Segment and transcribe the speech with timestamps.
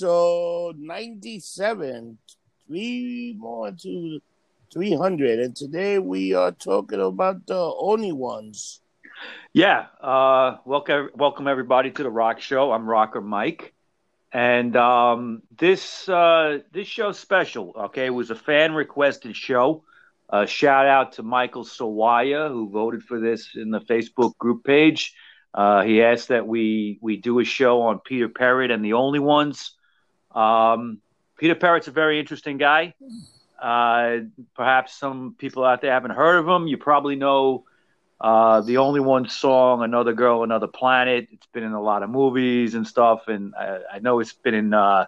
[0.00, 2.16] episode 97.
[2.66, 4.20] Three more to
[4.72, 5.40] 300.
[5.40, 8.80] And today we are talking about the only ones.
[9.52, 9.86] Yeah.
[10.00, 12.72] Uh, welcome, welcome everybody to the Rock Show.
[12.72, 13.74] I'm Rocker Mike.
[14.32, 17.74] And um, this uh, this show's special.
[17.76, 19.84] Okay, it was a fan requested show.
[20.30, 25.14] Uh, shout out to Michael Sawaya who voted for this in the Facebook group page.
[25.52, 29.18] Uh, he asked that we we do a show on Peter Perrett and the Only
[29.18, 29.74] Ones.
[30.34, 30.98] Um,
[31.38, 32.94] Peter Perrett's a very interesting guy.
[33.60, 34.18] Uh,
[34.54, 36.66] perhaps some people out there haven't heard of him.
[36.66, 37.64] You probably know
[38.20, 42.10] uh, the Only One song, "Another Girl, Another Planet." It's been in a lot of
[42.10, 45.06] movies and stuff, and I, I know it's been in uh,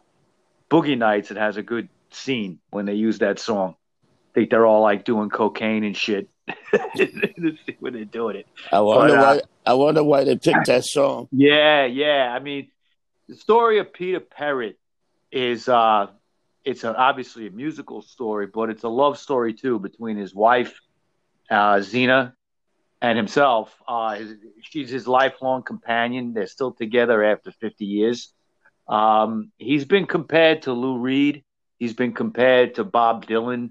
[0.71, 1.31] Boogie Nights.
[1.31, 3.75] It has a good scene when they use that song.
[4.05, 6.29] I think they're all like doing cocaine and shit
[7.81, 8.47] when they're doing it.
[8.71, 9.41] I wonder But, uh, why.
[9.71, 11.29] I wonder why they picked that song.
[11.33, 12.33] Yeah, yeah.
[12.35, 12.69] I mean,
[13.29, 14.75] the story of Peter Perrett
[15.33, 16.07] is uh
[16.65, 20.81] it's a, obviously a musical story, but it's a love story too between his wife,
[21.51, 22.35] uh, Zena,
[23.01, 23.75] and himself.
[23.87, 24.19] Uh,
[24.63, 26.35] she's his lifelong companion.
[26.35, 28.33] They're still together after 50 years.
[28.89, 31.43] Um, he's been compared to Lou Reed.
[31.79, 33.71] He's been compared to Bob Dylan.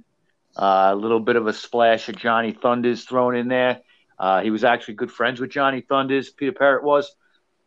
[0.56, 3.80] Uh, a little bit of a splash of Johnny Thunders thrown in there.
[4.20, 6.30] Uh, he was actually good friends with Johnny Thunders.
[6.30, 7.16] Peter Perrett was.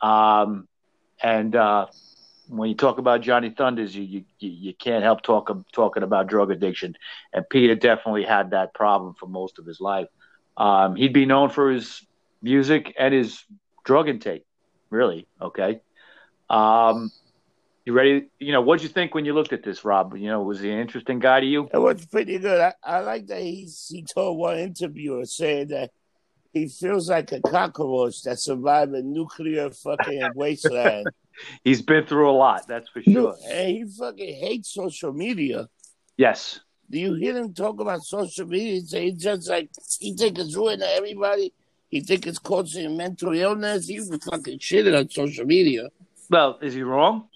[0.03, 0.69] Um,
[1.23, 1.87] and uh,
[2.49, 6.51] when you talk about Johnny Thunders, you you, you can't help talk, talking about drug
[6.51, 6.97] addiction.
[7.33, 10.09] And Peter definitely had that problem for most of his life.
[10.57, 12.07] Um, he'd be known for his
[12.43, 13.43] music and his
[13.85, 14.45] drug intake,
[14.91, 15.27] really.
[15.41, 15.81] Okay.
[16.49, 17.11] Um,
[17.85, 18.27] you ready?
[18.39, 20.17] You know, what'd you think when you looked at this, Rob?
[20.17, 21.69] You know, was he an interesting guy to you?
[21.73, 22.61] It was pretty good.
[22.61, 25.91] I, I like that he he told one interviewer saying that
[26.55, 31.07] he feels like a cockroach that survived a nuclear fucking wasteland.
[31.65, 33.35] He's been through a lot, that's for sure.
[33.51, 35.69] and he fucking hates social media.
[36.17, 36.61] Yes.
[36.89, 38.81] Do you hear him talk about social media?
[38.89, 41.53] He He's just like he think it's ruining everybody.
[41.89, 43.89] He think it's causing mental illness.
[43.89, 45.89] He's fucking shitting on social media.
[46.31, 47.29] Well, is he wrong?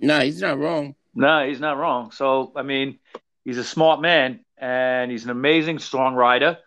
[0.00, 0.94] Nah, he's not wrong.
[1.14, 2.10] No, he's not wrong.
[2.10, 2.98] So, I mean,
[3.44, 6.58] he's a smart man and he's an amazing songwriter.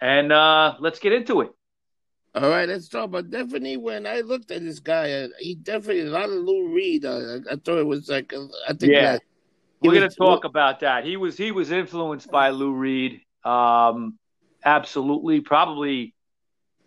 [0.00, 1.50] And uh, let's get into it.
[2.34, 6.02] All right, let's talk about definitely when I looked at this guy, uh, he definitely
[6.02, 7.04] a lot of Lou Reed.
[7.04, 9.00] Uh, I thought it was like uh, I think Yeah.
[9.00, 9.22] that
[9.80, 11.04] We're gonna talk about that.
[11.04, 13.20] He was he was influenced by Lou Reed.
[13.44, 14.18] Um,
[14.64, 16.14] absolutely, probably.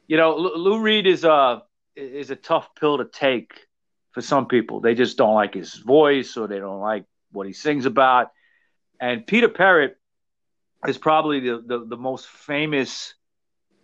[0.07, 1.63] You know, Lou Lou Reed is a
[1.95, 3.53] is a tough pill to take
[4.11, 4.81] for some people.
[4.81, 8.27] They just don't like his voice or they don't like what he sings about.
[8.99, 9.95] And Peter Perrett
[10.87, 13.13] is probably the, the, the most famous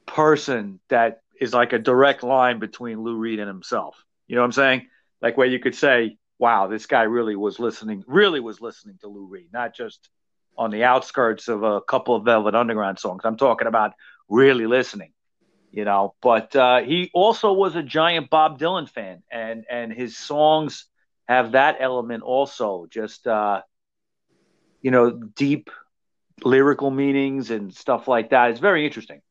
[0.05, 4.03] person that is like a direct line between Lou Reed and himself.
[4.27, 4.87] You know what I'm saying?
[5.21, 9.07] Like where you could say, wow, this guy really was listening, really was listening to
[9.07, 10.09] Lou Reed, not just
[10.57, 13.21] on the outskirts of a couple of Velvet Underground songs.
[13.25, 13.93] I'm talking about
[14.27, 15.13] really listening,
[15.71, 16.15] you know.
[16.21, 20.85] But uh, he also was a giant Bob Dylan fan, and and his songs
[21.27, 23.61] have that element also, just uh,
[24.81, 25.69] you know, deep
[26.43, 28.51] lyrical meanings and stuff like that.
[28.51, 29.21] It's very interesting.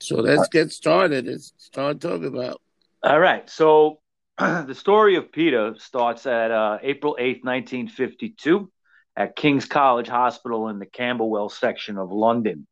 [0.00, 1.26] So let's get started.
[1.26, 2.60] Let's start talking about.
[3.02, 3.48] All right.
[3.48, 4.00] So
[4.38, 8.70] the story of Peter starts at uh, April 8th, 1952,
[9.16, 12.66] at King's College Hospital in the Camberwell section of London.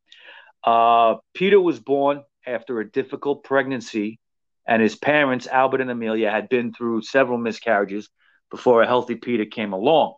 [0.63, 4.19] Uh, Peter was born after a difficult pregnancy,
[4.67, 8.09] and his parents, Albert and Amelia, had been through several miscarriages
[8.51, 10.15] before a healthy Peter came along.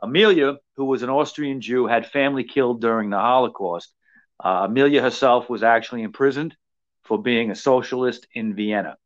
[0.00, 3.92] Amelia, who was an Austrian Jew, had family killed during the Holocaust.
[4.42, 6.56] Uh, Amelia herself was actually imprisoned
[7.04, 8.96] for being a socialist in Vienna.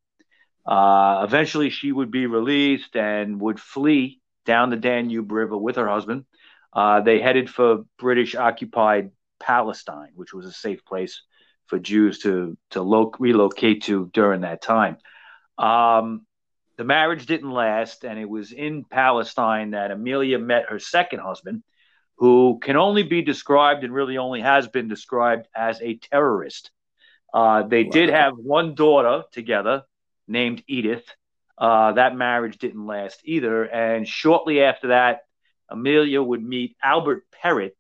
[0.67, 5.89] Uh, eventually, she would be released and would flee down the Danube River with her
[5.89, 6.25] husband.
[6.73, 9.11] Uh, they headed for British occupied
[9.41, 11.23] Palestine, which was a safe place
[11.67, 14.99] for Jews to to lo- relocate to during that time.
[15.59, 16.27] Um,
[16.83, 21.63] the marriage didn't last, and it was in Palestine that Amelia met her second husband,
[22.17, 26.73] who can only be described and really only has been described as a terrorist.
[27.33, 29.85] Uh, they did have one daughter together
[30.27, 31.05] named Edith.
[31.57, 33.63] Uh, that marriage didn't last either.
[33.63, 35.21] And shortly after that,
[35.69, 37.77] Amelia would meet Albert Perrett,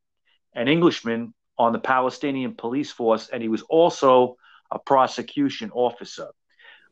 [0.54, 4.36] an Englishman on the Palestinian police force, and he was also
[4.70, 6.28] a prosecution officer.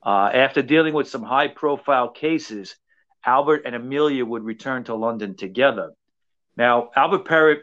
[0.02, 2.76] Uh, after dealing with some high profile cases,
[3.24, 5.92] Albert and Amelia would return to London together.
[6.56, 7.60] Now, Albert Perrett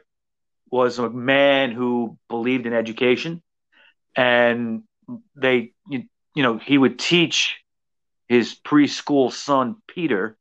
[0.70, 3.42] was a man who believed in education,
[4.16, 4.84] and
[5.36, 6.04] they, you,
[6.36, 7.58] you know, he would teach
[8.28, 10.38] his preschool son Peter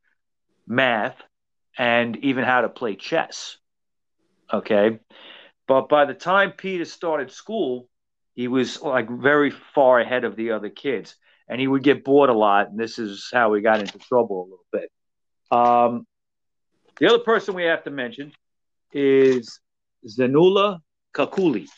[0.66, 1.16] math,
[1.78, 3.58] and even how to play chess.
[4.52, 4.98] Okay.
[5.68, 7.88] But by the time Peter started school,
[8.34, 11.16] he was like very far ahead of the other kids.
[11.48, 12.70] And he would get bored a lot.
[12.70, 14.90] And this is how we got into trouble a little bit.
[15.50, 16.06] Um,
[16.98, 18.32] the other person we have to mention
[18.92, 19.60] is
[20.06, 20.80] Zenula
[21.14, 21.68] Kakoulli.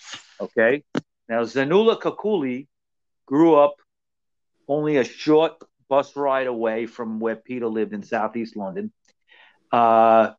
[0.41, 0.85] Okay.
[1.29, 2.67] Now, Zenula Kakoulli
[3.27, 3.75] grew up
[4.69, 8.93] only a short bus ride away from where Peter lived in southeast London.
[9.73, 10.33] Uh,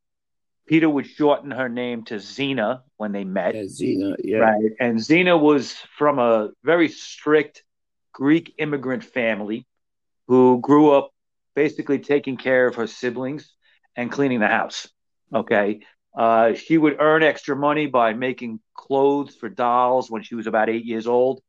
[0.67, 3.55] Peter would shorten her name to Zena when they met.
[3.55, 4.37] Yeah, Zena, yeah.
[4.37, 4.71] Right.
[4.79, 7.63] And Zena was from a very strict
[8.19, 9.65] Greek immigrant family
[10.27, 11.11] who grew up
[11.55, 13.53] basically taking care of her siblings
[13.95, 14.89] and cleaning the house.
[15.33, 15.79] Okay.
[16.13, 20.67] Uh, she would earn extra money by making clothes for dolls when she was about
[20.67, 21.41] eight years old.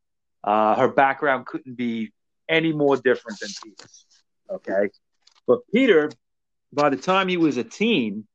[0.45, 2.13] Uh, her background couldn't be
[2.47, 4.05] any more different than Peter's.
[4.49, 4.89] Okay.
[5.45, 6.09] But Peter,
[6.71, 8.25] by the time he was a teen,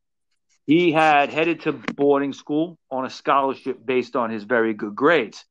[0.67, 5.43] he had headed to boarding school on a scholarship based on his very good grades.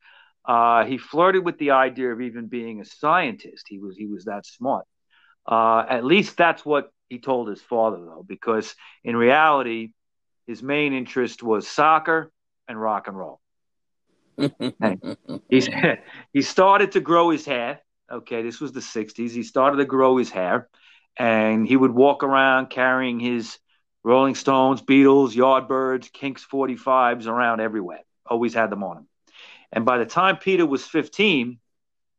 [0.48, 3.66] Uh, he flirted with the idea of even being a scientist.
[3.68, 4.86] He was he was that smart.
[5.48, 9.90] Uh, at least that's what he told his father, though, because in reality,
[10.48, 12.32] his main interest was soccer
[12.68, 13.40] and rock and roll.
[15.50, 15.68] he
[16.34, 17.82] he started to grow his hair.
[18.12, 19.32] Okay, this was the '60s.
[19.32, 20.70] He started to grow his hair,
[21.18, 23.58] and he would walk around carrying his
[24.04, 28.02] Rolling Stones, Beatles, Yardbirds, Kinks 45s around everywhere.
[28.28, 29.08] Always had them on him.
[29.76, 31.60] And by the time Peter was 15,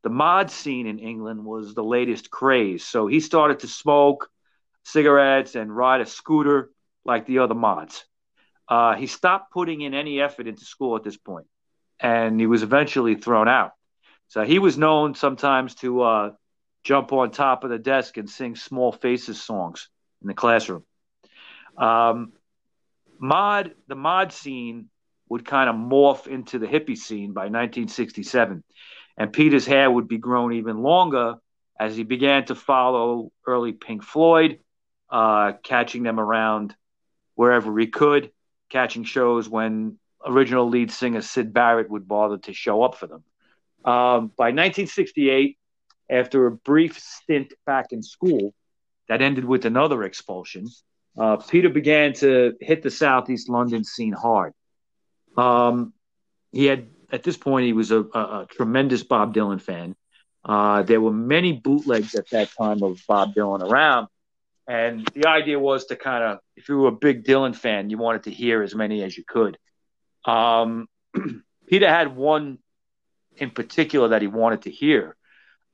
[0.03, 2.85] the mod scene in England was the latest craze.
[2.85, 4.29] So he started to smoke
[4.85, 6.71] cigarettes and ride a scooter
[7.05, 8.05] like the other mods.
[8.69, 11.47] Uh, he stopped putting in any effort into school at this point,
[11.99, 13.73] and he was eventually thrown out.
[14.29, 16.31] So he was known sometimes to uh,
[16.85, 19.89] jump on top of the desk and sing Small Faces songs
[20.21, 20.85] in the classroom.
[21.79, 22.33] Um,
[23.19, 24.91] mod, the mod scene
[25.29, 28.63] would kind of morph into the hippie scene by 1967,
[29.17, 31.35] and Peter's hair would be grown even longer
[31.79, 34.61] as he began to follow early Pink Floyd,
[35.11, 36.75] uh, catching them around
[37.35, 38.31] wherever he could,
[38.71, 43.25] catching shows when original lead singer Syd Barrett would bother to show up for them.
[43.85, 45.59] Um, by 1968,
[46.11, 48.55] after a brief stint back in school
[49.09, 50.67] that ended with another expulsion,
[51.19, 54.53] uh, Peter began to hit the Southeast London scene hard.
[55.37, 55.93] Um,
[56.53, 59.95] he had, at this point, he was a, a, a tremendous Bob Dylan fan.
[60.45, 64.09] Uh, there were many bootlegs at that time of Bob Dylan around.
[64.69, 67.99] And the idea was to kind of, if you were a big Dylan fan, you
[67.99, 69.59] wanted to hear as many as you could.
[70.25, 70.89] Um,
[71.67, 72.59] Peter had one
[73.37, 75.17] in particular that he wanted to hear.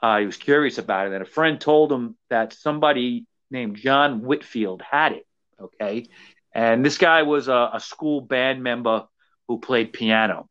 [0.00, 4.22] Uh, he was curious about it, and a friend told him that somebody named John
[4.22, 5.26] Whitfield had it.
[5.60, 6.08] Okay.
[6.54, 9.06] And this guy was a, a school band member
[9.48, 10.48] who played piano.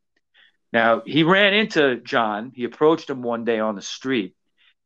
[0.73, 2.51] Now, he ran into John.
[2.55, 4.35] He approached him one day on the street,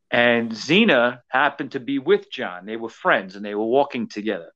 [0.09, 2.65] and Zena happened to be with John.
[2.65, 4.51] They were friends and they were walking together.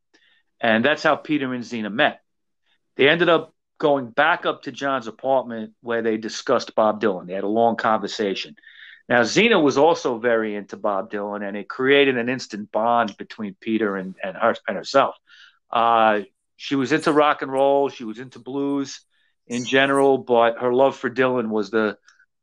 [0.59, 2.21] And that's how Peter and Zena met.
[2.97, 7.27] They ended up going back up to John's apartment where they discussed Bob Dylan.
[7.27, 8.55] They had a long conversation.
[9.07, 13.55] Now, Zena was also very into Bob Dylan, and it created an instant bond between
[13.59, 15.15] Peter and, and, her, and herself.
[15.71, 16.21] Uh,
[16.57, 17.89] she was into rock and roll.
[17.89, 19.01] She was into blues
[19.49, 21.97] in general, but her love for Dylan was the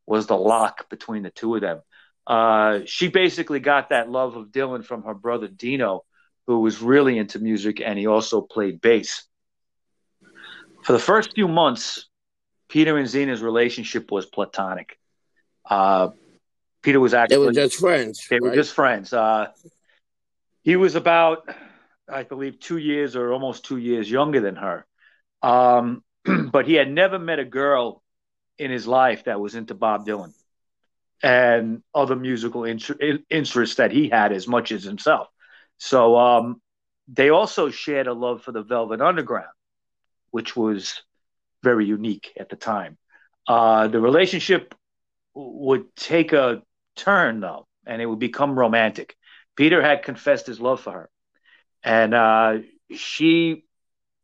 [0.05, 1.81] was the lock between the two of them.
[2.25, 6.03] Uh, she basically got that love of Dylan from her brother Dino,
[6.45, 9.25] who was really into music and he also played bass.
[10.83, 12.07] For the first few months,
[12.69, 14.97] Peter and Zena's relationship was platonic.
[15.69, 16.09] Uh,
[16.81, 18.27] Peter was actually they were just friends.
[18.29, 18.43] They right?
[18.43, 19.11] were just friends.
[19.11, 19.47] Uh,
[20.63, 21.49] he was about
[22.09, 24.85] I believe, two years or almost two years younger than her.
[25.41, 26.03] Um,
[26.51, 28.03] but he had never met a girl
[28.57, 30.33] in his life that was into Bob Dylan
[31.23, 32.79] and other musical in-
[33.29, 35.27] interests that he had as much as himself.
[35.77, 36.61] So um,
[37.07, 39.47] they also shared a love for the Velvet Underground,
[40.31, 41.01] which was
[41.63, 42.97] very unique at the time.
[43.47, 44.75] Uh, the relationship
[45.33, 46.61] would take a
[46.95, 49.15] turn, though, and it would become romantic.
[49.55, 51.09] Peter had confessed his love for her
[51.83, 52.57] and uh,
[52.95, 53.63] she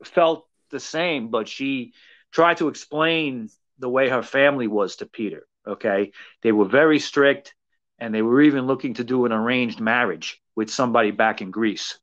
[0.04, 1.94] felt the same, but she
[2.32, 3.50] tried to explain
[3.80, 5.48] the way her family was to Peter.
[5.66, 6.12] Okay,
[6.42, 7.56] they were very strict,
[8.00, 11.98] and they were even looking to do an arranged marriage with somebody back in Greece.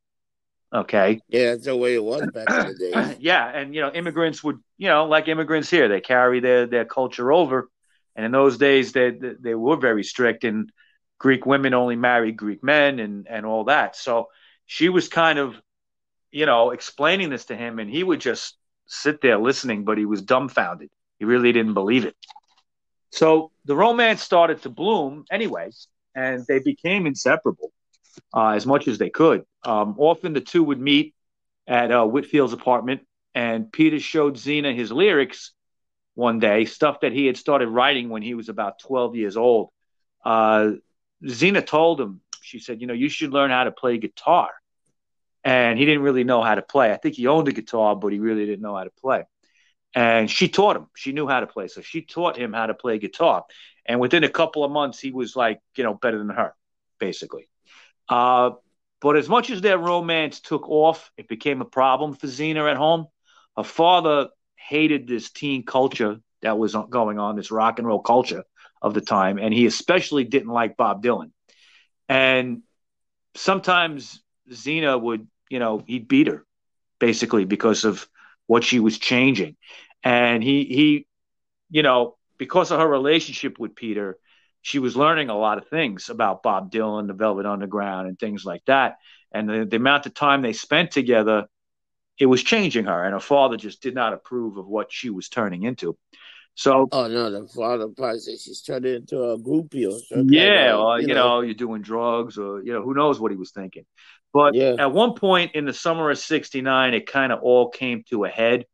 [0.73, 1.21] Okay.
[1.29, 3.17] Yeah, that's the way it was back in the day.
[3.21, 6.87] yeah, and you know, immigrants would, you know, like immigrants here, they carry their their
[6.87, 7.69] culture over,
[8.17, 10.73] and in those days, they they were very strict, and
[11.19, 13.95] Greek women only married Greek men, and and all that.
[13.95, 14.29] So
[14.65, 15.61] she was kind of
[16.31, 18.57] you know, explaining this to him, and he would just
[18.91, 20.91] sit there listening, but he was dumbfounded.
[21.19, 22.17] He really didn't believe it.
[23.11, 25.71] So the romance started to bloom anyway,
[26.15, 27.73] and they became inseparable
[28.35, 29.45] uh, as much as they could.
[29.65, 31.15] Um, often the two would meet
[31.67, 33.03] at uh, Whitfield's apartment,
[33.35, 35.53] and Peter showed Zena his lyrics
[36.15, 39.71] one day, stuff that he had started writing when he was about 12 years old.
[40.25, 40.73] Uh,
[41.27, 44.51] Zena told him, she said, You know, you should learn how to play guitar.
[45.43, 46.93] And he didn't really know how to play.
[46.93, 49.25] I think he owned a guitar, but he really didn't know how to play.
[49.95, 50.87] And she taught him.
[50.95, 51.69] She knew how to play.
[51.69, 53.45] So she taught him how to play guitar.
[53.87, 56.55] And within a couple of months, he was like, you know, better than her,
[56.99, 57.49] basically.
[58.09, 58.51] Uh,
[59.01, 62.77] but as much as their romance took off, it became a problem for Zena at
[62.77, 63.07] home.
[63.57, 68.45] Her father hated this teen culture that was going on, this rock and roll culture
[68.83, 71.33] of the time, and he especially didn't like Bob Dylan.
[72.09, 72.63] And
[73.35, 76.45] sometimes Zena would, you know, he'd beat her
[76.99, 78.09] basically because of
[78.47, 79.57] what she was changing.
[80.03, 81.07] And he he,
[81.71, 84.19] you know, because of her relationship with Peter,
[84.63, 88.45] she was learning a lot of things about Bob Dylan, the Velvet Underground, and things
[88.45, 88.97] like that.
[89.33, 91.47] And the, the amount of time they spent together,
[92.19, 93.05] it was changing her.
[93.05, 95.97] And her father just did not approve of what she was turning into.
[96.55, 100.29] So, oh no, the father probably said she's turned into a groupie or something.
[100.29, 103.31] Yeah, or you, you know, know, you're doing drugs, or you know, who knows what
[103.31, 103.85] he was thinking.
[104.33, 104.77] But yeah.
[104.79, 108.29] at one point in the summer of '69, it kind of all came to a
[108.29, 108.67] head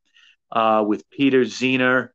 [0.53, 2.11] uh, with Peter Zena,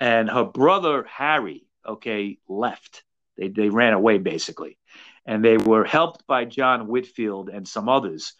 [0.00, 3.04] and her brother Harry okay, left.
[3.36, 4.78] They, they ran away basically.
[5.24, 8.34] And they were helped by John Whitfield and some others.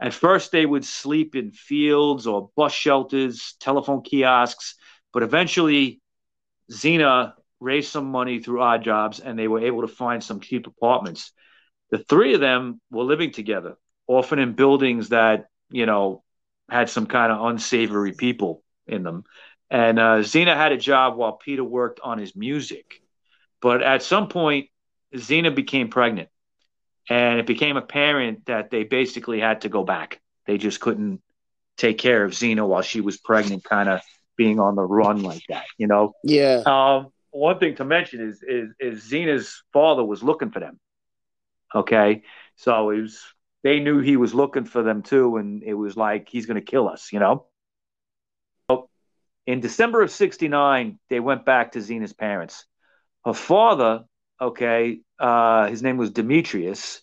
[0.00, 4.76] At first, they would sleep in fields or bus shelters, telephone kiosks,
[5.12, 6.00] but eventually,
[6.70, 10.66] Zena raised some money through odd jobs and they were able to find some cheap
[10.66, 11.32] apartments.
[11.90, 13.76] The three of them were living together,
[14.06, 16.22] often in buildings that, you know,
[16.68, 19.24] had some kind of unsavory people in them.
[19.70, 23.00] And uh, Zena had a job while Peter worked on his music.
[23.60, 24.68] But at some point,
[25.16, 26.28] Zena became pregnant.
[27.10, 30.20] And it became apparent that they basically had to go back.
[30.46, 31.22] They just couldn't
[31.78, 34.00] take care of Zena while she was pregnant, kind of
[34.36, 36.12] being on the run like that, you know?
[36.22, 36.62] Yeah.
[36.66, 40.78] Um, one thing to mention is, is, is Zena's father was looking for them.
[41.74, 42.22] Okay.
[42.56, 43.22] So it was,
[43.62, 45.36] they knew he was looking for them too.
[45.36, 47.46] And it was like, he's going to kill us, you know?
[49.48, 52.66] In December of 69, they went back to Zena's parents.
[53.24, 54.04] Her father,
[54.38, 57.00] okay, uh, his name was Demetrius.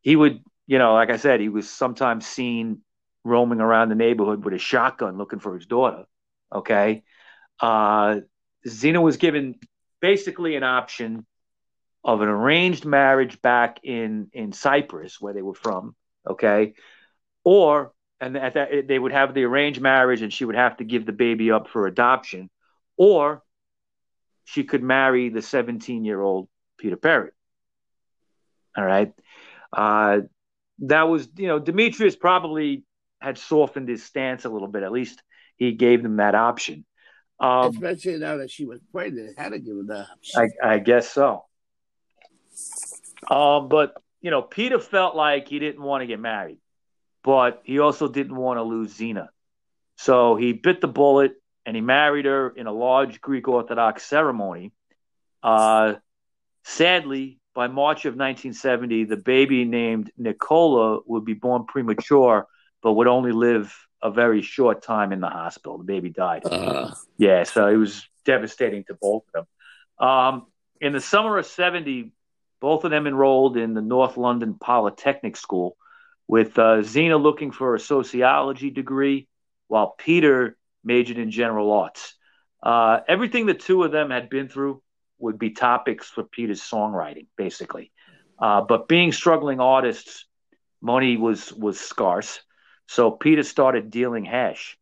[0.00, 2.80] He would, you know, like I said, he was sometimes seen
[3.22, 6.04] roaming around the neighborhood with a shotgun looking for his daughter.
[6.52, 7.04] Okay.
[7.60, 8.16] Uh,
[8.66, 9.54] Zena was given
[10.00, 11.24] basically an option
[12.04, 15.96] of an arranged marriage back in, in Cyprus, where they were from.
[16.28, 16.74] Okay.
[17.44, 20.84] Or and at that they would have the arranged marriage and she would have to
[20.84, 22.48] give the baby up for adoption
[22.96, 23.42] or
[24.44, 27.32] she could marry the 17 year old peter Perrett.
[28.76, 29.12] All right?
[29.72, 30.20] Uh,
[30.80, 32.84] that was you know demetrius probably
[33.20, 34.82] had softened his stance a little bit.
[34.82, 35.22] At least
[35.56, 36.84] he gave them that option.
[37.40, 40.50] Um, especially now that she was pregnant had to give them that option.
[40.62, 41.44] I, I guess so
[43.30, 46.58] um, but you know peter felt like he didn't want to get married
[47.24, 49.30] but he also didn't want to lose Zena.
[49.96, 51.32] So he bit the bullet
[51.66, 54.72] and he married her in a large Greek Orthodox ceremony.
[55.42, 55.94] Uh,
[56.64, 62.46] sadly, by March of 1970, the baby named Nicola would be born premature,
[62.82, 65.78] but would only live a very short time in the hospital.
[65.78, 66.42] The baby died.
[66.44, 66.92] Uh.
[67.16, 69.46] Yeah, so it was devastating to both of
[69.98, 70.06] them.
[70.06, 70.46] Um,
[70.80, 72.12] in the summer of 70,
[72.64, 75.76] both of them enrolled in the North London Polytechnic School
[76.26, 79.28] with uh, Zena looking for a sociology degree,
[79.68, 82.14] while Peter majored in general arts.
[82.62, 84.82] Uh, everything the two of them had been through
[85.18, 87.92] would be topics for Peter's songwriting, basically.
[88.38, 90.24] Uh, but being struggling artists,
[90.80, 92.40] money was was scarce,
[92.86, 94.78] so Peter started dealing hash.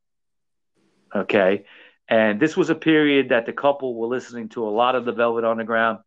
[1.12, 1.64] Okay,
[2.06, 5.10] and this was a period that the couple were listening to a lot of the
[5.10, 5.98] Velvet Underground,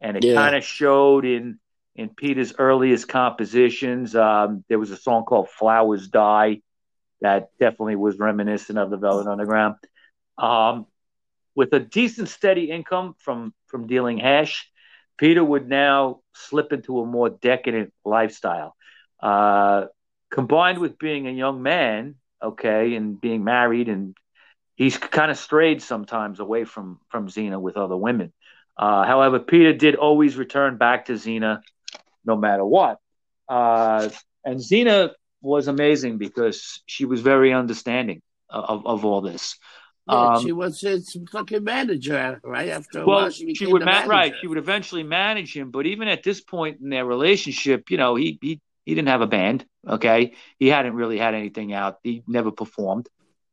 [0.00, 0.34] and it yeah.
[0.34, 1.58] kind of showed in
[1.96, 4.14] in Peter's earliest compositions.
[4.14, 6.60] Um, there was a song called Flowers Die
[7.20, 9.76] that definitely was reminiscent of the Velvet Underground.
[10.38, 10.86] Um,
[11.54, 14.70] with a decent, steady income from, from dealing hash,
[15.18, 18.74] Peter would now slip into a more decadent lifestyle.
[19.22, 19.86] Uh,
[20.30, 24.16] combined with being a young man, okay, and being married, and
[24.76, 28.32] he's kind of strayed sometimes away from, from Zena with other women.
[28.80, 31.60] Uh, however, Peter did always return back to Zena
[32.24, 32.98] no matter what.
[33.46, 34.08] Uh,
[34.42, 35.10] and Zena
[35.42, 39.58] was amazing because she was very understanding of, of all this.
[40.08, 43.04] Yeah, um, she was his fucking manager right after.
[43.04, 44.32] well, while, she, she would ma- right.
[44.40, 48.14] She would eventually manage him, but even at this point in their relationship, you know,
[48.14, 49.66] he he he didn't have a band.
[49.86, 51.98] Okay, he hadn't really had anything out.
[52.02, 53.10] He never performed,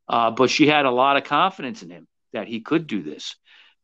[0.08, 3.36] uh, but she had a lot of confidence in him that he could do this,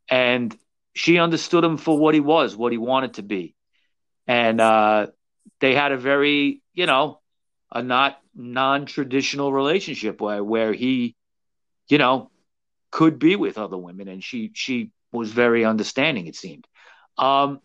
[0.08, 0.56] and
[0.94, 3.54] she understood him for what he was, what he wanted to be,
[4.26, 5.08] and uh,
[5.60, 7.20] they had a very, you know,
[7.70, 11.16] a not non-traditional relationship where where he,
[11.88, 12.30] you know,
[12.90, 16.26] could be with other women, and she she was very understanding.
[16.26, 16.66] It seemed.
[17.18, 17.60] Um,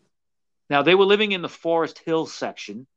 [0.70, 2.88] now they were living in the Forest Hill section,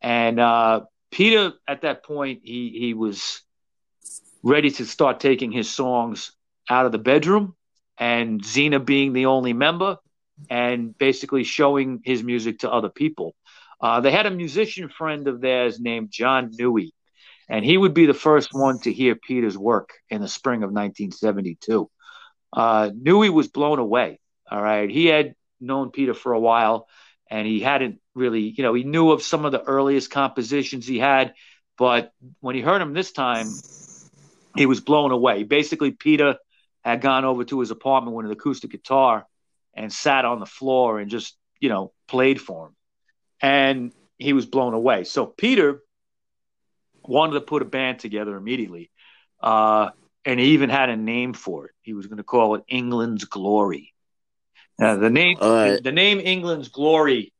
[0.00, 3.42] and uh, Peter at that point he he was
[4.42, 6.32] ready to start taking his songs
[6.68, 7.54] out of the bedroom,
[7.98, 9.96] and Zena being the only member,
[10.48, 13.34] and basically showing his music to other people.
[13.80, 16.90] Uh, they had a musician friend of theirs named John Newey,
[17.48, 20.70] and he would be the first one to hear Peter's work in the spring of
[20.70, 21.90] 1972.
[22.52, 24.20] Uh, Newey was blown away.
[24.50, 26.88] All right, he had known Peter for a while,
[27.30, 30.98] and he hadn't really, you know, he knew of some of the earliest compositions he
[30.98, 31.34] had,
[31.76, 33.46] but when he heard him this time,
[34.56, 35.44] he was blown away.
[35.44, 36.36] Basically, Peter
[36.88, 39.26] had gone over to his apartment with an acoustic guitar
[39.74, 42.76] and sat on the floor and just, you know, played for him,
[43.40, 45.04] and he was blown away.
[45.04, 45.82] So Peter
[47.02, 48.90] wanted to put a band together immediately.
[49.40, 49.90] Uh,
[50.24, 51.72] and he even had a name for it.
[51.80, 53.94] He was going to call it England's Glory.
[54.78, 55.76] Now, the name right.
[55.76, 57.32] the, the, name England's Glory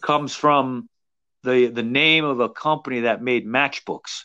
[0.00, 0.88] comes from
[1.42, 4.24] the the name of a company that made matchbooks.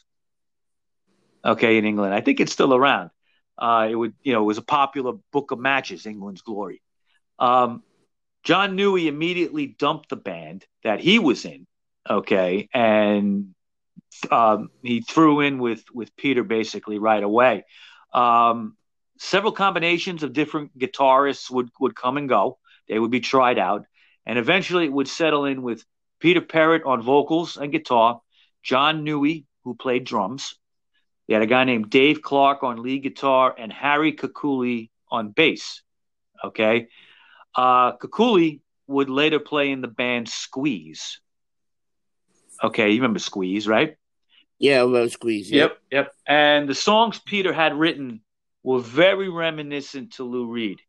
[1.44, 3.10] Okay, in England, I think it's still around.
[3.58, 6.82] Uh, it would, you know, it was a popular book of matches, England's Glory.
[7.40, 7.84] Um,
[8.44, 11.66] John Newey immediately dumped the band that he was in,
[12.10, 13.54] okay, and
[14.30, 17.64] um, he threw in with with Peter basically right away.
[18.14, 18.76] Um,
[19.18, 22.58] several combinations of different guitarists would would come and go.
[22.90, 23.86] They would be tried out,
[24.26, 25.86] and eventually it would settle in with
[26.20, 28.22] Peter Perrett on vocals and guitar,
[28.62, 30.56] John Newey who played drums.
[31.28, 35.82] They had a guy named Dave Clark on lead guitar and Harry Kakoulli on bass.
[36.44, 36.88] Okay,
[37.56, 41.20] uh, Kakoulli would later play in the band Squeeze.
[42.62, 43.96] Okay, you remember Squeeze, right?
[44.60, 45.52] Yeah, Love Squeeze.
[45.52, 45.72] Yep.
[45.72, 46.14] yep, yep.
[46.26, 48.22] And the songs Peter had written
[48.64, 50.80] were very reminiscent to Lou Reed,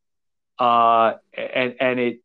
[0.59, 2.20] uh, and and it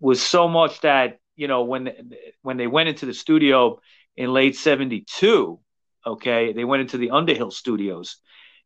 [0.00, 3.80] was so much that you know when when they went into the studio
[4.16, 5.58] in late '72,
[6.06, 8.16] okay, they went into the Underhill Studios.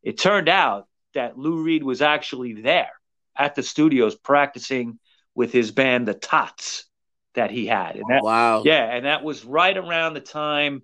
[0.03, 2.90] It turned out that Lou Reed was actually there
[3.37, 4.99] at the studios practicing
[5.35, 6.85] with his band, the Tots,
[7.35, 7.96] that he had.
[7.96, 8.62] And that, wow.
[8.64, 10.83] Yeah, and that was right around the time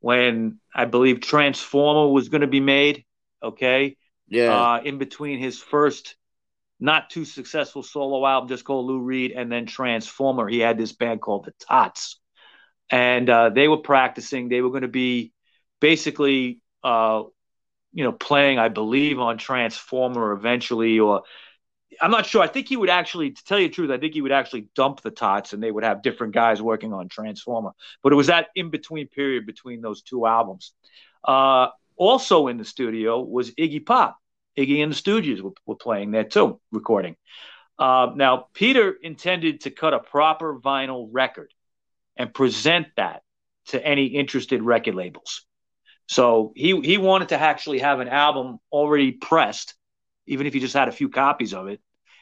[0.00, 3.04] when I believe Transformer was going to be made.
[3.42, 3.96] Okay.
[4.28, 4.52] Yeah.
[4.52, 6.16] Uh, in between his first
[6.80, 10.92] not too successful solo album, just called Lou Reed, and then Transformer, he had this
[10.92, 12.18] band called the Tots.
[12.90, 14.48] And uh, they were practicing.
[14.48, 15.32] They were going to be
[15.84, 17.24] basically, uh,
[17.92, 21.24] you know, playing, I believe, on Transformer eventually, or
[22.00, 22.40] I'm not sure.
[22.40, 24.68] I think he would actually, to tell you the truth, I think he would actually
[24.74, 27.72] dump the tots and they would have different guys working on Transformer.
[28.02, 30.72] But it was that in between period between those two albums.
[31.22, 34.16] Uh, also in the studio was Iggy Pop.
[34.56, 37.14] Iggy and the Stooges were, were playing there too, recording.
[37.78, 41.52] Uh, now, Peter intended to cut a proper vinyl record
[42.16, 43.20] and present that
[43.66, 45.44] to any interested record labels.
[46.06, 49.74] So he he wanted to actually have an album already pressed
[50.26, 51.80] even if you just had a few copies of it,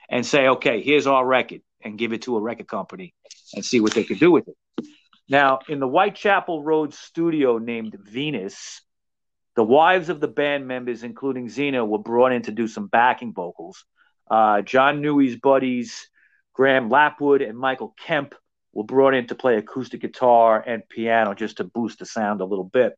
[0.09, 3.15] and say, okay, here's our record, and give it to a record company
[3.55, 4.87] and see what they could do with it.
[5.29, 8.83] Now, in the Whitechapel Road studio named Venus,
[9.55, 13.33] the wives of the band members, including Zena, were brought in to do some backing
[13.33, 13.85] vocals.
[14.31, 16.09] Uh, John Newey's buddies,
[16.55, 18.35] Graham Lapwood and Michael Kemp,
[18.73, 22.45] were brought in to play acoustic guitar and piano just to boost the sound a
[22.45, 22.95] little bit.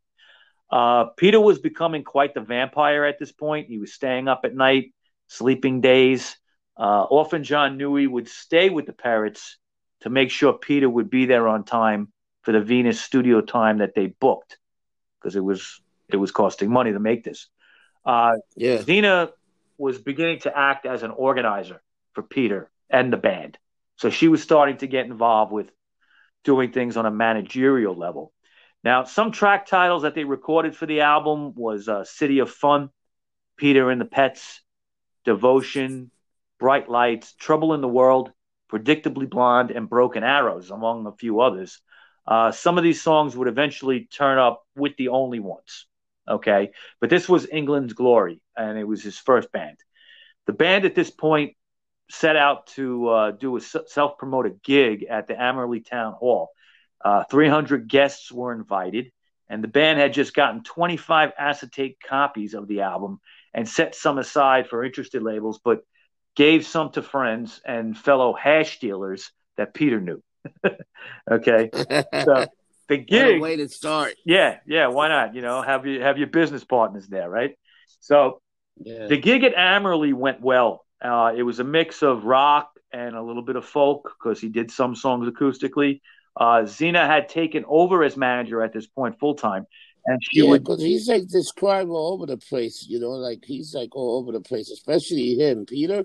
[0.74, 3.68] Uh, Peter was becoming quite the vampire at this point.
[3.68, 4.92] He was staying up at night,
[5.28, 6.36] sleeping days.
[6.76, 9.54] Uh, often John Newey would stay with the Perretts
[10.00, 12.08] to make sure Peter would be there on time
[12.42, 14.58] for the Venus studio time that they booked
[15.20, 17.48] because it was it was costing money to make this.
[18.04, 18.82] Uh, yeah.
[18.82, 19.30] Zena
[19.78, 21.80] was beginning to act as an organizer
[22.14, 23.58] for Peter and the band,
[23.94, 25.70] so she was starting to get involved with
[26.42, 28.32] doing things on a managerial level.
[28.84, 32.90] Now, some track titles that they recorded for the album was uh, "City of Fun,"
[33.56, 34.60] "Peter and the Pets,"
[35.24, 36.10] "Devotion,"
[36.58, 38.30] "Bright Lights," "Trouble in the World,"
[38.70, 41.80] "Predictably Blonde," and "Broken Arrows," among a few others.
[42.26, 45.86] Uh, some of these songs would eventually turn up with the only ones.
[46.28, 46.72] Okay.
[47.00, 49.78] But this was England's Glory, and it was his first band.
[50.46, 51.56] The band at this point
[52.10, 56.50] set out to uh, do a self promoted gig at the Anerley Town Hall.
[57.04, 59.12] Uh, 300 guests were invited,
[59.48, 63.20] and the band had just gotten 25 acetate copies of the album
[63.52, 65.84] and set some aside for interested labels, but
[66.34, 70.22] gave some to friends and fellow hash dealers that Peter knew.
[71.30, 72.46] okay, so
[72.88, 74.14] the gig way to start.
[74.24, 74.88] Yeah, yeah.
[74.88, 75.34] Why not?
[75.34, 77.56] You know, have you have your business partners there, right?
[78.00, 78.40] So
[78.78, 79.06] yeah.
[79.06, 80.84] the gig at Anerley went well.
[81.02, 84.48] Uh, it was a mix of rock and a little bit of folk because he
[84.48, 86.00] did some songs acoustically.
[86.36, 89.66] Uh, Zena had taken over as manager at this point full time,
[90.06, 90.64] and she yeah, would.
[90.64, 92.86] because he's like this described all over the place.
[92.88, 96.04] You know, like he's like all over the place, especially him, Peter.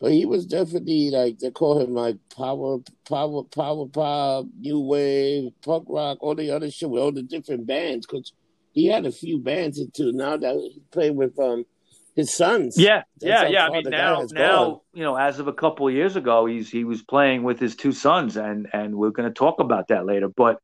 [0.00, 5.52] But he was definitely like they call him like power, power, power pop, new wave,
[5.64, 8.06] punk rock, all the other shit with all the different bands.
[8.06, 8.32] Because
[8.72, 11.64] he had a few bands into now that he played with um
[12.14, 12.76] his sons.
[12.78, 13.66] Yeah, That's yeah, yeah.
[13.66, 14.80] I mean, now, now, gone.
[14.92, 17.76] you know, as of a couple of years ago, he's he was playing with his
[17.76, 20.28] two sons, and and we're going to talk about that later.
[20.28, 20.60] But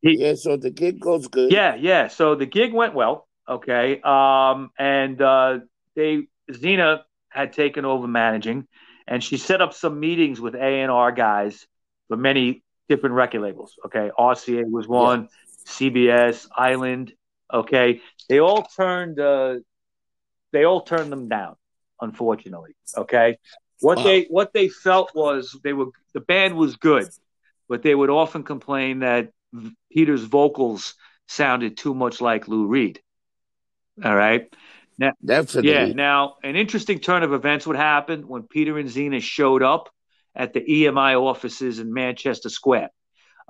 [0.00, 1.52] he, yeah, so the gig goes good.
[1.52, 2.08] Yeah, yeah.
[2.08, 3.28] So the gig went well.
[3.48, 5.58] Okay, um, and uh,
[5.94, 8.66] they Zena had taken over managing,
[9.06, 11.66] and she set up some meetings with A and R guys
[12.08, 13.74] for many different record labels.
[13.86, 15.72] Okay, RCA was one, yeah.
[15.72, 17.12] CBS, Island.
[17.52, 19.56] Okay, they all turned uh,
[20.52, 21.56] they all turned them down,
[22.00, 22.74] unfortunately.
[22.96, 23.38] Okay,
[23.80, 24.04] what wow.
[24.04, 27.08] they what they felt was they were the band was good,
[27.68, 29.30] but they would often complain that
[29.92, 30.94] Peter's vocals
[31.28, 33.00] sounded too much like Lou Reed.
[34.04, 34.52] All right.
[34.98, 35.70] Now, Definitely.
[35.70, 35.86] Yeah.
[35.86, 39.88] Now, an interesting turn of events would happen when Peter and Zena showed up
[40.34, 42.90] at the EMI offices in Manchester Square.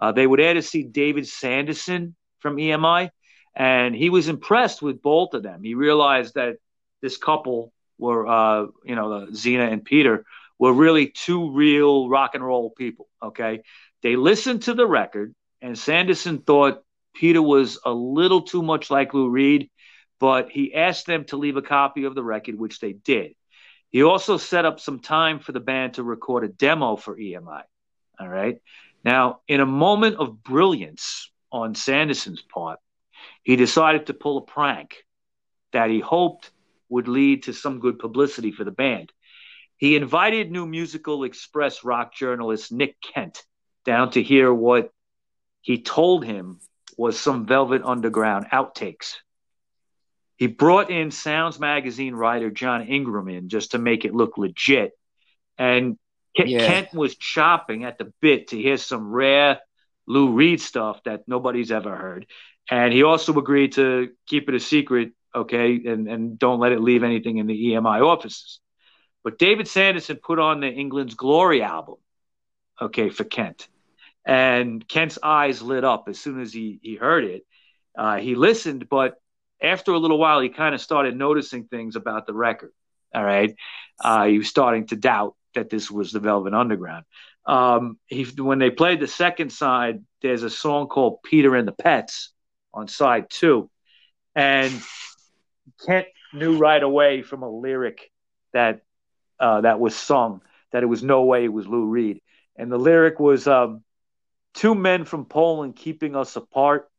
[0.00, 3.10] Uh, they would there to see David Sanderson from EMI,
[3.54, 5.62] and he was impressed with both of them.
[5.62, 6.56] He realized that
[7.02, 10.24] this couple were, uh, you know, Zena and Peter
[10.58, 13.08] were really two real rock and roll people.
[13.22, 13.62] Okay.
[14.02, 16.82] They listened to the record, and Sanderson thought
[17.14, 19.70] Peter was a little too much like Lou Reed
[20.20, 23.34] but he asked them to leave a copy of the record, which they did.
[23.88, 27.62] He also set up some time for the band to record a demo for EMI.
[28.20, 28.60] All right.
[29.02, 32.78] Now, in a moment of brilliance on Sanderson's part,
[33.42, 34.94] he decided to pull a prank
[35.72, 36.50] that he hoped
[36.90, 39.12] would lead to some good publicity for the band.
[39.76, 43.42] He invited New Musical Express rock journalist Nick Kent
[43.86, 44.92] down to hear what
[45.62, 46.60] he told him
[46.98, 49.16] was some Velvet Underground outtakes
[50.40, 54.92] he brought in Sounds Magazine writer John Ingham in just to make it look legit.
[55.58, 55.98] And
[56.34, 56.66] Kent, yeah.
[56.66, 59.60] Kent was chopping at the bit to hear some rare
[60.06, 62.26] Lou Reed stuff that nobody's ever heard.
[62.70, 66.80] And he also agreed to keep it a secret, okay, and, and don't let it
[66.80, 68.60] leave anything in the EMI offices.
[69.22, 71.96] But David Sanderson put on the England's Glory album,
[72.80, 73.68] okay, for Kent.
[74.24, 77.46] And Kent's eyes lit up as soon as he, he heard it.
[77.96, 79.20] Uh, he listened, but
[79.62, 82.72] after a little while, he kind of started noticing things about the record.
[83.14, 83.54] All right.
[84.02, 87.04] Uh, he was starting to doubt that this was the Velvet Underground.
[87.46, 91.72] Um, he, when they played the second side, there's a song called Peter and the
[91.72, 92.30] Pets
[92.72, 93.70] on side two.
[94.34, 94.72] And
[95.86, 98.10] Kent knew right away from a lyric
[98.52, 98.82] that
[99.38, 100.42] uh, that was sung
[100.72, 102.20] that it was no way it was Lou Reed.
[102.56, 103.82] And the lyric was um,
[104.54, 106.90] Two men from Poland keeping us apart.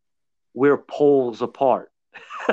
[0.53, 1.91] We're poles apart.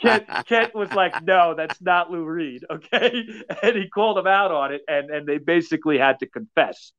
[0.00, 3.24] Kent, Kent, was like, "No, that's not Lou Reed." Okay,
[3.62, 6.92] and he called him out on it, and and they basically had to confess.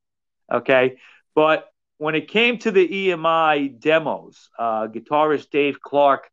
[0.52, 0.98] Okay,
[1.34, 1.68] but
[2.00, 6.30] when it came to the EMI demos, uh, guitarist Dave Clark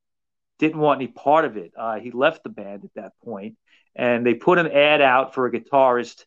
[0.59, 1.73] didn't want any part of it.
[1.77, 3.57] Uh, he left the band at that point,
[3.93, 6.23] and they put an ad out for a guitarist.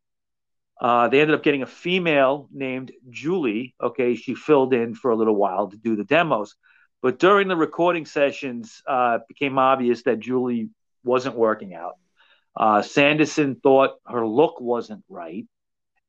[0.79, 3.75] Uh, they ended up getting a female named Julie.
[3.83, 6.55] Okay, she filled in for a little while to do the demos.
[7.01, 10.69] But during the recording sessions, uh, it became obvious that Julie
[11.03, 11.95] wasn't working out.
[12.55, 15.47] Uh, Sanderson thought her look wasn't right,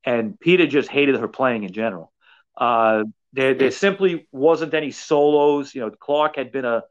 [0.04, 2.12] and Peter just hated her playing in general.
[2.58, 5.74] Uh, there, there simply wasn't any solos.
[5.76, 6.84] You know, Clark had been a,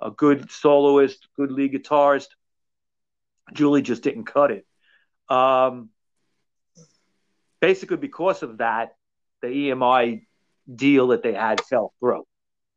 [0.00, 2.28] a good soloist, good lead guitarist.
[3.54, 4.66] Julie just didn't cut it.
[5.28, 5.90] Um,
[7.60, 8.96] basically, because of that,
[9.42, 10.26] the EMI
[10.72, 12.26] deal that they had fell through.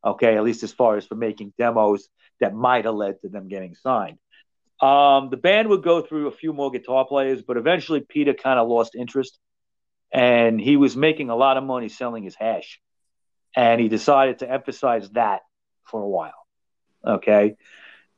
[0.04, 3.48] Okay, at least as far as for making demos that might have led to them
[3.48, 4.18] getting signed.
[4.82, 8.60] Um, the band would go through a few more guitar players, but eventually Peter kind
[8.60, 9.38] of lost interest.
[10.12, 12.82] and he was making a lot of money selling his hash,
[13.56, 15.42] and he decided to emphasize that
[15.84, 16.34] for a while.
[17.06, 17.56] Okay,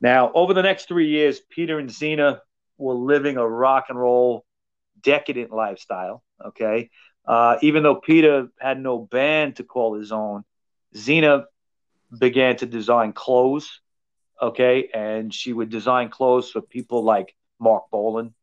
[0.00, 2.40] now over the next three years, Peter and Zena
[2.78, 4.44] were living a rock and roll,
[5.02, 6.22] decadent lifestyle.
[6.44, 6.90] Okay,
[7.26, 10.44] uh, even though Peter had no band to call his own,
[10.96, 11.46] Zena
[12.16, 13.80] began to design clothes.
[14.40, 18.34] Okay, and she would design clothes for people like Marc Bolan.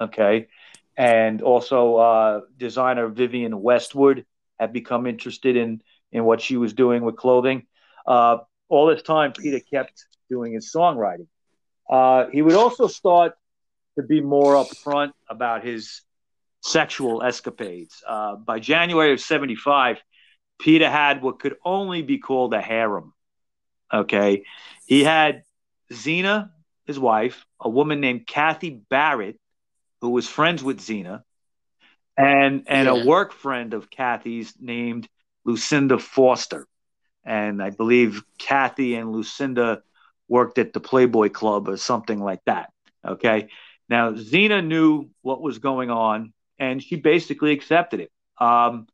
[0.00, 0.48] Okay,
[0.96, 4.24] and also uh, designer Vivienne Westwood
[4.58, 7.66] had become interested in in what she was doing with clothing.
[8.06, 8.38] Uh,
[8.68, 11.26] all this time, Peter kept doing his songwriting.
[11.88, 13.34] Uh, he would also start
[13.96, 16.02] to be more upfront about his
[16.62, 18.02] sexual escapades.
[18.06, 20.02] Uh, by January of '75,
[20.58, 23.12] Peter had what could only be called a harem.
[23.92, 24.44] Okay,
[24.86, 25.42] he had
[25.92, 26.50] Zena,
[26.86, 29.38] his wife, a woman named Kathy Barrett,
[30.00, 31.24] who was friends with Zena,
[32.16, 33.02] and and yeah.
[33.02, 35.08] a work friend of Kathy's named
[35.46, 36.66] Lucinda Foster.
[37.24, 39.82] And I believe Kathy and Lucinda
[40.28, 42.70] worked at the Playboy Club or something like that.
[43.06, 43.48] Okay.
[43.88, 48.10] Now, Zena knew what was going on and she basically accepted it.
[48.38, 48.86] Um,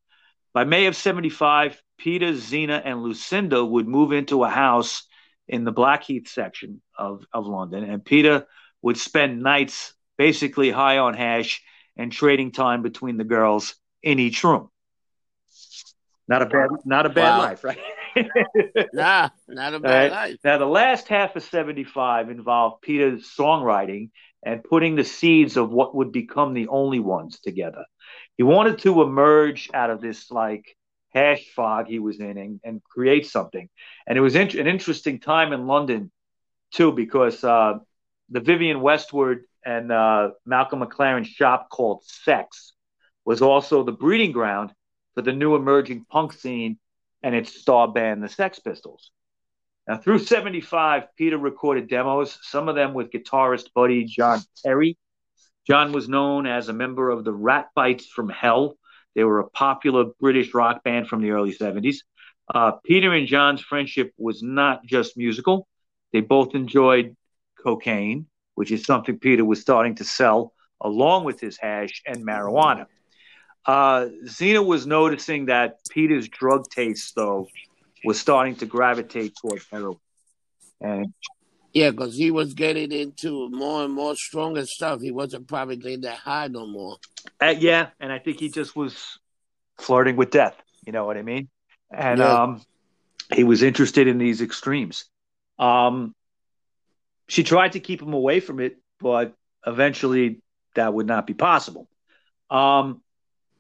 [0.53, 5.05] by May of 75, Peter, Zena, and Lucinda would move into a house
[5.49, 7.85] in the Blackheath section of, of London.
[7.85, 8.47] And Peter
[8.83, 11.63] would spend nights basically high on hash
[11.97, 14.69] and trading time between the girls in each room.
[16.29, 17.39] Not a bad, not a bad wow.
[17.39, 17.79] life, right?
[18.93, 20.11] nah, not a bad right?
[20.11, 20.37] life.
[20.45, 24.11] Now, the last half of '75 involved Peter's songwriting
[24.45, 27.85] and putting the seeds of what would become the only ones together.
[28.37, 30.77] He wanted to emerge out of this like
[31.11, 33.69] hash fog he was in and, and create something.
[34.07, 36.11] And it was in- an interesting time in London
[36.73, 37.75] too, because uh,
[38.31, 42.73] the Vivienne Westwood and uh, Malcolm McLaren shop called Sex
[43.25, 44.73] was also the breeding ground
[45.15, 46.79] for the new emerging punk scene
[47.23, 49.11] and its star band, the Sex Pistols.
[49.87, 54.97] Now, through 75, Peter recorded demos, some of them with guitarist buddy John Perry.
[55.67, 58.77] John was known as a member of the Rat Bites from Hell.
[59.15, 61.99] They were a popular British rock band from the early 70s.
[62.53, 65.69] Uh, Peter and John's friendship was not just musical.
[66.13, 67.17] They both enjoyed
[67.63, 72.87] cocaine, which is something Peter was starting to sell along with his hash and marijuana.
[73.65, 77.49] Uh, Zena was noticing that Peter's drug taste, though,
[78.05, 79.99] was starting to gravitate toward heroin.
[80.81, 81.15] And
[81.73, 85.01] yeah, because he was getting into more and more stronger stuff.
[85.01, 86.97] He wasn't probably getting that high no more.
[87.41, 89.19] Uh, yeah, and I think he just was
[89.79, 90.57] flirting with death.
[90.85, 91.49] You know what I mean?
[91.91, 92.43] And yeah.
[92.43, 92.63] um,
[93.33, 95.05] he was interested in these extremes.
[95.59, 96.15] Um,
[97.29, 99.35] she tried to keep him away from it, but
[99.67, 100.43] eventually
[100.75, 101.89] that would not be possible.
[102.51, 103.01] Um,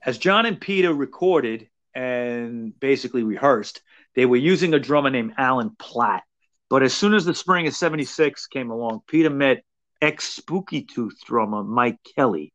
[0.04, 3.82] as John and Peter recorded and basically rehearsed,
[4.14, 6.24] they were using a drummer named Alan Platt.
[6.68, 9.62] But as soon as the spring of 76 came along, Peter met
[10.00, 12.52] ex Spooky Tooth drummer Mike Kellie,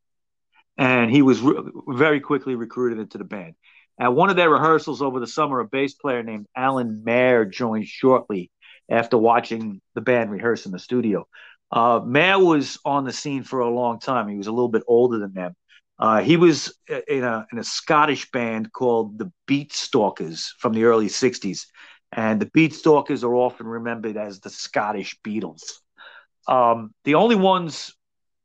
[0.77, 3.55] and he was re- very quickly recruited into the band.
[3.99, 7.87] At one of their rehearsals over the summer, a bass player named Alan Mair joined
[7.87, 8.51] shortly
[8.89, 11.27] after watching the band rehearse in the studio.
[11.71, 14.27] Uh, Mayer was on the scene for a long time.
[14.27, 15.55] He was a little bit older than them.
[15.99, 21.07] Uh, he was in a, in a Scottish band called the Beatstalkers from the early
[21.07, 21.65] 60s.
[22.11, 25.63] And the Beatstalkers are often remembered as the Scottish Beatles.
[26.47, 27.93] Um, the only ones,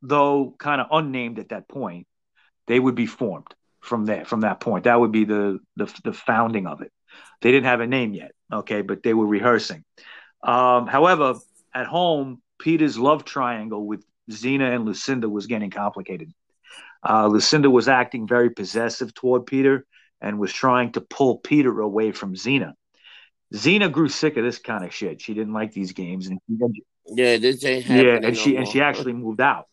[0.00, 2.06] though, kind of unnamed at that point,
[2.66, 4.84] they would be formed from there, from that point.
[4.84, 6.90] That would be the, the, the founding of it.
[7.42, 9.84] They didn't have a name yet, okay, but they were rehearsing.
[10.42, 11.34] Um, however,
[11.74, 16.32] at home, Peter's love triangle with Zena and Lucinda was getting complicated.
[17.08, 19.84] Uh, Lucinda was acting very possessive toward Peter
[20.20, 22.74] and was trying to pull Peter away from Zena.
[23.54, 25.20] Zena grew sick of this kind of shit.
[25.20, 26.38] She didn't like these games, and
[27.06, 29.66] yeah, this ain't yeah, and she and she actually moved out.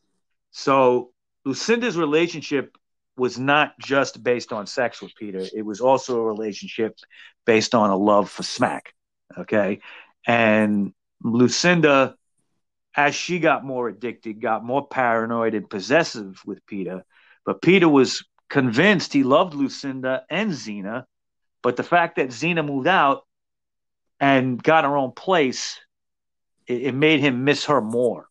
[0.51, 1.11] So
[1.45, 2.75] Lucinda's relationship
[3.15, 6.97] was not just based on sex with Peter; it was also a relationship
[7.45, 8.93] based on a love for smack.
[9.37, 9.79] Okay,
[10.25, 12.15] and Lucinda,
[12.95, 17.05] as she got more addicted, got more paranoid and possessive with Peter
[17.45, 21.05] but Peter was convinced he loved Lucinda and Zena,
[21.61, 23.25] but the fact that Zena moved out
[24.19, 25.79] and got her own place,
[26.67, 28.27] it, it made him miss her more.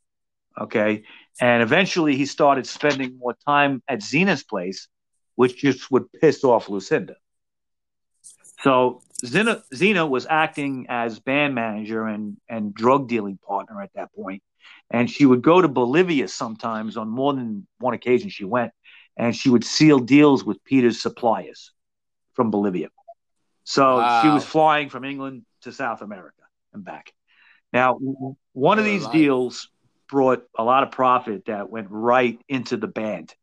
[0.60, 1.04] Okay.
[1.40, 4.88] And eventually he started spending more time at Zena's place,
[5.36, 7.14] which just would piss off Lucinda.
[8.62, 14.12] So Zena, Zena was acting as band manager and, and drug dealing partner at that
[14.14, 14.42] point.
[14.90, 18.72] And she would go to Bolivia sometimes on more than one occasion she went
[19.18, 21.72] and she would seal deals with Peter's suppliers
[22.34, 22.88] from Bolivia.
[23.64, 24.22] So wow.
[24.22, 27.12] she was flying from England to South America and back.
[27.72, 27.98] Now,
[28.52, 29.68] one of these deals
[30.08, 33.34] brought a lot of profit that went right into the band.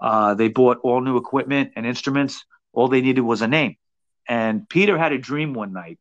[0.00, 2.44] Uh, they bought all new equipment and instruments.
[2.72, 3.76] All they needed was a name.
[4.28, 5.98] And Peter had a dream one night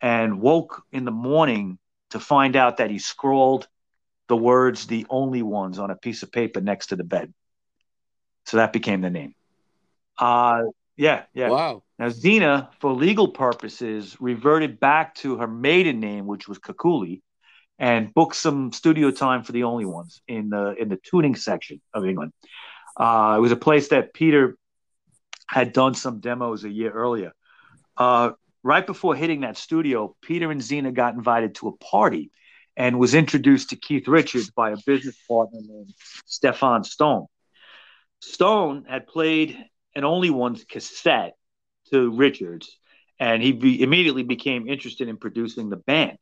[0.00, 1.78] and woke in the morning
[2.10, 3.66] to find out that he scrawled
[4.28, 7.32] the words the only ones on a piece of paper next to the bed.
[8.48, 9.34] So that became the name.
[10.18, 10.62] Uh,
[10.96, 11.50] yeah, yeah.
[11.50, 11.82] Wow.
[11.98, 17.20] Now, Zena, for legal purposes, reverted back to her maiden name, which was Kakoulli,
[17.78, 21.82] and booked some studio time for the only ones in the in the tuning section
[21.92, 22.32] of England.
[22.98, 24.56] Uh, it was a place that Peter
[25.46, 27.32] had done some demos a year earlier.
[27.98, 28.30] Uh,
[28.62, 32.30] right before hitting that studio, Peter and Zena got invited to a party
[32.78, 35.92] and was introduced to Keith Richards by a business partner named
[36.24, 37.26] Stefan Stone.
[38.20, 39.58] Stone had played
[39.94, 41.34] an Only Ones cassette
[41.90, 42.76] to Richards,
[43.18, 46.18] and he be- immediately became interested in producing the band.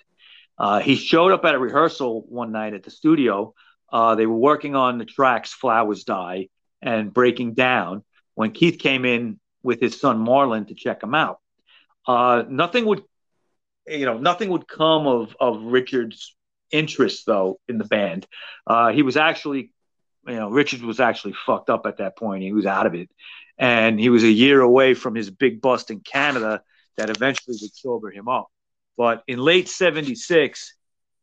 [0.58, 3.54] Uh, he showed up at a rehearsal one night at the studio.
[3.92, 6.48] Uh, they were working on the tracks Flowers Die
[6.80, 8.04] and Breaking Down
[8.34, 11.40] when Keith came in with his son Marlon to check him out.
[12.06, 13.02] Uh, nothing would,
[13.86, 16.34] you know, nothing would come of of Richard's
[16.70, 18.26] interest though in the band.
[18.66, 19.72] Uh, he was actually,
[20.26, 22.42] you know, Richard was actually fucked up at that point.
[22.42, 23.10] He was out of it,
[23.58, 26.62] and he was a year away from his big bust in Canada
[26.96, 28.48] that eventually would sober him up.
[28.96, 30.74] But in late '76,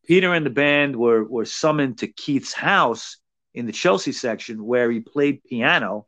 [0.05, 3.17] Peter and the band were were summoned to Keith's house
[3.53, 6.05] in the Chelsea section where he played piano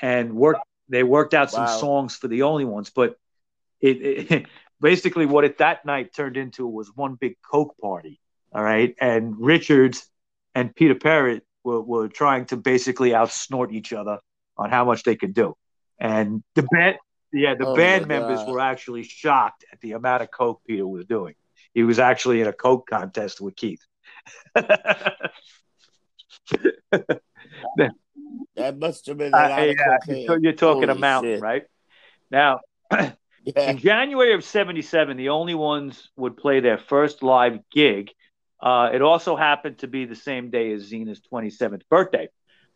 [0.00, 0.62] and worked.
[0.88, 1.78] They worked out some wow.
[1.78, 3.16] songs for the only ones, but
[3.80, 4.46] it, it
[4.80, 8.20] basically what it that night turned into was one big coke party.
[8.54, 10.06] All right, and Richards
[10.54, 14.18] and Peter Perrett were, were trying to basically outsnort each other
[14.56, 15.56] on how much they could do,
[15.98, 16.96] and the band,
[17.32, 21.06] yeah, the oh band members were actually shocked at the amount of coke Peter was
[21.06, 21.34] doing.
[21.74, 23.80] He was actually in a coke contest with Keith.
[24.54, 24.78] that
[28.76, 30.42] must have been uh, yeah, cocaine.
[30.42, 31.40] You're talking Holy a mountain, shit.
[31.40, 31.64] right?
[32.30, 32.60] Now,
[33.44, 33.70] Yeah.
[33.70, 38.10] In January of 77, the only ones would play their first live gig.
[38.62, 42.28] Uh, it also happened to be the same day as Zena's 27th birthday.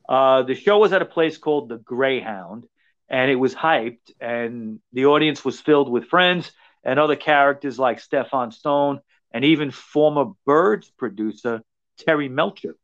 [0.09, 2.67] Uh, the show was at a place called the Greyhound,
[3.09, 6.51] and it was hyped, and the audience was filled with friends
[6.85, 9.01] and other characters like Stefan Stone
[9.33, 11.63] and even former Byrds producer
[11.99, 12.77] Terry Melcher.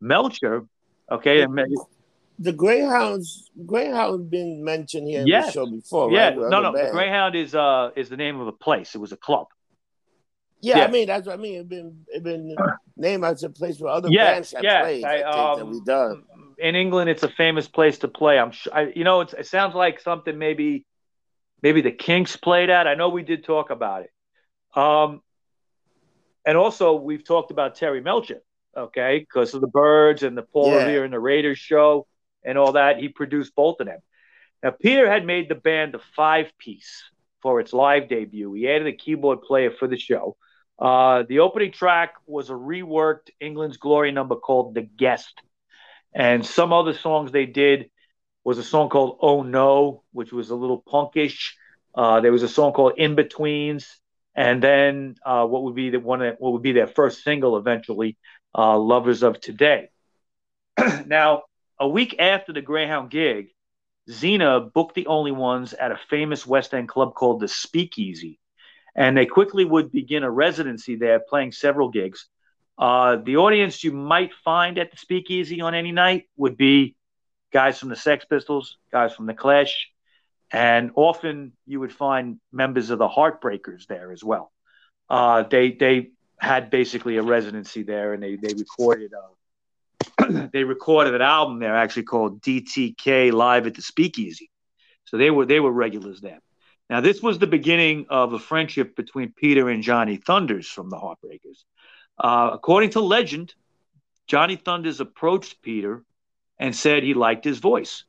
[0.00, 0.66] Melcher,
[1.10, 1.46] okay,
[2.38, 5.46] the Greyhounds Greyhound been mentioned here in yes.
[5.46, 6.28] the show before, yeah.
[6.28, 6.36] right?
[6.36, 8.94] No, no, the Greyhound is uh is the name of a place.
[8.94, 9.48] It was a club.
[10.60, 10.84] Yeah, yeah.
[10.84, 11.60] I mean that's what I mean.
[11.60, 12.56] It's been it been
[12.96, 14.82] named as a place where other yeah, bands have yeah.
[14.82, 15.04] played.
[15.04, 16.24] I, I um, that we done.
[16.58, 18.38] In England, it's a famous place to play.
[18.38, 18.74] I'm sure.
[18.74, 20.84] I, you know, it sounds like something maybe
[21.62, 22.86] maybe the Kinks played at.
[22.86, 24.10] I know we did talk about it.
[24.78, 25.22] Um,
[26.44, 28.42] and also we've talked about Terry Melcher,
[28.76, 30.78] okay, because of the Byrds and the Paul yeah.
[30.78, 32.06] Revere and the Raiders show
[32.44, 32.98] and all that.
[32.98, 34.00] He produced both of them.
[34.62, 37.02] Now, Peter had made the band a five piece
[37.42, 38.52] for its live debut.
[38.52, 40.36] He added a keyboard player for the show.
[40.80, 45.34] Uh, the opening track was a reworked England's Glory number called The Guest.
[46.14, 47.90] And some other songs they did
[48.44, 51.52] was a song called Oh No, which was a little punkish.
[51.94, 53.86] Uh, there was a song called In Betweens.
[54.34, 57.58] And then uh, what would be the one that, what would be their first single
[57.58, 58.16] eventually,
[58.56, 59.90] uh, Lovers of Today.
[61.06, 61.42] now,
[61.78, 63.48] a week after the Greyhound gig,
[64.08, 68.38] Zena booked the only ones at a famous West End club called the Speakeasy.
[68.94, 72.26] And they quickly would begin a residency there, playing several gigs.
[72.76, 76.96] Uh, the audience you might find at the Speakeasy on any night would be
[77.52, 79.90] guys from the Sex Pistols, guys from the Clash,
[80.50, 84.50] and often you would find members of the Heartbreakers there as well.
[85.08, 91.14] Uh, they they had basically a residency there, and they they recorded uh, they recorded
[91.14, 94.50] an album there actually called DTK Live at the Speakeasy.
[95.04, 96.40] So they were they were regulars then.
[96.90, 100.96] Now this was the beginning of a friendship between Peter and Johnny Thunders from the
[100.96, 101.62] Heartbreakers.
[102.18, 103.54] Uh, according to legend,
[104.26, 106.02] Johnny Thunders approached Peter
[106.58, 108.04] and said he liked his voice,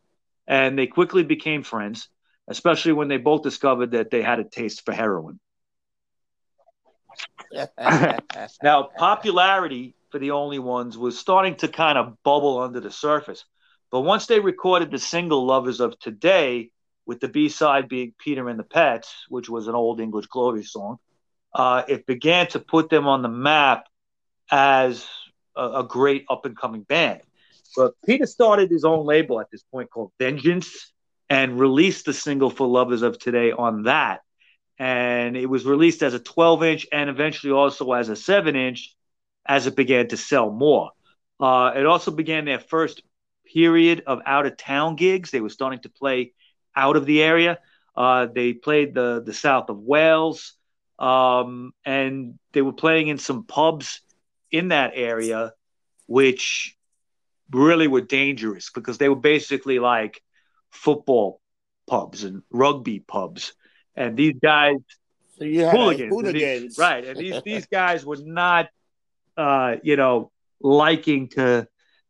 [0.47, 2.09] and they quickly became friends,
[2.47, 5.39] especially when they both discovered that they had a taste for heroin.
[8.63, 13.45] now, popularity for the only ones was starting to kind of bubble under the surface.
[13.91, 16.71] But once they recorded the single Lovers of Today,
[17.12, 20.64] with the B side being Peter and the Pets, which was an old English glory
[20.64, 20.97] song,
[21.53, 23.84] uh, it began to put them on the map
[24.49, 25.05] as
[25.53, 27.20] a, a great up and coming band.
[27.76, 30.93] But Peter started his own label at this point called Vengeance
[31.30, 34.22] and released the single for Lovers of Today on that.
[34.80, 38.95] And it was released as a 12 inch and eventually also as a 7 inch
[39.45, 40.91] as it began to sell more.
[41.41, 43.03] Uh, it also began their first
[43.53, 45.30] period of out of town gigs.
[45.30, 46.32] They were starting to play
[46.76, 47.59] out of the area.
[47.95, 50.53] Uh, they played the the south of Wales,
[50.99, 54.01] um, and they were playing in some pubs
[54.51, 55.53] in that area,
[56.07, 56.76] which
[57.51, 60.22] really were dangerous because they were basically like
[60.69, 61.41] football
[61.88, 63.53] pubs and rugby pubs,
[63.95, 64.78] and these guys
[65.41, 66.43] so you hooligans, hooligans.
[66.43, 67.03] and these- right?
[67.03, 68.69] And these these guys were not,
[69.36, 71.67] uh, you know, liking to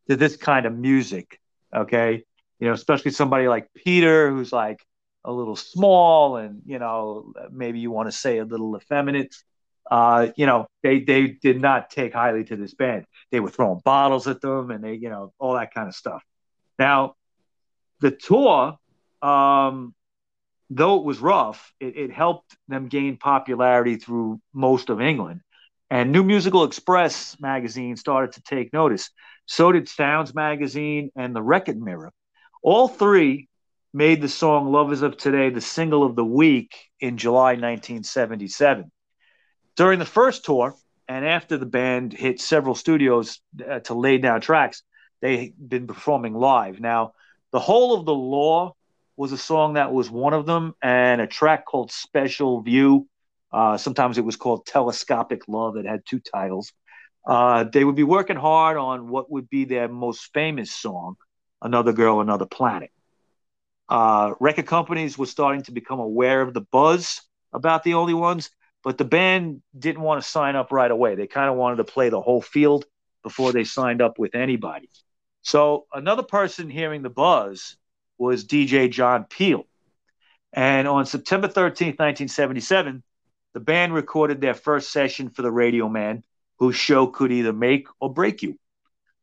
[0.09, 1.39] to this kind of music.
[1.73, 2.25] Okay,
[2.61, 4.85] you know, especially somebody like Peter, who's like
[5.25, 9.35] a little small and you know maybe you want to say a little effeminate.
[9.89, 13.05] Uh, you know, they they did not take highly to this band.
[13.31, 16.23] They were throwing bottles at them, and they you know all that kind of stuff.
[16.77, 17.15] Now,
[17.99, 18.77] the tour,
[19.23, 19.95] um,
[20.69, 25.41] though it was rough, it, it helped them gain popularity through most of England.
[25.89, 29.09] And New Musical Express magazine started to take notice.
[29.45, 32.11] So did Sounds magazine and the Record Mirror.
[32.63, 33.47] All three
[33.91, 38.91] made the song Lovers of Today the single of the week in July 1977.
[39.75, 40.75] During the first tour,
[41.07, 44.83] and after the band hit several studios uh, to lay down tracks,
[45.21, 46.79] they'd been performing live.
[46.79, 47.13] Now,
[47.51, 48.75] The Whole of the Law
[49.17, 53.07] was a song that was one of them, and a track called Special View.
[53.51, 55.77] Uh, sometimes it was called Telescopic Love.
[55.77, 56.71] It had two titles.
[57.25, 61.15] Uh, they would be working hard on what would be their most famous song,
[61.61, 62.91] Another Girl, Another Planet.
[63.89, 67.21] Uh, record companies were starting to become aware of the buzz
[67.53, 68.49] about the only ones,
[68.83, 71.15] but the band didn't want to sign up right away.
[71.15, 72.85] They kind of wanted to play the whole field
[73.23, 74.89] before they signed up with anybody.
[75.41, 77.75] So another person hearing the buzz
[78.17, 79.65] was DJ John Peel.
[80.53, 83.03] And on September 13th, 1977,
[83.53, 86.23] the band recorded their first session for the Radio Man,
[86.59, 88.57] whose show could either make or break you.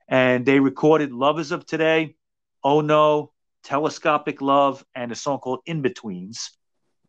[0.08, 2.16] And they recorded Lovers of Today,
[2.64, 3.32] Oh No,
[3.64, 6.50] Telescopic Love, and a song called In Betweens.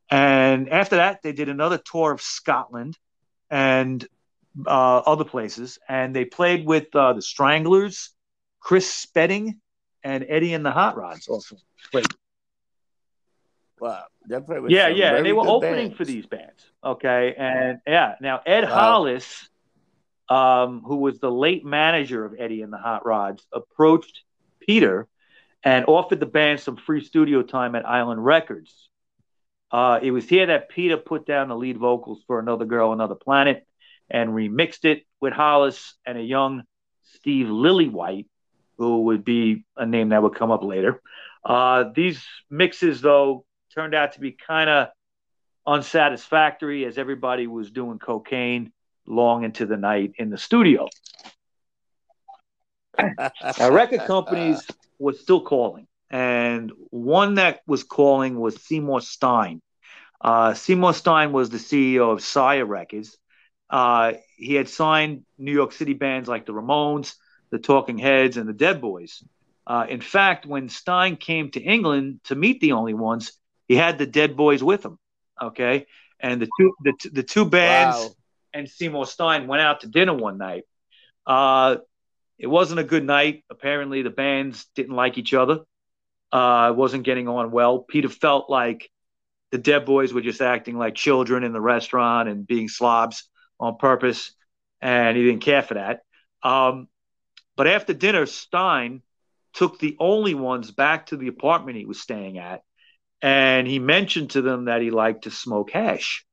[0.09, 2.97] And after that, they did another tour of Scotland
[3.49, 4.05] and
[4.65, 5.77] uh, other places.
[5.87, 8.09] And they played with uh, the Stranglers,
[8.59, 9.59] Chris Spedding,
[10.03, 11.57] and Eddie and the Hot Rods also
[11.91, 12.07] played.
[13.79, 15.15] Wow, that probably was Yeah, yeah.
[15.15, 15.97] And they were opening bands.
[15.97, 16.71] for these bands.
[16.83, 17.35] Okay.
[17.37, 18.69] And yeah, now Ed Wow.
[18.69, 19.49] Hollis,
[20.27, 24.23] um, who was the late manager of Eddie and the Hot Rods, approached
[24.59, 25.07] Peter
[25.63, 28.89] and offered the band some free studio time at Island Records.
[29.71, 33.15] Uh, it was here that Peter put down the lead vocals for Another Girl, Another
[33.15, 33.65] Planet
[34.09, 36.63] and remixed it with Hollis and a young
[37.03, 38.27] Steve Lillywhite,
[38.77, 41.01] who would be a name that would come up later.
[41.43, 44.87] Uh, these mixes, though, turned out to be kind of
[45.67, 48.71] unsatisfactory as everybody was doing cocaine
[49.05, 50.87] long into the night in the studio.
[53.57, 54.67] Now, record companies
[54.99, 59.61] were still calling, and one that was calling was Seymour Stein.
[60.21, 63.17] Uh, Seymour Stein was the CEO of Sire Records.
[63.69, 67.15] Uh, he had signed New York City bands like the Ramones,
[67.51, 69.23] the Talking Heads, and the Dead Boys.
[69.65, 73.31] Uh, in fact, when Stein came to England to meet the Only Ones,
[73.67, 74.97] he had the Dead Boys with him.
[75.41, 75.85] Okay,
[76.19, 78.09] and the two the, the two bands Wow.
[78.53, 80.63] and Seymour Stein went out to dinner one night.
[81.25, 81.77] Uh,
[82.39, 83.43] it wasn't a good night.
[83.49, 85.59] Apparently, the bands didn't like each other.
[86.31, 87.79] Uh, wasn't getting on well.
[87.79, 88.89] Peter felt like
[89.51, 93.27] the Dead Boys were just acting like children in the restaurant and being slobs
[93.59, 94.31] on purpose,
[94.81, 96.01] and he didn't care for that.
[96.41, 96.87] Um,
[97.57, 99.01] but after dinner, Stein
[99.53, 102.61] took the only ones back to the apartment he was staying at,
[103.21, 106.25] and he mentioned to them that he liked to smoke hash.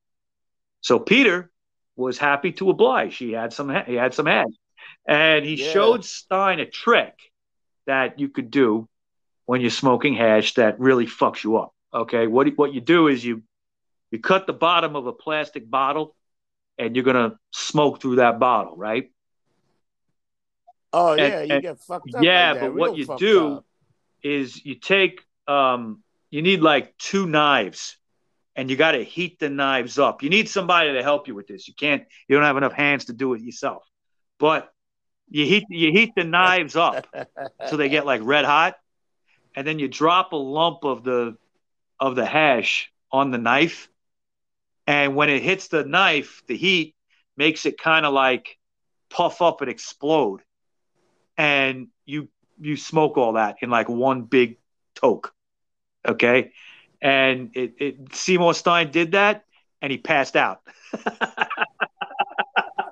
[0.81, 1.51] So Peter
[1.95, 3.17] was happy to oblige.
[3.17, 4.53] He had some he had some hash,
[5.07, 5.71] and he Yeah.
[5.71, 7.13] showed Stein a trick
[7.85, 8.87] that you could do
[9.45, 11.73] when you're smoking hash that really fucks you up.
[11.93, 13.43] Okay, what what you do is you
[14.11, 16.15] you cut the bottom of a plastic bottle,
[16.77, 19.11] and you're gonna smoke through that bottle, right?
[20.93, 22.23] Oh And- yeah, you and- get fucked up.
[22.23, 23.65] yeah, like but what you do up.
[24.23, 27.97] is you take um you need like two knives
[28.55, 30.23] and you got to heat the knives up.
[30.23, 31.67] You need somebody to help you with this.
[31.67, 33.83] You can't you don't have enough hands to do it yourself.
[34.39, 34.71] But
[35.29, 37.07] you heat you heat the knives up
[37.67, 38.75] so they get like red hot
[39.55, 41.37] and then you drop a lump of the
[41.99, 43.89] of the hash on the knife
[44.85, 46.95] and when it hits the knife the heat
[47.35, 48.57] makes it kind of like
[49.09, 50.41] puff up and explode
[51.37, 54.57] and you you smoke all that in like one big
[54.95, 55.33] toke.
[56.07, 56.51] Okay.
[57.01, 59.45] And it, it Seymour Stein did that
[59.81, 60.61] and he passed out.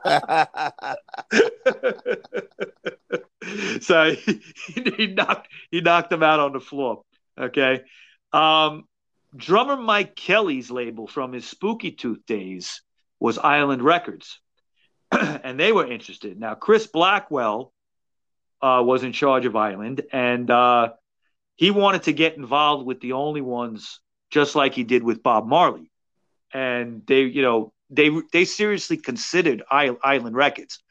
[3.81, 4.41] so he,
[4.97, 7.03] he, knocked he knocked him out on the floor.
[7.39, 7.81] Okay.
[8.33, 8.85] Um,
[9.35, 12.81] drummer Mike Kellie's label from his Spooky Tooth days
[13.19, 14.39] was Island Records,
[15.11, 16.39] and they were interested.
[16.39, 17.73] Now Chris Blackwell
[18.61, 20.89] uh, was in charge of Island, and uh,
[21.55, 23.99] he wanted to get involved with the only ones,
[24.29, 25.91] just like he did with Bob Marley.
[26.53, 30.81] And they, you know, they they seriously considered Island Records,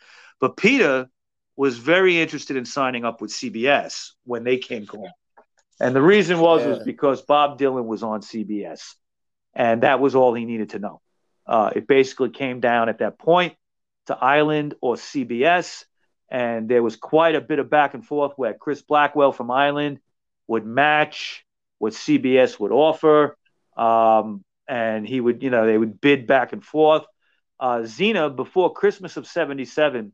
[0.45, 1.09] but Peter
[1.57, 5.11] was very interested in signing up with CBS when they came calling.
[5.81, 6.69] And the reason was yeah.
[6.69, 8.93] was because Bob Dylan was on CBS,
[9.55, 11.01] and that was all he needed to know.
[11.47, 13.55] Uh, it basically came down at that point
[14.09, 15.87] to Island or CBS,
[16.29, 20.01] and there was quite a bit of back and forth where Chris Blackwell from Island
[20.47, 21.47] would match
[21.79, 23.39] what CBS would offer,
[23.79, 27.07] um, and he would, you know, they would bid back and forth.
[27.59, 30.13] Uh, Zena, before Christmas of '77,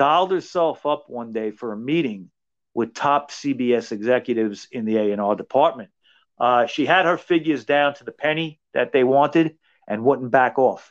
[0.00, 2.30] dialed herself up one day for a meeting
[2.72, 5.90] with top CBS executives in the A&R department.
[6.38, 10.58] Uh, she had her figures down to the penny that they wanted and wouldn't back
[10.58, 10.90] off.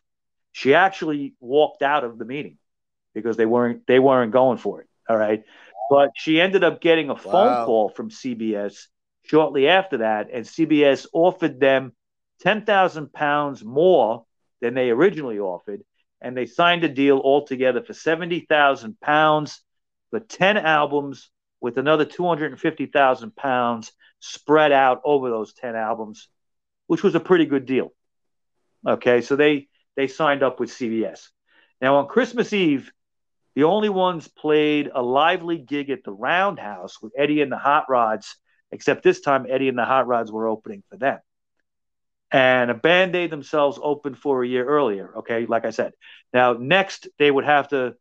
[0.51, 2.60] She actually walked out of the meeting
[3.16, 4.88] because they weren't they weren't going for it.
[5.10, 5.43] All right,
[5.89, 7.66] but she ended up getting a phone wow.
[7.66, 8.76] call from CBS
[9.24, 11.93] shortly after that, and CBS offered them
[12.41, 14.26] ten thousand pounds more
[14.62, 15.82] than they originally offered,
[16.22, 19.61] and they signed a deal altogether for seventy thousand pounds
[20.11, 21.30] for ten albums
[21.61, 26.30] with another 250,000 pounds spread out over those 10 albums,
[26.88, 27.93] which was a pretty good deal.
[28.88, 31.28] Okay, so they they signed up with CBS.
[31.82, 32.91] Now on Christmas Eve,
[33.55, 37.89] the only ones played a lively gig at the Roundhouse with Eddie and the Hot
[37.89, 38.38] Rods,
[38.72, 41.20] except this time Eddie and the Hot Rods were opening for them.
[42.32, 45.17] And a band they themselves opened for a year earlier.
[45.19, 45.93] Okay, like I said.
[46.34, 47.95] Now next they would have to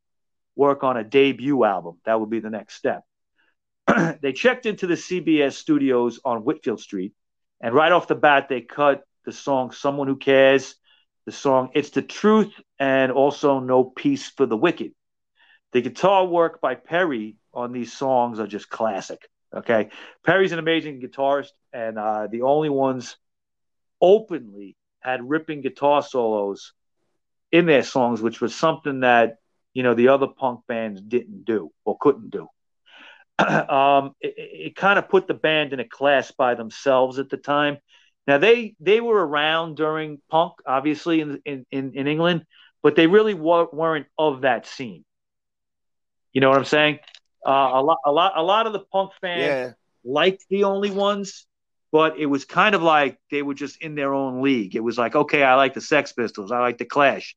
[0.54, 1.98] work on a debut album.
[2.04, 3.04] That would be the next step.
[4.20, 7.14] they checked into the CBS studios on Whitfield Street,
[7.60, 10.74] and right off the bat, they cut the song Someone Who Cares,
[11.24, 14.92] the song It's the Truth, and also No Peace for the Wicked.
[15.72, 19.28] The guitar work by Perry on these songs are just classic.
[19.54, 19.90] Okay.
[20.24, 23.16] Perry's an amazing guitarist, and uh, the only ones
[24.00, 26.72] openly had ripping guitar solos
[27.50, 29.36] in their songs, which was something that,
[29.72, 32.48] you know, the other punk bands didn't do or couldn't do.
[33.38, 37.36] um, it, it kind of put the band in a class by themselves at the
[37.36, 37.78] time.
[38.26, 42.44] Now they they were around during punk, obviously in in in, England,
[42.82, 45.04] but they really wa- weren't of that scene.
[46.34, 46.98] You know what I'm saying?
[47.46, 49.72] Uh, a lot a lot a lot of the punk fans yeah.
[50.04, 51.46] liked the only ones,
[51.90, 54.76] but it was kind of like they were just in their own league.
[54.76, 57.36] It was like, okay, I like the Sex Pistols, I like the Clash,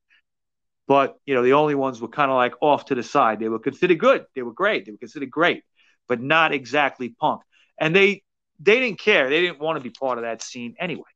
[0.88, 3.40] but you know the only ones were kind of like off to the side.
[3.40, 4.26] They were considered good.
[4.36, 4.86] They were great.
[4.86, 5.64] They were considered great
[6.12, 7.42] but not exactly punk.
[7.80, 8.24] And they
[8.60, 9.30] they didn't care.
[9.30, 11.10] They didn't want to be part of that scene anyway.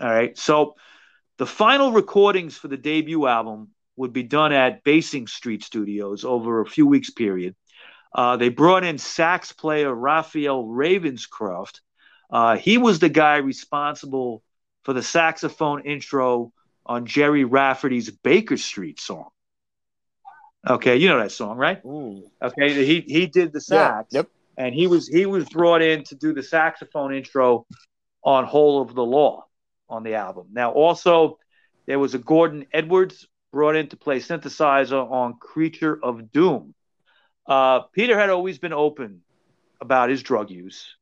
[0.00, 0.36] All right.
[0.36, 0.74] So
[1.38, 6.60] the final recordings for the debut album would be done at Basing Street Studios over
[6.60, 7.54] a few weeks period.
[8.12, 11.80] Uh, they brought in sax player Raphael Ravenscroft.
[12.30, 14.42] Uh, he was the guy responsible
[14.84, 16.52] for the saxophone intro
[16.86, 19.28] on Gerry Rafferty's Baker Street song.
[20.68, 21.84] Okay, you know that song, right?
[21.84, 22.22] Ooh.
[22.42, 24.08] Okay, he he did the sax.
[24.10, 24.28] Yeah, yep.
[24.56, 27.66] And he was he was brought in to do the saxophone intro
[28.22, 29.44] on Whole of the Law
[29.88, 30.48] on the album.
[30.52, 31.38] Now also
[31.86, 36.74] there was a Gordon Edwards brought in to play synthesizer on Creature of Doom.
[37.46, 39.20] Uh, Peter had always been open
[39.80, 40.96] about his drug use.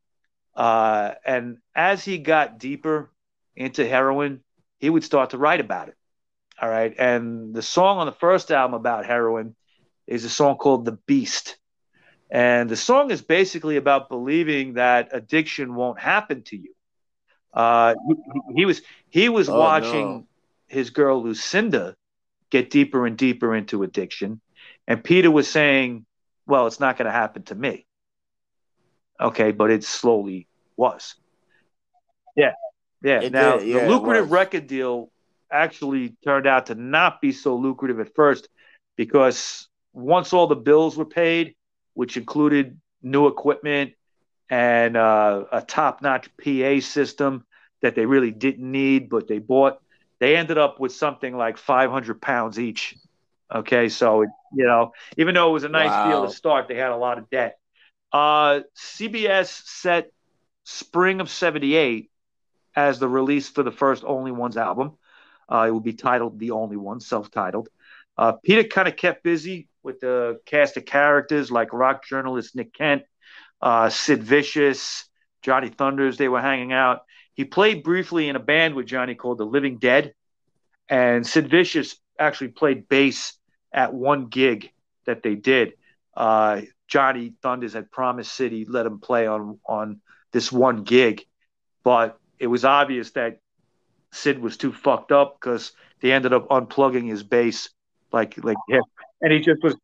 [0.55, 3.11] Uh, and as he got deeper
[3.57, 4.41] into heroin,
[4.79, 5.97] he would start to write about it.
[6.61, 6.95] All right.
[6.99, 9.55] And the song on the first album about heroin
[10.07, 11.57] is a song called The Beast.
[12.31, 16.75] And the song is basically about believing that addiction won't happen to you.
[17.53, 18.15] Uh, he,
[18.57, 20.27] he, was he was oh, watching no.
[20.67, 21.95] his girl Lucinda
[22.51, 24.41] get deeper and deeper into addiction,
[24.89, 26.07] and Peter was saying,
[26.47, 27.87] "Well, it's not going to happen to me."
[29.23, 31.15] Okay, but it slowly was.
[32.37, 32.53] Yeah,
[33.03, 33.21] yeah.
[33.21, 35.11] It now did, yeah, the lucrative record deal
[35.51, 38.49] actually turned out to not be so lucrative at first
[38.97, 41.55] because once all the bills were paid,
[41.95, 43.93] which included new equipment
[44.51, 47.45] and uh, a top-notch PA system
[47.81, 49.81] that they really didn't need, but they bought,
[50.19, 52.97] they ended up with something like 500 pounds each.
[53.55, 56.09] Okay, so you know, even though it was a nice wow.
[56.09, 57.59] deal to start, they had a lot of debt.
[58.13, 60.13] Uh, CBS set
[60.65, 62.11] spring of 78
[62.75, 64.93] as the release for the first Only Ones album.
[65.49, 67.69] Uh, it will be titled The Only One, self titled.
[68.17, 72.73] Uh, Peter kind of kept busy with the cast of characters like rock journalist Nick
[72.73, 73.03] Kent,
[73.61, 75.05] uh, Sid Vicious,
[75.43, 76.19] Johnny Thunders.
[76.19, 77.03] They were hanging out.
[77.35, 80.15] He played briefly in a band with Johnny called The Living Dead,
[80.89, 83.35] and Sid Vicious actually played bass
[83.73, 84.71] at one gig
[85.07, 85.73] that they did.
[86.93, 91.25] Johnny Thunders had promised Sid he'd let him play on on this one gig,
[91.83, 93.39] but it was obvious that
[94.11, 95.73] Sid was too fucked up because
[96.03, 97.71] they ended up unplugging his bass
[98.13, 98.83] like like him,
[99.23, 99.75] and he just was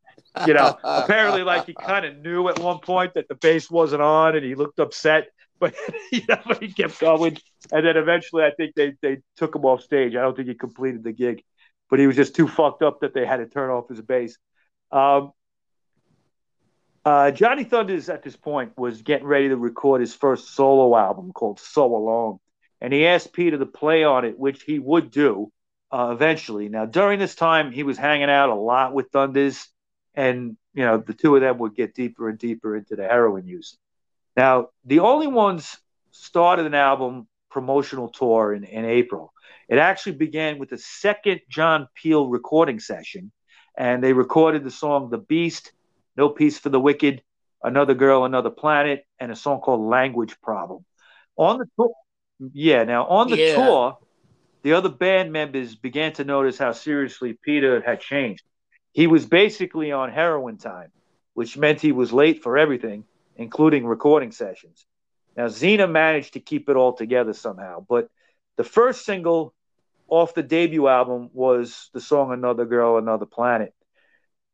[0.46, 4.02] you know apparently like he kind of knew at one point that the bass wasn't
[4.02, 5.28] on and he looked upset
[5.58, 5.74] but
[6.12, 7.38] you know but he kept going.
[7.72, 10.14] And then eventually i think they they took him off stage.
[10.14, 11.42] I don't think he completed the gig
[11.88, 14.36] but he was just too fucked up that they had to turn off his bass.
[14.92, 15.32] Um,
[17.08, 21.32] uh, johnny thunders at this point was getting ready to record his first solo album
[21.32, 22.38] called so alone
[22.80, 25.50] and he asked peter to play on it which he would do
[25.90, 26.68] uh, eventually.
[26.68, 29.68] Now, during this time, he was hanging out a lot with Thunders,
[30.14, 33.46] and you know the two of them would get deeper and deeper into the heroin
[33.46, 33.76] use.
[34.36, 35.78] Now, the only ones
[36.10, 39.32] started an album promotional tour in, in April.
[39.68, 43.32] It actually began with the second John Peel recording session,
[43.76, 45.72] and they recorded the song "The Beast,"
[46.18, 47.22] "No Peace for the Wicked,"
[47.62, 50.84] "Another Girl, Another Planet," and a song called "Language Problem."
[51.36, 51.92] On the tour,
[52.52, 52.82] yeah.
[52.82, 53.54] Now on the yeah.
[53.54, 53.98] tour,
[54.62, 58.42] the other band members began to notice how seriously Peter had changed.
[58.92, 60.90] He was basically on heroin time,
[61.34, 63.04] which meant he was late for everything,
[63.36, 64.86] including recording sessions.
[65.36, 68.08] Now, Zena managed to keep it all together somehow, but
[68.56, 69.54] the first single
[70.08, 73.72] off the debut album was the song Another Girl, Another Planet.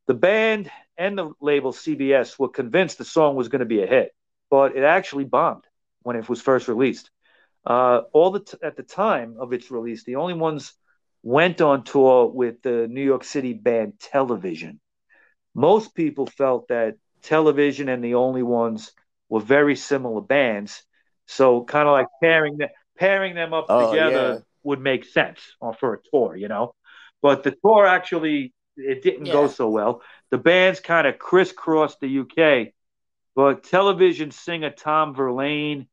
[0.06, 3.86] The band and the label CBS were convinced the song was going to be a
[3.86, 4.14] hit,
[4.50, 5.64] but it actually bombed
[6.02, 7.10] when it was first released.
[7.66, 10.74] Uh, all the t- at the time of its release, the only ones
[11.22, 14.80] went on tour with the New York City band Television.
[15.54, 18.92] Most people felt that Television and the Only Ones
[19.30, 20.84] were very similar bands,
[21.26, 24.38] so kind of like pairing them pairing them up oh, together yeah.
[24.62, 25.40] would make sense
[25.80, 26.74] for a tour, you know.
[27.22, 29.32] But the tour actually it didn't yeah.
[29.32, 30.02] go so well.
[30.30, 32.72] The bands kind of crisscrossed the UK,
[33.34, 35.86] but Television singer Tom Verlaine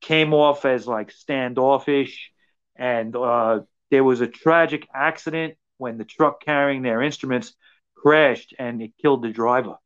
[0.00, 2.30] came off as like standoffish,
[2.76, 3.60] and uh,
[3.90, 7.54] there was a tragic accident when the truck carrying their instruments
[7.96, 9.76] crashed and it killed the driver.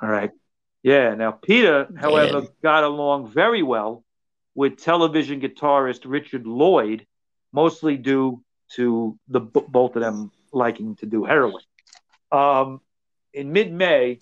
[0.00, 0.30] All right.
[0.82, 1.14] Yeah.
[1.14, 2.48] Now, Peter, however, Man.
[2.62, 4.04] got along very well
[4.54, 7.06] with television guitarist Richard Lloyd,
[7.52, 8.42] mostly due
[8.76, 11.62] to the both of them liking to do heroin.
[12.32, 12.80] Um,
[13.32, 14.18] in mid May,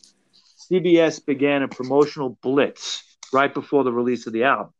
[0.70, 3.02] CBS began a promotional blitz
[3.32, 4.72] right before the release of the album.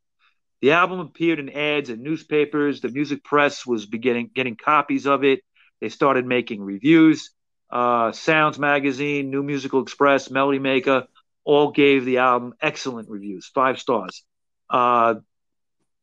[0.61, 2.81] The album appeared in ads in newspapers.
[2.81, 5.41] The music press was beginning getting copies of it.
[5.81, 7.31] They started making reviews.
[7.71, 11.07] Uh, Sounds Magazine, New Musical Express, Melody Maker
[11.45, 14.23] all gave the album excellent reviews, five stars.
[14.71, 15.17] Uh,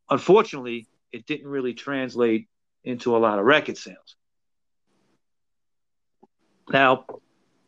[0.09, 2.47] unfortunately, it didn't really translate
[2.83, 4.15] into a lot of record sales.
[6.71, 7.05] Now,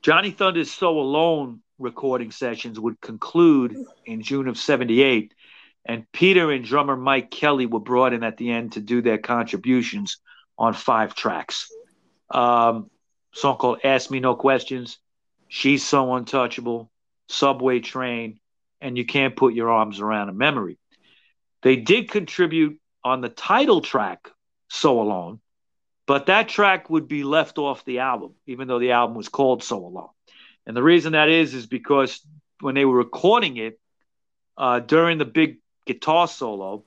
[0.04, 3.76] Johnny Thunder's So Alone recording sessions would conclude
[4.06, 5.34] in June of 78,
[5.86, 9.18] and Peter and drummer Mike Kellie were brought in at the end to do their
[9.18, 10.18] contributions
[10.58, 11.72] on five tracks.
[12.30, 12.92] Um,
[13.34, 15.00] song called Ask Me No Questions,
[15.48, 16.92] She's So Untouchable,
[17.28, 18.40] Subway Train,
[18.80, 20.78] and You Can't Put Your Arms Around a Memory.
[21.64, 24.30] They did contribute on the title track,
[24.70, 25.40] So Alone,
[26.12, 29.64] but that track would be left off the album, even though the album was called
[29.64, 30.10] So Alone.
[30.66, 32.20] And the reason that is, is because
[32.60, 33.80] when they were recording it,
[34.58, 36.84] uh, during the big guitar solo,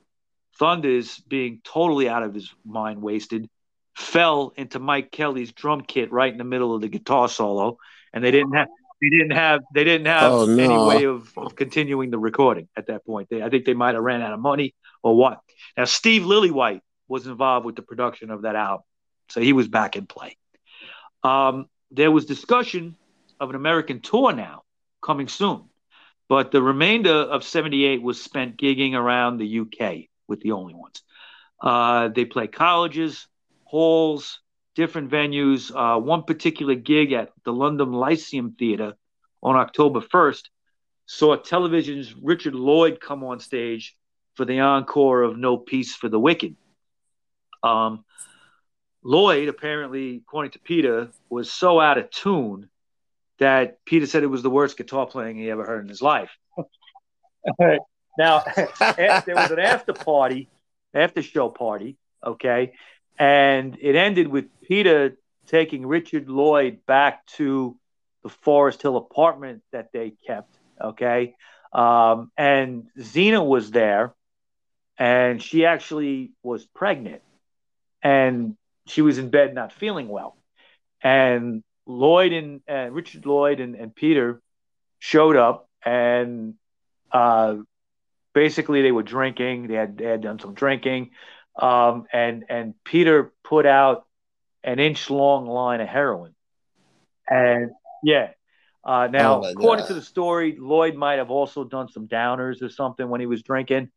[0.59, 3.49] Thunders, being totally out of his mind, wasted,
[3.95, 7.79] fell into Mike Kellie's drum kit right in the middle of the guitar solo,
[8.13, 8.67] and they didn't have
[9.01, 10.63] they didn't have they didn't have oh, no.
[10.63, 13.29] any way of, of, continuing the recording at that point.
[13.31, 15.39] They, I think they might have ran out of money or what.
[15.75, 18.83] Now Steve Lillywhite was involved with the production of that album,
[19.29, 20.37] so he was back in play.
[21.23, 22.95] Um, there was discussion
[23.39, 24.63] of an American tour now
[25.01, 25.65] coming soon.
[26.27, 31.03] But the remainder of 78 was spent gigging around the UK with the only ones.
[31.61, 33.27] Uh, they play colleges,
[33.63, 34.39] halls,
[34.75, 35.71] different venues.
[35.73, 38.93] Uh, one particular gig at the London Lyceum Theatre
[39.43, 40.43] on October 1st
[41.05, 43.95] saw television's Richard Lloyd come on stage
[44.33, 46.55] for the encore of No Peace for the Wicked.
[47.61, 48.03] Um,
[49.05, 52.69] Lloyd, apparently, according to Peter, was so out of tune
[53.37, 56.35] that Peter said it was the worst guitar playing he ever heard in his life.
[58.17, 58.41] now,
[58.79, 60.49] there was an after party,
[60.91, 62.73] after show party, okay,
[63.19, 67.77] and it ended with Peter taking Richard Lloyd back to
[68.23, 71.35] the Forest Hill apartment that they kept, okay,
[71.71, 74.15] um, and Zena was there,
[74.97, 77.21] and she actually was pregnant,
[78.01, 80.37] and she was in bed not feeling well,
[81.01, 84.41] and Lloyd and uh, Richard Lloyd and, and Peter
[84.99, 86.55] showed up and
[87.11, 87.55] uh,
[88.33, 89.67] basically they were drinking.
[89.67, 91.11] They had they had done some drinking,
[91.59, 94.05] um, and and Peter put out
[94.63, 96.35] an inch long line of heroin,
[97.27, 97.71] and
[98.03, 98.31] yeah.
[98.83, 99.87] Uh, now, oh according God.
[99.87, 103.41] to the story, Lloyd might have also done some downers or something when he was
[103.41, 103.89] drinking.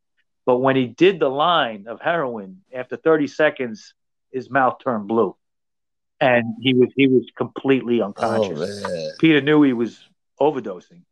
[0.46, 3.92] But when he did the line of heroin, after 30 seconds,
[4.32, 5.36] his mouth turned blue
[6.20, 8.84] and he was he was completely unconscious.
[8.84, 9.98] Oh, Peter knew he was
[10.40, 11.02] overdosing,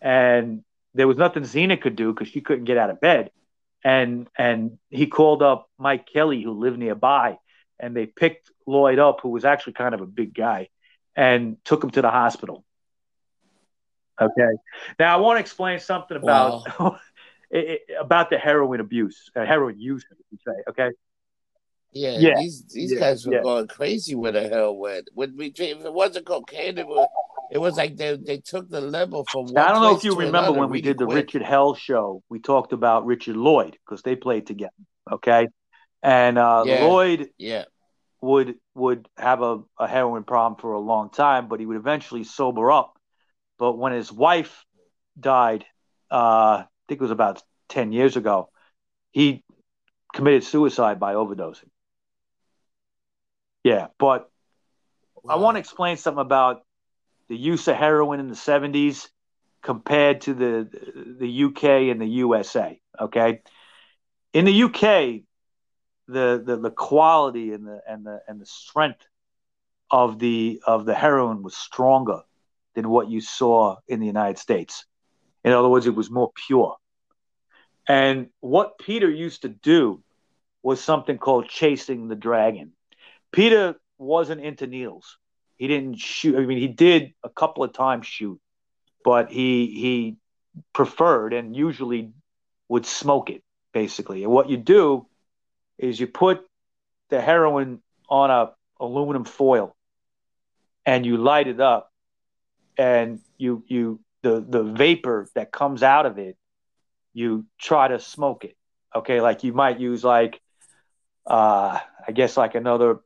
[0.00, 0.64] and
[0.94, 3.30] there was nothing Zena could do because she couldn't get out of bed.
[3.84, 7.38] And and he called up Mike Kellie, who lived nearby,
[7.78, 10.68] and they picked Lloyd up, who was actually kind of a big guy,
[11.14, 12.64] and took him to the hospital.
[14.20, 14.56] Okay.
[14.98, 16.98] Now I want to explain something about wow.
[18.00, 20.54] about the heroin abuse, uh, heroin use, you say.
[20.70, 20.90] Okay.
[21.96, 22.34] Yeah, yeah.
[22.36, 23.00] these these yeah.
[23.00, 23.42] guys were yeah.
[23.42, 25.04] going crazy with the heroin.
[25.14, 27.08] When we if it wasn't cocaine, it was
[27.50, 29.46] it was like they they took the level from.
[29.46, 31.16] Now, I don't know if you remember when we did the quick.
[31.16, 32.22] Richard Hell show.
[32.28, 34.72] We talked about Richard Lloyd because they played together.
[35.10, 35.48] Okay,
[36.02, 37.64] and uh, Lloyd yeah
[38.20, 42.24] would would have a, a heroin problem for a long time, but he would eventually
[42.24, 42.98] sober up.
[43.58, 44.64] But when his wife
[45.18, 45.64] died,
[46.10, 48.50] uh, I think it was about ten years ago,
[49.12, 49.44] he
[50.14, 51.70] committed suicide by overdosing.
[53.66, 54.30] Yeah, but
[55.24, 55.34] wow.
[55.34, 56.62] I want to explain something about
[57.28, 59.08] the use of heroin in the 70s
[59.60, 62.80] compared to the the UK and the USA.
[63.00, 63.42] Okay,
[64.32, 65.24] in the UK,
[66.06, 69.04] the the, the quality and the and the and the strength
[69.90, 72.20] of the of the heroin was stronger
[72.76, 74.84] than what you saw in the United States.
[75.42, 76.76] In other words, it was more pure.
[77.88, 80.04] And what Peter used to do
[80.62, 82.75] was something called chasing the dragon.
[83.36, 85.18] Peter wasn't into needles.
[85.58, 86.38] He didn't shoot.
[86.38, 88.40] I mean, he did a couple of times shoot,
[89.04, 90.16] but he he
[90.72, 92.12] preferred and usually
[92.70, 93.42] would smoke it
[93.74, 94.24] basically.
[94.24, 95.06] And what you do
[95.76, 96.46] is you put
[97.10, 99.76] the heroin on a aluminum foil
[100.86, 101.92] and you light it up
[102.78, 106.38] and you you the the vapor that comes out of it
[107.12, 108.56] you try to smoke it
[108.94, 110.40] okay like you might use like
[111.26, 113.00] uh i guess like another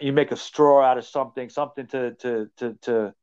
[0.00, 3.14] you make a straw out of something, something to to to to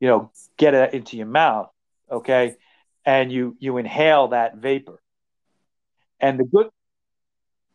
[0.00, 1.70] you know get it into your mouth,
[2.10, 2.56] okay,
[3.04, 5.00] and you you inhale that vapor,
[6.20, 6.68] and the good,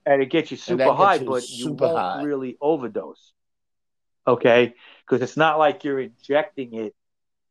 [0.05, 2.23] and it gets you super high, you but super you won't high.
[2.23, 3.33] really overdose,
[4.25, 4.73] okay,
[5.05, 6.95] because it's not like you're injecting it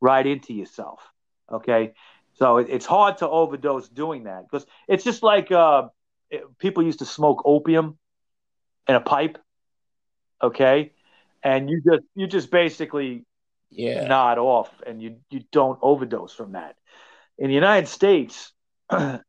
[0.01, 1.01] right into yourself,
[1.51, 1.93] okay.
[2.35, 5.89] So it, it's hard to overdose doing that because it's just like uh,
[6.31, 7.99] it, people used to smoke opium
[8.89, 9.37] in a pipe
[10.43, 10.93] okay?
[11.43, 13.25] And you just you just basically
[13.71, 14.07] yeah.
[14.07, 16.77] nod off and you you don't overdose from that.
[17.39, 18.53] In the united states
[18.91, 19.21] yeah.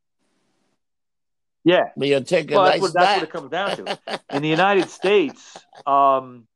[1.64, 4.00] But you're taking well, nice that's, what, that's what it comes down to.
[4.36, 6.48] In the united states um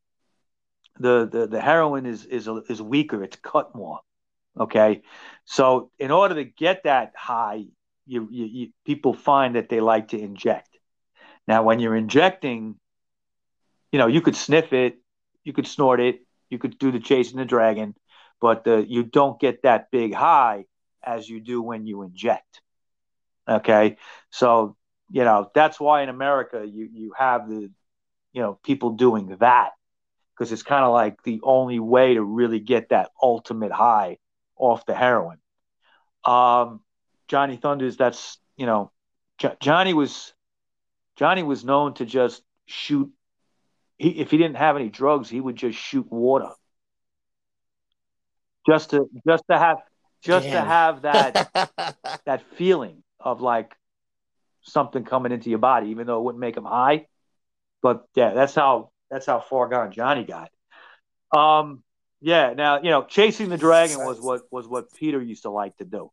[0.97, 3.23] the, the the heroin is is is weaker.
[3.23, 3.99] It's cut more
[4.59, 5.01] okay?
[5.45, 7.65] So in order to get that high
[8.07, 10.69] you, you, you people find that they like to inject.
[11.47, 12.75] Now when you're injecting
[13.95, 14.97] you know, you could sniff it,
[15.45, 16.19] you could snort it,
[16.49, 17.95] you could do the chasing the dragon,
[18.41, 20.65] but the, you don't get that big high
[21.01, 22.59] as you do when you inject.
[23.47, 23.95] Okay,
[24.31, 24.75] so
[25.09, 27.71] you know that's why in America you you have the
[28.33, 29.69] you know people doing that
[30.33, 34.17] because it's kind of like the only way to really get that ultimate high
[34.57, 35.37] off the heroin.
[36.25, 36.81] Um,
[37.29, 38.91] Johnny Thunders, that's you know,
[39.37, 40.33] J- Johnny was
[41.15, 43.09] Johnny was known to just shoot
[43.97, 46.49] he, if he didn't have any drugs, he would just shoot water,
[48.67, 49.77] just to just to have
[50.21, 50.53] just Damn.
[50.53, 53.75] to have that that feeling of like
[54.61, 57.05] something coming into your body, even though it wouldn't make him high.
[57.81, 60.51] But yeah, that's how that's how far gone Johnny got.
[61.35, 61.83] Um,
[62.21, 62.53] yeah.
[62.53, 65.85] Now you know, chasing the dragon was what was what Peter used to like to
[65.85, 66.11] do.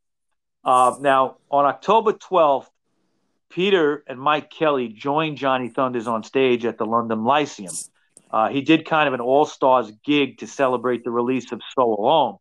[0.64, 2.70] Uh, now on October twelfth,
[3.55, 7.74] Peter and Mike Kellie joined Johnny Thunders on stage at the London Lyceum.
[8.30, 11.82] Uh, he did kind of an all stars gig to celebrate the release of So
[11.82, 12.38] Alone.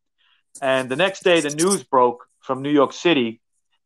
[0.62, 3.42] And the next day, the news broke from New York City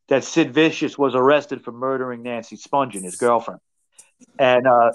[0.08, 3.60] that Sid Vicious was arrested for murdering Nancy Spungen, his girlfriend.
[4.38, 4.92] And uh,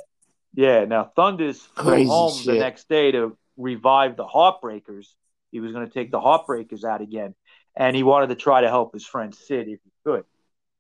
[0.54, 2.46] yeah, now Thunders went home shit.
[2.46, 5.06] the next day to revive the Heartbreakers.
[5.50, 7.34] He was going to take the Heartbreakers out again,
[7.74, 10.24] and he wanted to try to help his friend Sid if he could.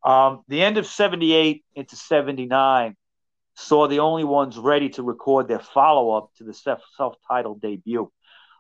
[0.02, 2.96] Um, the end of 78 into 79
[3.54, 6.82] saw the only ones ready to record their follow up to the self
[7.28, 8.10] titled debut.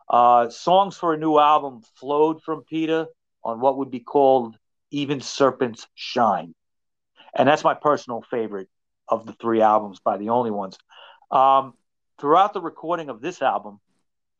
[0.08, 3.06] Uh, songs for a new album flowed from Peter
[3.44, 4.56] on what would be called
[4.90, 6.54] Even Serpents Shine.
[7.34, 8.68] And that's my personal favorite
[9.08, 10.76] of the three albums by the only ones.
[11.30, 11.74] Um,
[12.20, 13.80] throughout the recording of this album,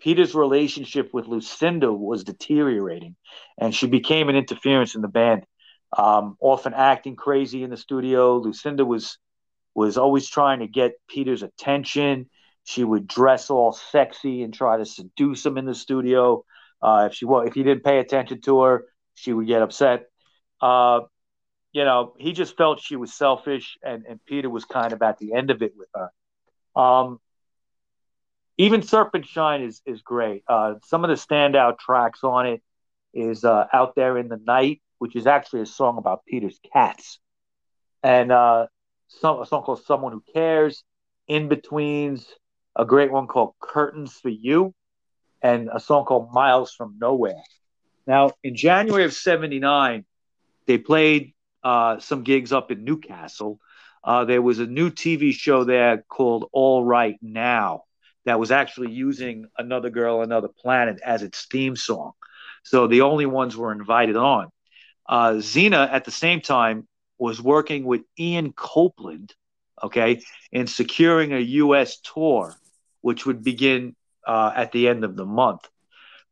[0.00, 3.16] Peter's relationship with Lucinda was deteriorating,
[3.58, 5.44] and she became an interference in the band.
[5.96, 9.18] Um, often acting crazy in the studio, Lucinda was
[9.74, 12.28] was always trying to get Peter's attention.
[12.64, 16.44] She would dress all sexy and try to seduce him in the studio.
[16.82, 20.06] Uh, if she if he didn't pay attention to her, she would get upset.
[20.60, 21.00] Uh,
[21.72, 25.18] you know, he just felt she was selfish, and, and Peter was kind of at
[25.18, 26.80] the end of it with her.
[26.80, 27.20] Um,
[28.58, 30.42] even Serpents Shine is is great.
[30.46, 32.62] Uh, some of the standout tracks on it
[33.14, 37.18] is uh, "Out There in the Night," which is actually a song about Peter's cats,
[38.02, 38.66] and uh,
[39.08, 40.84] some, a song called "Someone Who Cares."
[41.26, 42.26] In betweens,
[42.76, 44.74] a great one called "Curtains for You,"
[45.42, 47.42] and a song called "Miles from Nowhere."
[48.06, 50.04] Now, in January of '79,
[50.66, 51.32] they played
[51.64, 53.58] uh, some gigs up in Newcastle.
[54.04, 57.84] Uh, there was a new TV show there called All Right Now
[58.26, 62.12] that was actually using Another Girl, Another Planet as its theme song.
[62.64, 64.50] So the only ones were invited on.
[65.10, 66.86] Uh, Zena, at the same time,
[67.18, 69.34] was working with Ian Copeland,
[69.82, 71.98] okay, in securing a U.S.
[71.98, 72.54] tour,
[73.00, 75.68] which would begin uh, at the end of the month.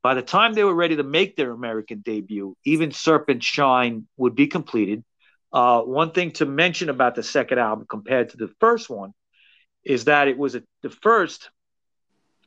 [0.00, 4.36] By the time they were ready to make their American debut, even Serpents Shine would
[4.36, 5.02] be completed.
[5.52, 9.12] Uh, one thing to mention about the second album compared to the first one
[9.84, 11.50] is that it was a, the first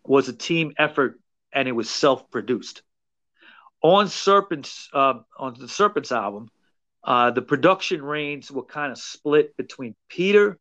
[0.05, 1.19] was a team effort
[1.53, 2.83] and it was self-produced.
[3.83, 6.49] On Serpents, uh, on the Serpents album,
[7.03, 10.59] uh, the production reins were kind of split between Peter,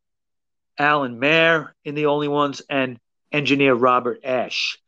[0.78, 2.98] Alan Mair in the only ones, and
[3.30, 4.78] engineer Robert Ash.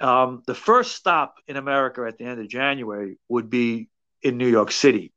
[0.00, 3.88] Um, the first stop in America at the end of January would be
[4.22, 5.12] in New York City.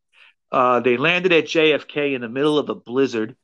[0.51, 3.35] Uh, they landed at JFK in the middle of a blizzard,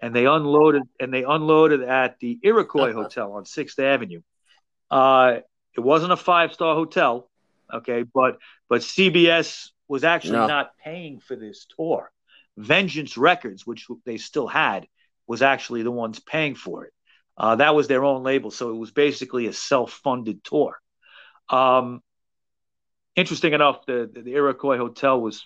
[0.00, 3.02] and they unloaded and they unloaded at the Iroquois uh-huh.
[3.02, 4.22] Hotel on Sixth Avenue.
[4.90, 5.40] Uh,
[5.76, 7.28] it wasn't a five star hotel,
[7.74, 10.46] okay, but but CBS was actually no.
[10.46, 12.10] not paying for this tour.
[12.56, 14.86] Vengeance Records, which they still had,
[15.26, 16.92] was actually the ones paying for it.
[17.36, 20.78] Uh, that was their own label, so it was basically a self funded tour.
[21.48, 22.00] Um,
[23.16, 25.44] interesting enough, the, the Iroquois Hotel was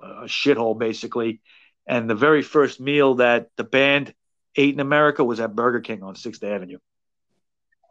[0.00, 1.40] a shithole basically,
[1.86, 4.12] and the very first meal that the band
[4.56, 6.78] ate in America was at Burger King on Sixth Avenue.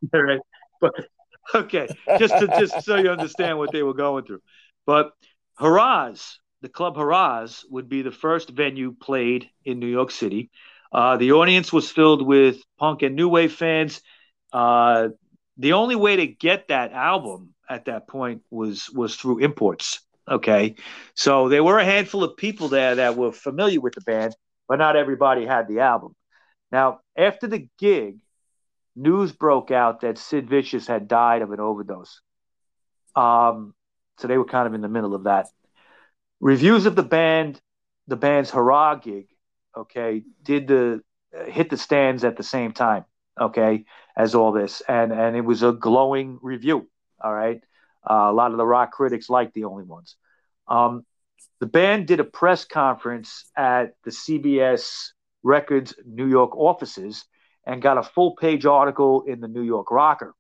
[0.14, 0.42] right
[0.82, 0.94] but
[1.56, 1.88] okay,
[2.20, 4.42] just to just so you understand what they were going through.
[4.86, 5.12] But
[5.58, 10.50] Hurrah's, the club Hurrah's, would be the first venue played in New York City.
[10.92, 14.02] Uh, the audience was filled with punk and new wave fans.
[14.52, 15.10] Uh,
[15.58, 20.02] the only way to get that album at that point was was through imports.
[20.30, 20.76] Okay,
[21.16, 24.36] so there were a handful of people there that were familiar with the band,
[24.68, 26.16] but not everybody had the album.
[26.72, 28.18] Now, after the gig,
[28.96, 32.22] news broke out that Sid Vicious had died of an overdose.
[33.16, 33.74] Um,
[34.18, 35.48] so they were kind of in the middle of that.
[36.40, 37.62] Reviews of the band,
[38.08, 39.28] the band's hurrah gig,
[39.76, 41.02] okay, did the
[41.38, 43.06] uh, hit the stands at the same time,
[43.40, 43.86] okay,
[44.18, 46.90] as all this, and and it was a glowing review.
[47.24, 47.62] All right,
[48.10, 50.16] uh, a lot of the rock critics liked the only ones.
[50.68, 51.06] Um,
[51.60, 55.10] the band did a press conference at the CBS
[55.44, 57.26] Records New York offices
[57.66, 60.34] and got a full page article in the New York Rocker.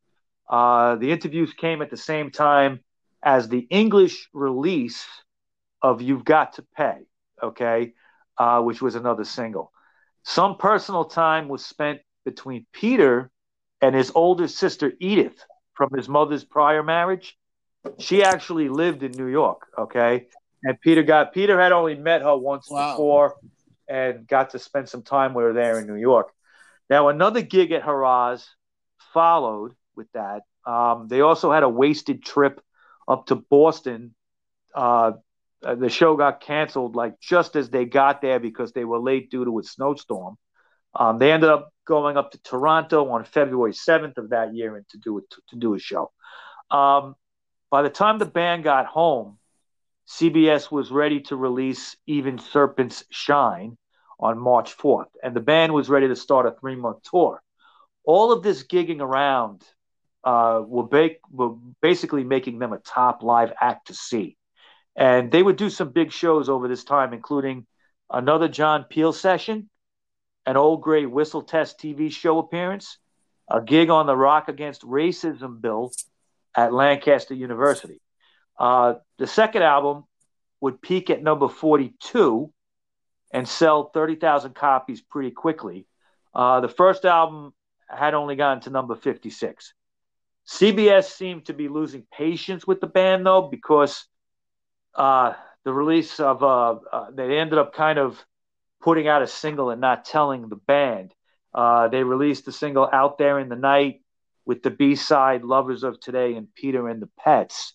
[0.49, 2.82] Uh, the interviews came at the same time
[3.24, 5.05] as the English release
[5.82, 6.97] of You've Got to Pay,
[7.41, 7.93] okay,
[8.38, 9.72] uh, which was another single.
[10.24, 13.32] Some personal time was spent between Peter
[13.82, 15.43] and his older sister Edith
[15.74, 17.38] from his mother's prior marriage.
[17.97, 20.28] She actually lived in New York, okay?
[20.63, 22.91] And Peter got Peter had only met her once wow.
[22.91, 23.36] before
[23.88, 26.32] and got to spend some time with her there in New York.
[26.91, 28.45] Now, another gig at Hurrah's
[29.13, 30.41] followed with that.
[30.67, 32.59] Um, they also had a wasted trip
[33.07, 34.13] up to Boston.
[34.75, 35.13] Uh,
[35.65, 39.31] uh, the show got canceled like just as they got there because they were late
[39.31, 40.37] due to a snowstorm.
[40.93, 44.85] Um, they ended up going up to Toronto on February 7th of that year and
[44.89, 46.11] to do it to, to do a show.
[46.69, 47.15] Um,
[47.69, 49.37] by the time the band got home,
[50.09, 53.77] CBS was ready to release Even Serpents Shine
[54.22, 57.41] on March 4th, and the band was ready to start a three month tour.
[58.05, 59.63] All of this gigging around
[60.24, 64.38] uh, were, ba- were basically making them a top live act to see.
[64.95, 67.65] And they would do some big shows over this time, including
[68.09, 69.69] another John Peel session,
[70.45, 72.97] an old gray whistle test TV show appearance,
[73.49, 75.91] a gig on the Rock Against Racism bill
[76.55, 78.01] at Lancaster University.
[78.59, 80.03] Uh, the second album
[80.59, 82.51] would peak at number 42
[83.34, 85.88] and sell 30,000 copies pretty quickly.
[86.34, 87.53] Uh, the first album
[87.88, 89.73] had only gotten to number 56.
[90.47, 94.05] CBS seemed to be losing patience with the band, though, because
[94.95, 98.23] uh, the release of uh, uh, they ended up kind of
[98.82, 101.13] putting out a single and not telling the band.
[101.53, 104.01] Uh, they released the single "Out There in the Night"
[104.45, 107.73] with the B side "Lovers of Today" and Peter and the Pets,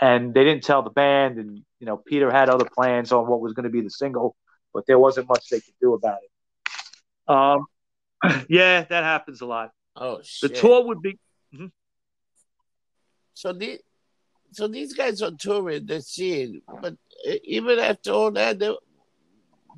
[0.00, 1.38] and they didn't tell the band.
[1.38, 4.36] And you know, Peter had other plans on what was going to be the single,
[4.74, 7.32] but there wasn't much they could do about it.
[7.32, 7.66] Um,
[8.48, 9.70] yeah, that happens a lot.
[9.96, 10.50] Oh shit!
[10.52, 11.18] The tour would be.
[11.54, 11.66] Mm-hmm.
[13.34, 13.78] So the
[14.52, 16.96] so these guys are touring, they're seeing, but
[17.44, 18.74] even after all that, they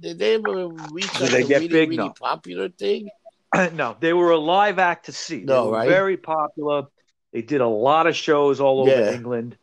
[0.01, 1.89] did they ever reach like they a get really, big?
[1.91, 2.15] really No.
[2.19, 3.09] popular thing?
[3.75, 5.39] no, they were a live act to see.
[5.41, 5.89] They No, were right?
[5.89, 6.85] very popular.
[7.33, 9.13] They did a lot of shows all over Yeah.
[9.13, 9.57] England.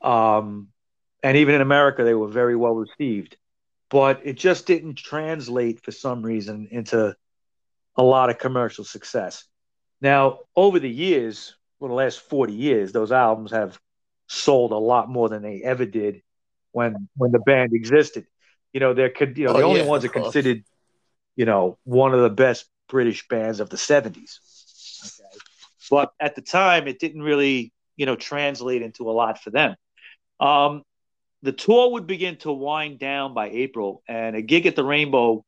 [0.00, 0.68] Um,
[1.22, 3.36] and even in America, they were very well received.
[3.90, 7.14] But it just didn't translate for some reason into
[7.96, 9.44] a lot of commercial success.
[10.00, 13.78] Now, over the years, for the last 40 years, those albums have
[14.28, 16.22] sold a lot more than they ever did
[16.72, 18.26] when when the band existed.
[18.72, 20.64] You know, they're you know, Oh, the only yeah, ones are considered,
[21.36, 24.40] you know, one of the best British bands of the 70s.
[25.04, 25.38] Okay.
[25.90, 29.76] But at the time, it didn't really, you know, translate into a lot for them.
[30.40, 30.82] Um,
[31.44, 35.44] the tour would begin to wind down by April, and a gig at the Rainbow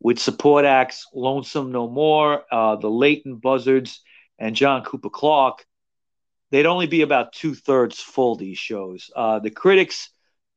[0.00, 4.00] with support acts Lonesome No More, uh, the Leyton Buzzards,
[4.38, 5.66] and John Cooper Clarke.
[6.50, 9.10] They'd only be about two thirds full, these shows.
[9.14, 10.08] Uh, the critics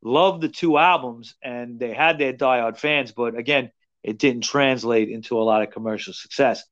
[0.01, 3.71] loved the two albums, and they had their diehard fans, but again,
[4.03, 6.63] it didn't translate into a lot of commercial success.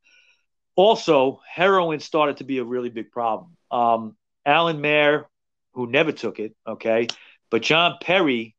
[0.78, 3.58] Also, heroin started to be a really big problem.
[3.72, 5.28] Um, Alan Mair,
[5.74, 7.08] who never took it, okay,
[7.50, 8.56] but John Perry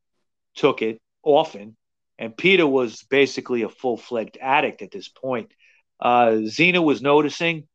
[0.54, 1.76] took it often,
[2.18, 5.50] and Peter was basically a full fledged addict at this point.
[6.00, 7.66] Uh, Zena was noticing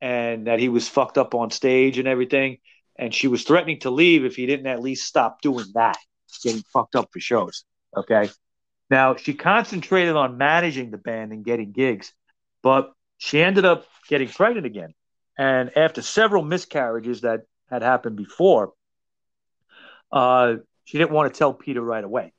[0.00, 2.58] and that he was fucked up on stage and everything,
[2.96, 5.98] and she was threatening to leave if he didn't at least stop doing that,
[6.42, 7.64] getting fucked up for shows.
[7.96, 8.30] Okay.
[8.90, 12.12] Now, she concentrated on managing the band and getting gigs,
[12.62, 14.94] but she ended up getting pregnant again.
[15.36, 18.72] And after several miscarriages that had happened before,
[20.12, 22.32] uh, she didn't want to tell Peter right away.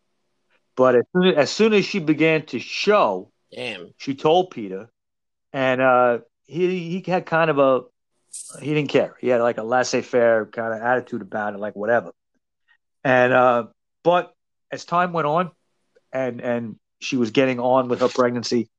[0.76, 3.91] But as soon as, as soon as she began to show, Damn.
[3.97, 4.89] she told Peter,
[5.51, 7.82] and uh, he he had kind of a
[8.61, 9.15] he didn't care.
[9.20, 12.11] He had like a laissez-faire kind of attitude about it, like whatever.
[13.03, 13.67] And uh,
[14.03, 14.34] but
[14.72, 15.51] as time went on,
[16.11, 18.70] and and she was getting on with her pregnancy,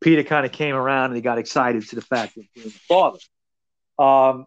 [0.00, 2.70] Peter kind of came around and he got excited to the fact of being a
[2.70, 3.18] father.
[3.98, 4.46] Um,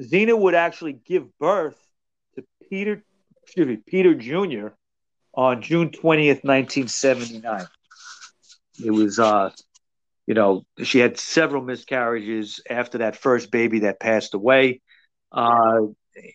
[0.00, 1.78] Zena would actually give birth
[2.68, 3.02] Peter,
[3.42, 4.68] excuse me, Peter Jr.
[5.34, 7.66] on June twentieth, nineteen seventy nine.
[8.84, 9.50] It was, uh,
[10.26, 14.80] you know, she had several miscarriages after that first baby that passed away.
[15.30, 15.80] Uh,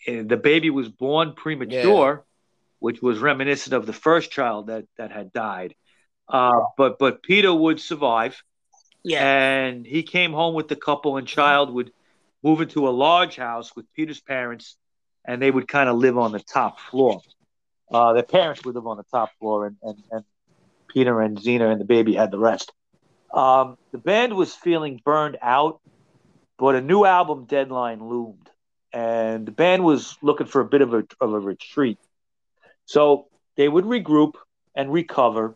[0.07, 2.25] the baby was born premature,
[2.79, 5.75] which was reminiscent of the first child that that had died.
[6.27, 8.41] Uh, but but Peter would survive,
[9.03, 9.23] Yeah.
[9.25, 11.91] and he came home with the couple and child would
[12.43, 14.77] move into a large house with Peter's parents,
[15.27, 17.21] and they would kind of live on the top floor.
[17.91, 20.25] Uh, their parents would live on the top floor, and, and, and
[20.87, 22.71] Peter and Zena and the baby had the rest.
[23.33, 25.81] Um, the band was feeling burned out,
[26.57, 28.49] but a new album deadline loomed,
[28.93, 31.99] and the band was looking for a bit of a, of a retreat.
[32.85, 34.33] So they would regroup
[34.75, 35.55] and recover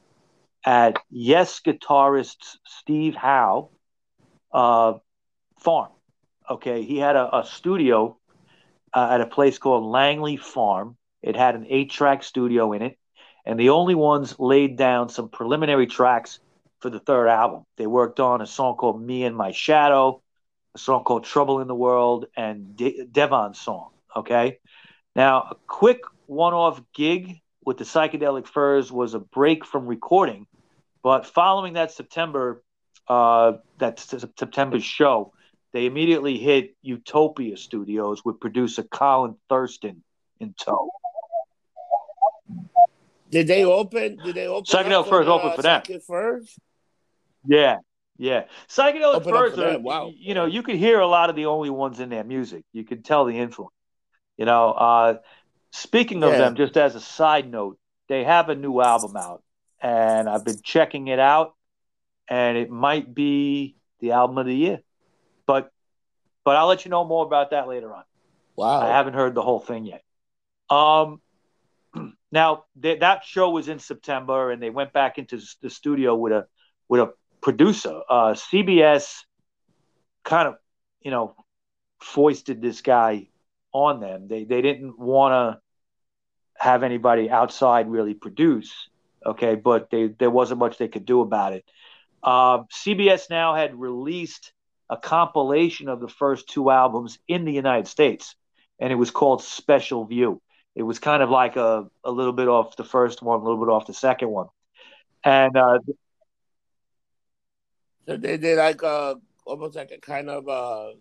[0.65, 3.69] at Yes guitarist Steve Howe
[4.51, 4.93] uh,
[5.59, 5.91] farm.
[6.49, 8.17] Okay, he had a, a studio
[8.93, 10.97] uh, at a place called Langley Farm.
[11.21, 12.97] It had an eight-track studio in it,
[13.45, 16.39] and the only ones laid down some preliminary tracks
[16.79, 17.63] for the third album.
[17.77, 20.21] They worked on a song called "Me and My Shadow,"
[20.73, 23.89] a song called "Trouble in the World," and De- Devon's song.
[24.15, 24.57] Okay,
[25.15, 30.47] now a quick one-off gig with the Psychedelic Furs was a break from recording,
[31.03, 32.63] but following that September,
[33.07, 35.33] uh, that S- September show,
[35.74, 40.03] they immediately hit Utopia Studios with producer Colin Thurston
[40.39, 40.89] in tow.
[43.30, 44.17] Did they open?
[44.24, 44.65] Did they open?
[44.65, 45.82] Psychedelic Furs open for them.
[46.05, 46.59] First?
[47.45, 47.78] Yeah,
[48.17, 48.43] yeah.
[48.67, 50.11] Psychedelic Open Furs are, wow.
[50.13, 52.65] you know, you could hear a lot of the only ones in their music.
[52.74, 53.74] You could tell the influence.
[54.38, 55.17] You know, uh,
[55.72, 56.39] speaking of Yeah.
[56.39, 57.78] them, just as a side note,
[58.09, 59.43] they have a new album out,
[59.82, 61.55] and I've been checking it out,
[62.28, 64.82] and it might be the album of the year.
[66.43, 68.03] But, I'll let you know more about that later on.
[68.55, 68.81] Wow.
[68.81, 70.03] I haven't heard the whole thing yet.
[70.69, 71.21] Um,
[72.31, 76.33] now th- that show was in September, and they went back into the studio with
[76.33, 76.47] a
[76.87, 78.01] with a producer.
[78.09, 79.23] Uh, CBS
[80.23, 80.55] kind of,
[81.01, 81.35] you know,
[81.99, 83.29] foisted this guy
[83.71, 84.27] on them.
[84.27, 85.61] They they didn't want to
[86.61, 88.71] have anybody outside really produce.
[89.25, 91.65] Okay, but they there wasn't much they could do about it.
[92.23, 94.53] Um, CBS now had released
[94.91, 98.35] a compilation of the first two albums in the United States,
[98.79, 100.41] and it was called Special View.
[100.75, 103.65] It was kind of like a, a little bit off the first one, a little
[103.65, 104.47] bit off the second one.
[105.25, 105.79] And uh,
[108.07, 109.15] So they did like a
[109.45, 110.93] almost like a kind of uh,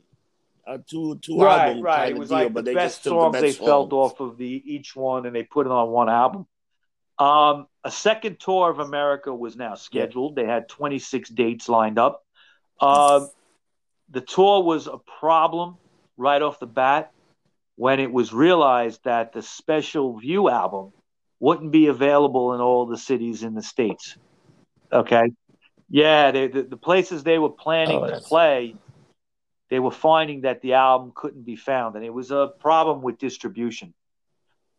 [0.66, 2.08] a two two right, album right.
[2.08, 3.92] kind It of was deal, like but the they best songs the they best felt
[3.92, 6.46] off of the each one, and they put it on one album.
[7.18, 10.36] Um, a second tour of America was now scheduled.
[10.36, 12.24] They had 26 dates lined up.
[12.80, 13.26] Uh,
[14.10, 15.76] the tour was a problem
[16.16, 17.12] right off the bat
[17.76, 20.92] when it was realized that the Special View album
[21.38, 24.16] wouldn't be available in all the cities in the states.
[24.92, 25.32] Okay,
[25.88, 28.76] yeah, they, the, the places they were planning Oh, to play,
[29.70, 33.18] they were finding that the album couldn't be found, and it was a problem with
[33.18, 33.94] distribution.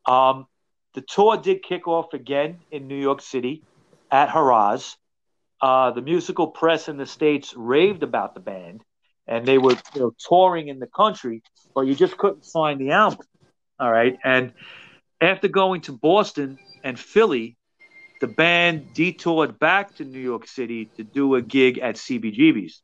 [0.05, 0.47] Um,
[0.93, 3.63] the tour did kick off again in New York City
[4.11, 4.97] at Hurrah's.
[5.61, 8.83] Uh, the musical press in the states raved about the band,
[9.27, 11.41] and they were you know, touring in the country,
[11.73, 13.25] but you just couldn't find the album.
[13.79, 14.53] All right, and
[15.19, 17.57] after going to Boston and Philly,
[18.19, 22.81] the band detoured back to New York City to do a gig at CBGB's.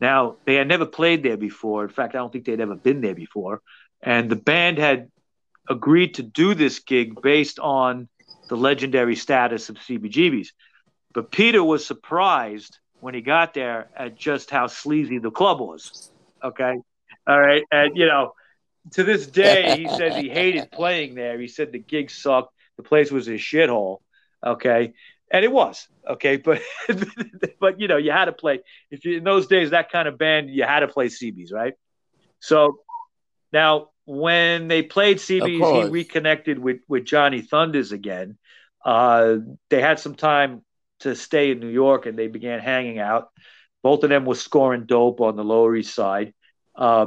[0.00, 1.82] Now, they had never played there before.
[1.82, 3.62] In fact, I don't think they'd ever been there before.
[4.02, 5.10] And the band had
[5.68, 8.08] agreed to do this gig based on
[8.48, 10.52] the legendary status of CBGB's.
[11.12, 16.10] But Peter was surprised when he got there at just how sleazy the club was.
[16.42, 16.74] Okay.
[17.26, 17.62] All right.
[17.70, 18.32] And, you know,
[18.92, 21.38] to this day, he says he hated playing there.
[21.38, 22.54] He said the gig sucked.
[22.78, 23.98] The place was a shithole.
[24.42, 24.94] Okay.
[25.30, 25.86] And it was.
[26.08, 26.38] Okay.
[26.38, 26.62] But,
[27.60, 28.60] but, you know, you had to play.
[28.90, 31.74] If you, in those days, that kind of band, you had to play CB's, right?
[32.40, 32.78] So
[33.52, 38.38] now, when they played CB's, he reconnected with, with Johnny Thunders again.
[38.82, 39.36] Uh,
[39.68, 40.62] they had some time
[41.04, 43.30] to stay in New York and they began hanging out.
[43.82, 46.34] Both of them were scoring dope on the Lower East Side.
[46.74, 47.06] Uh,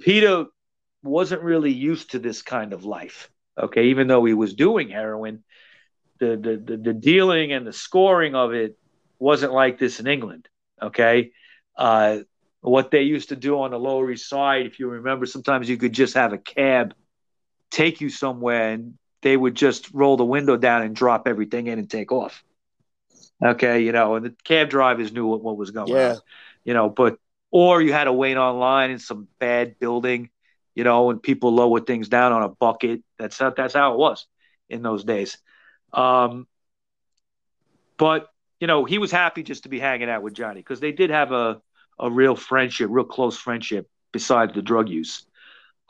[0.00, 0.46] Peter
[1.02, 3.30] wasn't really used to this kind of life.
[3.58, 5.42] Okay, even though he was doing heroin,
[6.20, 8.78] the the the, the dealing and the scoring of it
[9.18, 10.48] wasn't like this in England.
[10.80, 11.32] Okay,
[11.76, 12.18] uh,
[12.60, 15.76] what they used to do on the Lower East Side, if you remember, sometimes you
[15.76, 16.94] could just have a cab
[17.70, 21.78] take you somewhere, and they would just roll the window down and drop everything in
[21.78, 22.44] and take off.
[23.44, 26.00] Okay, you know, and the cab drivers knew what, what was going Yeah.
[26.00, 26.20] on.
[26.64, 27.18] You know, but
[27.50, 30.30] or you had to wait online in some bad building,
[30.74, 33.02] you know, and people lower things down on a bucket.
[33.18, 34.26] That's how, that's how it was
[34.68, 35.38] in those days.
[35.92, 36.46] Um,
[37.98, 38.28] but
[38.60, 41.10] you know, he was happy just to be hanging out with Johnny because they did
[41.10, 41.60] have a
[42.00, 45.26] a real friendship, real close friendship besides the drug use.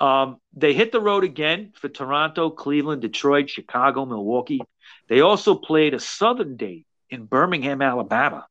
[0.01, 4.61] Um, they hit the road again for Toronto, Cleveland, Detroit, Chicago, Milwaukee.
[5.09, 8.47] They also played a southern date in Birmingham, Alabama,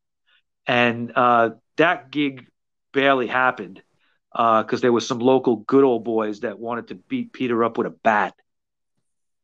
[0.66, 2.48] and uh, that gig
[2.94, 3.82] barely happened
[4.32, 7.88] because there was some local good old boys that wanted to beat Peter up with
[7.88, 8.36] a bat,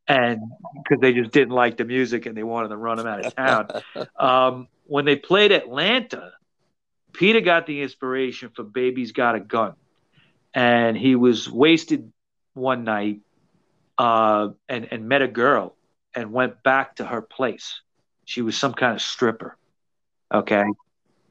[0.07, 0.39] and
[0.75, 3.35] because they just didn't like the music and they wanted to run him out of
[3.35, 3.67] town.
[4.19, 6.31] um, when they played Atlanta,
[7.13, 9.73] Peter got the inspiration for "Baby's Got a Gun,"
[10.53, 12.11] and he was wasted
[12.53, 13.21] one night
[13.97, 15.75] uh, and and met a girl
[16.15, 17.81] and went back to her place.
[18.25, 19.57] She was some kind of stripper,
[20.33, 20.63] okay,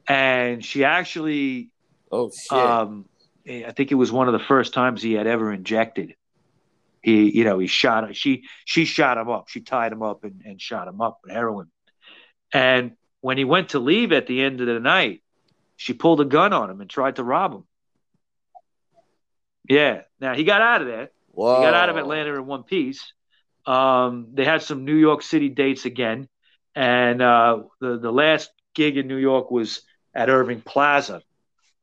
[0.07, 1.71] and she actually
[2.11, 2.57] oh shit.
[2.57, 3.05] um,
[3.47, 6.15] I think it was one of the first times he had ever injected.
[7.01, 8.07] He, you know, he shot.
[8.07, 8.13] Her.
[8.13, 9.49] She, she shot him up.
[9.49, 11.69] She tied him up and, and shot him up with heroin.
[12.53, 15.21] And when he went to leave at the end of the night,
[15.75, 17.63] she pulled a gun on him and tried to rob him.
[19.67, 20.01] Yeah.
[20.21, 21.09] Now he got out of there.
[21.31, 21.57] Whoa.
[21.57, 23.11] He got out of Atlanta in one piece.
[23.65, 26.29] Um, they had some New York City dates again,
[26.75, 29.81] and uh, the the last gig in New York was
[30.15, 31.21] at Irving Plaza.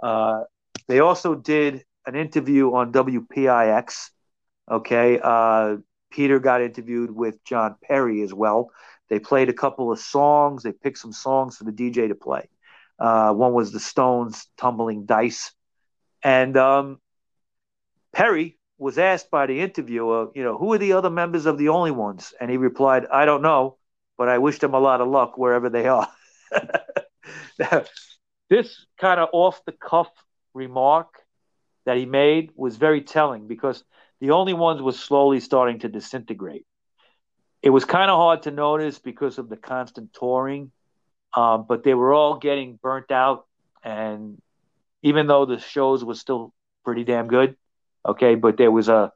[0.02, 0.44] Uh,
[0.88, 4.10] they also did an interview on WPIX.
[4.70, 5.76] Okay, uh,
[6.10, 8.70] Peter got interviewed with John Perry as well.
[9.08, 10.62] They played a couple of songs.
[10.62, 12.48] They picked some songs for the DJ to play.
[12.98, 15.52] Uh, one was the Stones tumbling dice,
[16.22, 17.00] and um,
[18.12, 21.68] Perry was asked by the interviewer, you know, who are the other members of the
[21.68, 23.78] Only Ones, and he replied, "I don't know,
[24.20, 26.08] but I wish them a lot of luck wherever they are."
[28.50, 30.10] this kind of off the cuff
[30.54, 31.08] remark
[31.86, 33.84] that he made was very telling because
[34.20, 36.66] the Only Ones was slowly starting to disintegrate.
[37.62, 40.72] It was kind of hard to notice because of the constant touring
[41.34, 43.46] um, but they were all getting burnt out.
[43.84, 44.40] And
[45.02, 46.52] even though the shows was still
[46.84, 47.56] pretty damn good,
[48.06, 49.12] okay, but there was a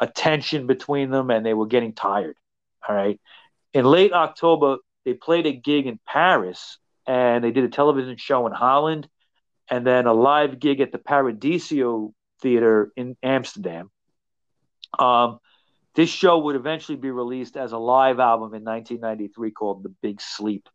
[0.00, 2.36] a tension between them, and they were getting tired.
[2.88, 3.20] All right.
[3.74, 8.46] In late October, they played a gig in Paris, and they did a television show
[8.46, 9.08] in Holland,
[9.68, 13.90] and then a live gig at the Paradiso Theater in Amsterdam.
[14.98, 15.38] Um,
[15.94, 20.20] this show would eventually be released as a live album in 1993 called The Big
[20.20, 20.68] Sleep.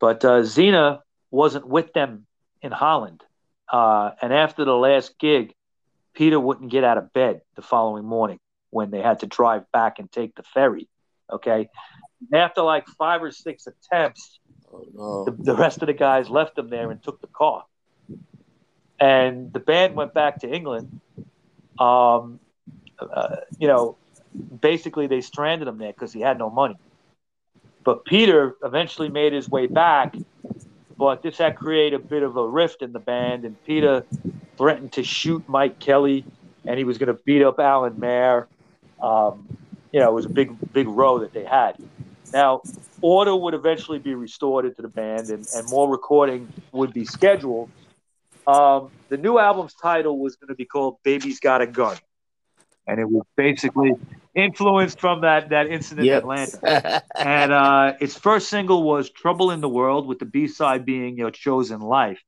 [0.00, 2.26] But uh, Zena wasn't with them
[2.62, 3.22] in Holland.
[3.70, 5.54] Uh, and after the last gig,
[6.14, 8.38] Peter wouldn't get out of bed the following morning
[8.70, 10.88] when they had to drive back and take the ferry.
[11.32, 11.68] Okay.
[12.32, 14.38] After like five or six attempts,
[14.72, 15.24] oh, no.
[15.24, 17.64] the, the rest of the guys left him there and took the car.
[18.98, 21.00] And the band went back to England.
[21.78, 22.40] Um,
[22.98, 23.96] uh, you know,
[24.60, 26.76] basically they stranded him there because he had no money.
[27.82, 30.16] But Peter eventually made his way back,
[30.96, 34.04] but this had created a bit of a rift in the band, and Peter
[34.56, 36.24] threatened to shoot Mike Kellie,
[36.64, 38.48] and he was going to beat up Alan Mair.
[39.02, 39.46] Um,
[39.92, 41.76] you know, it was a big, big row that they had.
[42.34, 42.62] Now,
[43.00, 47.70] order would eventually be restored into the band, and, and more recording would be scheduled.
[48.44, 51.96] Um, the new album's title was going to be called "Baby's Got a Gun,"
[52.88, 53.92] and it was basically
[54.34, 56.24] influenced from that that incident yep.
[56.24, 57.04] in Atlanta.
[57.16, 61.16] and uh, its first single was "Trouble in the World," with the B side being
[61.16, 62.20] "Your Chosen Life."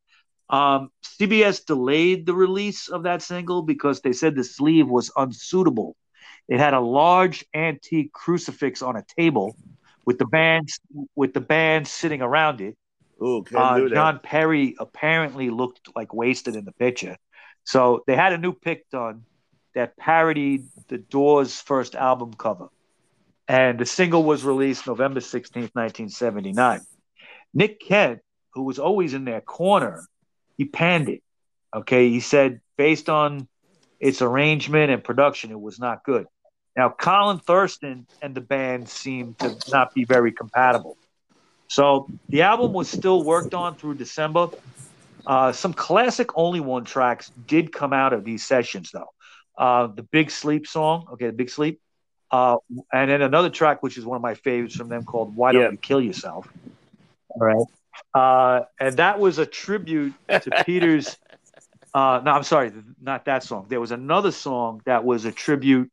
[0.48, 5.96] Um, CBS delayed the release of that single because they said the sleeve was unsuitable.
[6.48, 9.56] It had a large antique crucifix on a table
[10.06, 10.70] with the band
[11.14, 12.76] with the band sitting around it.
[13.22, 17.16] Ooh, uh, John Perry apparently looked like wasted in the picture.
[17.64, 19.24] So they had a new pick done
[19.74, 22.68] that parodied the Doors' first album cover.
[23.48, 26.80] And the single was released November 16th, 1979.
[27.54, 28.20] Nick Kent,
[28.54, 30.04] who was always in their corner,
[30.56, 31.22] he panned it.
[31.74, 32.08] Okay.
[32.10, 33.48] He said, based on
[34.00, 36.26] its arrangement and production, it was not good.
[36.76, 40.96] Now, Colin Thurston and the band seemed to not be very compatible.
[41.68, 44.50] So the album was still worked on through December.
[45.26, 49.10] Uh, some classic Only One tracks did come out of these sessions, though
[49.58, 51.06] uh, the Big Sleep song.
[51.12, 51.80] Okay, the Big Sleep.
[52.30, 52.56] Uh,
[52.92, 55.62] and then another track, which is one of my favorites from them, called "Why Don't
[55.62, 55.70] yeah.
[55.70, 56.48] You Kill Yourself."
[57.28, 57.66] All right,
[58.14, 61.16] uh, and that was a tribute to Peter's.
[61.94, 63.66] Uh, no, I'm sorry, not that song.
[63.68, 65.90] There was another song that was a tribute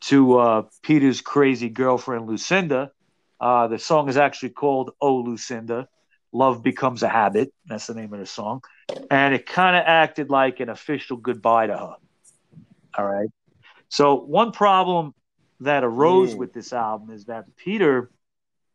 [0.00, 2.92] to uh, Peter's crazy girlfriend Lucinda.
[3.40, 5.88] Uh, the song is actually called "Oh Lucinda."
[6.32, 7.54] Love becomes a habit.
[7.66, 8.62] That's the name of the song,
[9.10, 11.94] and it kind of acted like an official goodbye to her.
[12.96, 13.28] All right.
[13.88, 15.14] So one problem
[15.60, 16.38] that arose mm.
[16.38, 18.10] with this album is that Peter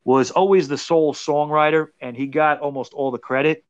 [0.04, 3.64] was always the sole songwriter and he got almost all the credit.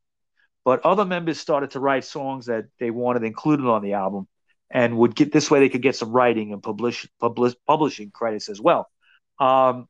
[0.66, 4.28] But other members started to write songs that they wanted included on the album
[4.74, 8.50] and would get this way they could get some writing and publish, publish publishing credits
[8.50, 8.90] as well.
[9.40, 9.88] Um,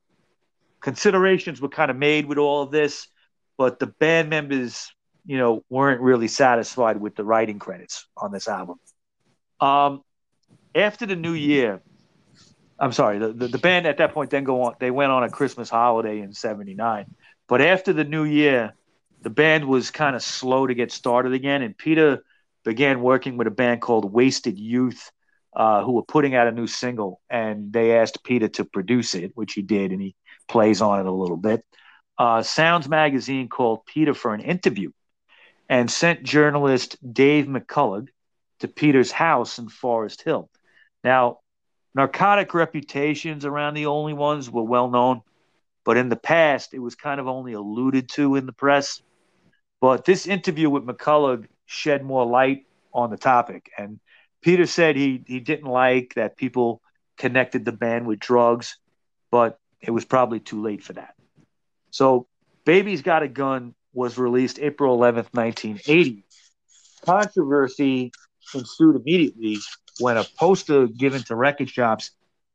[0.81, 3.07] considerations were kind of made with all of this,
[3.57, 4.93] but the band members,
[5.25, 8.77] you know, weren't really satisfied with the writing credits on this album.
[9.61, 10.01] Um,
[10.75, 11.81] after the new year,
[12.77, 14.75] I'm sorry, the, the, the, band at that point then go on.
[14.79, 17.05] They went on a Christmas holiday in '79,
[17.47, 18.73] but after the new year,
[19.21, 22.23] the band was kind of slow to get started again, and Peter
[22.63, 25.11] began working with a band called Wasted Youth,
[25.55, 29.31] uh, who were putting out a new single, and they asked Peter to produce it,
[29.35, 30.15] which he did, and he
[30.47, 31.63] plays on it a little bit.
[32.17, 34.91] Uh, Sounds magazine called Peter for an interview,
[35.69, 38.07] and sent journalist Dave McCullough
[38.59, 40.49] to Peter's house in Forest Hill.
[41.03, 41.39] Now,
[41.93, 45.21] narcotic reputations around the only ones were well known,
[45.83, 49.01] but in the past, it was kind of only alluded to in the press.
[49.81, 53.71] But this interview with McCullough shed more light on the topic.
[53.77, 53.99] And
[54.41, 56.81] Peter said he, he didn't like that people
[57.17, 58.77] connected the band with drugs,
[59.31, 61.15] but it was probably too late for that.
[61.91, 62.27] So,
[62.65, 66.25] Baby's Got a Gun was released April 11th, 1980.
[67.05, 68.11] Controversy
[68.55, 69.57] ensued immediately
[69.99, 72.11] when a poster given to record shops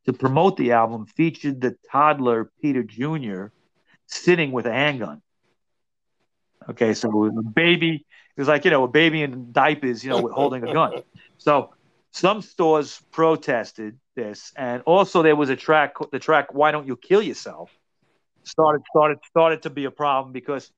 [0.06, 3.46] to promote the album featured the toddler Peter Jr.
[4.06, 5.22] sitting with a handgun.
[6.68, 8.06] Okay, so a baby,
[8.38, 11.02] it was like, you know, a baby in diapers, you know, holding a gun.
[11.38, 11.74] So
[12.12, 16.96] some stores protested this, and also there was a track, the track "Why Don't You
[16.96, 17.76] Kill Yourself,"
[18.44, 20.70] started started started to be a problem because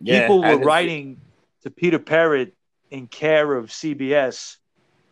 [0.00, 1.20] yeah, people were writing
[1.62, 2.50] to Peter Perrett
[2.90, 4.56] in care of CBS,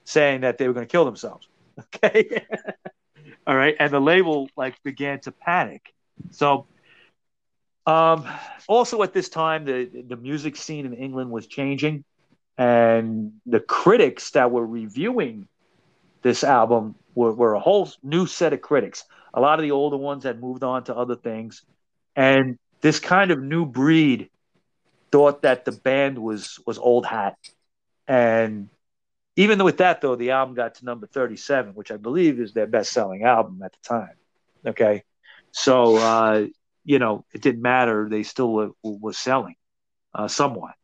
[0.02, 1.46] saying that they were going to kill themselves.
[1.94, 2.44] Okay,
[3.46, 5.94] all right, and the label like began to panic.
[6.30, 6.66] So,
[7.90, 8.18] um,
[8.66, 9.78] also at this time, the
[10.12, 12.04] the music scene in England was changing
[12.60, 15.48] and the critics that were reviewing
[16.20, 19.06] this album were, were, a whole new set of critics.
[19.32, 21.62] A lot of the older ones had moved on to other things,
[22.14, 24.28] and this kind of new breed
[25.10, 27.36] thought that the band was was old hat.
[28.06, 28.68] And
[29.36, 32.66] even with that, though, the album got to number thirty-seven, which I believe is their
[32.66, 34.16] best-selling album at the time.
[34.66, 35.04] Okay,
[35.52, 36.46] so uh,
[36.90, 39.54] you know it didn't matter; they still were, were selling
[40.12, 40.74] uh, somewhat.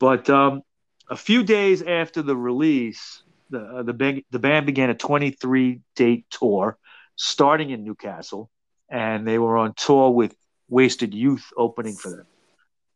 [0.00, 0.62] But um,
[1.08, 5.80] a few days after the release, the uh, the, big, the band began a 23
[5.94, 6.76] date tour,
[7.14, 8.50] starting in Newcastle,
[8.88, 10.34] and they were on tour with
[10.68, 12.26] Wasted Youth opening for them.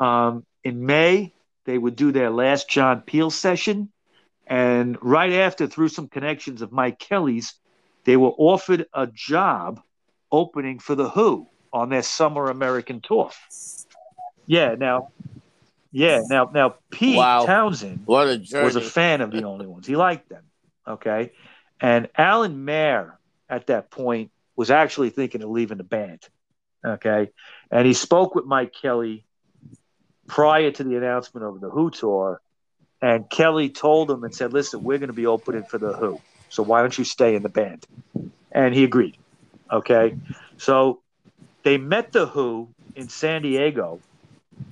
[0.09, 3.93] Um, in May, they would do their last John Peel session,
[4.49, 7.55] and right after, through some connections of Mike Kellie's,
[8.03, 9.81] they were offered a job
[10.33, 13.31] opening for the Who on their summer American tour.
[14.47, 15.11] Yeah, now
[15.93, 16.23] yeah.
[16.29, 17.45] Now, now Pete wow.
[17.47, 19.87] Townshend what a was a fan of the Only Ones.
[19.87, 20.45] He liked them.
[20.87, 21.33] Okay,
[21.81, 23.19] and Alan Mair
[23.49, 26.21] at that point was actually thinking of leaving the band.
[26.85, 27.31] Okay,
[27.71, 29.25] and he spoke with Mike Kellie
[30.27, 32.41] prior to the announcement of the Who tour,
[33.03, 36.21] and Kellie told him and said, "Listen, we're going to be opening for the Who,
[36.49, 37.87] so why don't you stay in the band?"
[38.53, 39.17] And he agreed.
[39.71, 40.17] Okay,
[40.57, 41.01] so
[41.69, 44.01] they met the Who in San Diego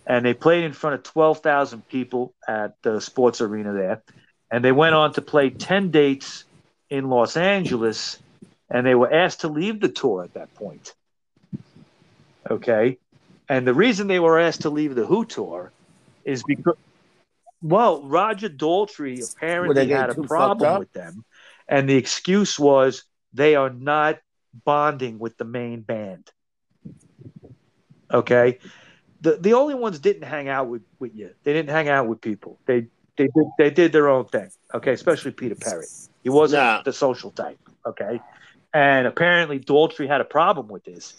[0.06, 4.02] and they played in front of 12,000 people at the sports arena there.
[4.50, 6.44] And they went on to play 10 dates
[6.88, 8.18] in Los Angeles,
[8.70, 10.94] and they were asked to leave the tour at that point.
[12.50, 12.96] Okay.
[13.46, 15.72] And the reason they were asked to leave the Who tour
[16.24, 16.78] is because,
[17.60, 21.26] well, Roger Daltrey apparently had a problem with them.
[21.68, 23.04] And the excuse was
[23.34, 24.18] they are not
[24.64, 26.30] bonding with the main band.
[28.12, 28.58] Okay
[29.20, 31.30] the the only ones didn't hang out with, with you.
[31.44, 32.58] They didn't hang out with people.
[32.66, 34.50] They they did they did their own thing.
[34.74, 35.86] Okay, especially Peter Perry.
[36.22, 36.82] He wasn't nah.
[36.82, 37.58] the social type.
[37.84, 38.20] Okay,
[38.74, 41.14] and apparently Daltrey had a problem with this.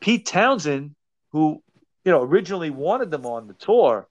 [0.00, 0.94] Pete Townshend,
[1.32, 1.62] who
[2.04, 4.06] you know originally wanted them on the tour,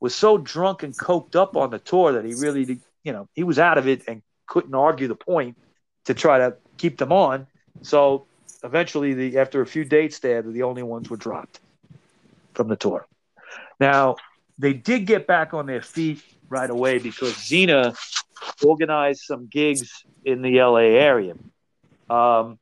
[0.00, 3.44] was so drunk and coked up on the tour that he really you know he
[3.44, 5.58] was out of it and couldn't argue the point
[6.04, 7.46] to try to keep them on.
[7.82, 8.26] So
[8.62, 11.60] eventually, the after a few dates there, the only ones were dropped
[12.56, 13.06] from the tour.
[13.78, 14.16] Now,
[14.58, 17.94] they did get back on their feet right away because Zena
[18.64, 21.34] organized some gigs in the LA area.
[22.08, 22.58] Um,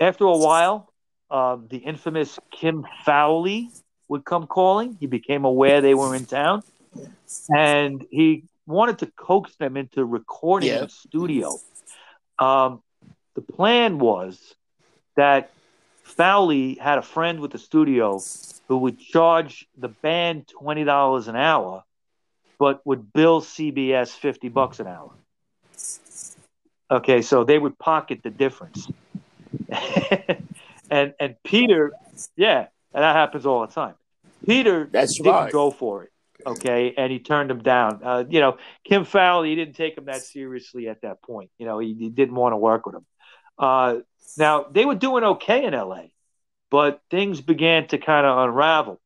[0.00, 0.92] after a while,
[1.30, 3.70] um, the infamous Kim Fowley
[4.08, 4.96] would come calling.
[5.00, 6.62] He became aware they were in town,
[7.54, 10.78] and he wanted to coax them into recording yeah.
[10.78, 11.58] in a studio.
[12.38, 12.82] Um,
[13.34, 14.54] the plan was
[15.16, 15.50] that
[16.18, 18.20] Fowley had a friend with the studio
[18.66, 21.84] who would charge the band twenty dollars an hour,
[22.58, 25.12] but would bill CBS fifty bucks an hour.
[26.90, 28.90] Okay, so they would pocket the difference.
[30.90, 31.92] and and Peter,
[32.36, 33.94] yeah, and that happens all the time.
[34.44, 35.52] Peter That's didn't right.
[35.52, 36.10] go for it.
[36.44, 38.00] Okay, and he turned him down.
[38.02, 41.50] Uh, you know, Kim Fowley, he didn't take him that seriously at that point.
[41.58, 43.06] You know, he, he didn't want to work with him.
[43.58, 43.98] Uh,
[44.36, 46.04] now they were doing okay in LA
[46.70, 49.00] but things began to kind of unravel.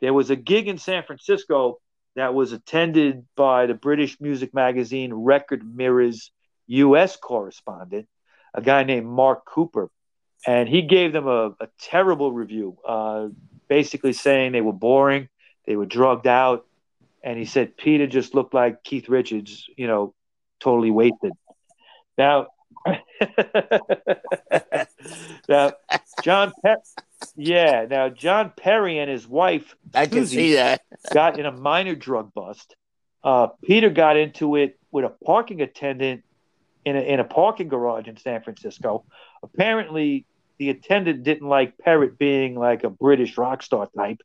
[0.00, 1.78] There was a gig in San Francisco
[2.16, 6.30] that was attended by the British music magazine Record Mirror's
[6.66, 7.16] U.S.
[7.16, 8.08] correspondent,
[8.54, 9.90] a guy named Mark Cooper,
[10.46, 13.28] and he gave them a, a terrible review, uh,
[13.68, 15.28] basically saying they were boring,
[15.66, 16.66] they were drugged out,
[17.22, 20.14] and he said Peter just looked like Keith Richards, you know,
[20.60, 21.32] totally wasted.
[22.16, 22.48] Now,
[25.48, 25.72] now,
[26.22, 26.86] John Pet,
[27.36, 27.86] yeah.
[27.88, 30.82] Now, John Perry and his wife, I can Susie, see that,
[31.12, 32.74] got in a minor drug bust.
[33.22, 36.24] Uh, Peter got into it with a parking attendant
[36.84, 39.04] in a, in a parking garage in San Francisco.
[39.42, 40.24] Apparently,
[40.58, 44.20] the attendant didn't like Perrett being like a British rock star type,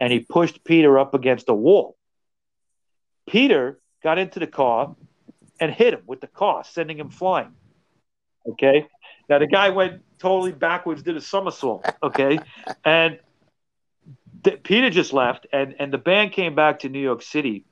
[0.00, 1.96] and he pushed Peter up against a wall.
[3.28, 4.96] Peter got into the car
[5.60, 7.52] and hit him with the car, sending him flying.
[8.46, 8.86] Okay.
[9.28, 11.86] Now the guy went totally backwards, did a somersault.
[12.02, 12.38] Okay.
[12.84, 13.18] and
[14.62, 17.64] Peter just left, and and the band came back to New York City.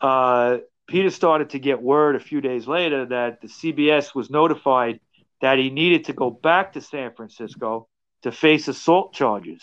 [0.00, 5.00] Uh, Peter started to get word a few days later that the CBS was notified
[5.40, 7.88] that he needed to go back to San Francisco
[8.22, 9.62] to face assault charges.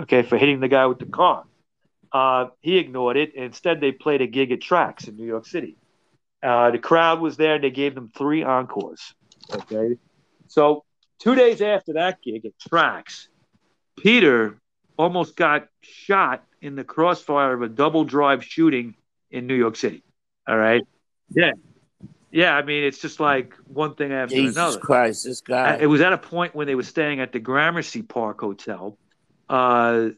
[0.00, 1.44] Okay, for hitting the guy with the car.
[2.12, 3.34] Uh, he ignored it.
[3.34, 5.76] Instead, they played a gig at Tracks in New York City.
[6.42, 9.14] Uh, the crowd was there, and they gave them three encores.
[9.52, 9.96] Okay,
[10.48, 10.84] so
[11.18, 13.28] two days after that gig at Tracks,
[13.96, 14.58] Peter
[14.98, 18.94] almost got shot in the crossfire of a double drive shooting
[19.30, 20.02] in New York City.
[20.48, 20.82] All right.
[21.30, 21.52] Yeah.
[22.30, 24.78] Yeah, I mean, it's just like one thing after Jesus another.
[24.78, 25.78] Christ, this guy.
[25.80, 28.98] It was at a point when they were staying at the Gramercy Park Hotel.
[29.48, 30.08] Uh,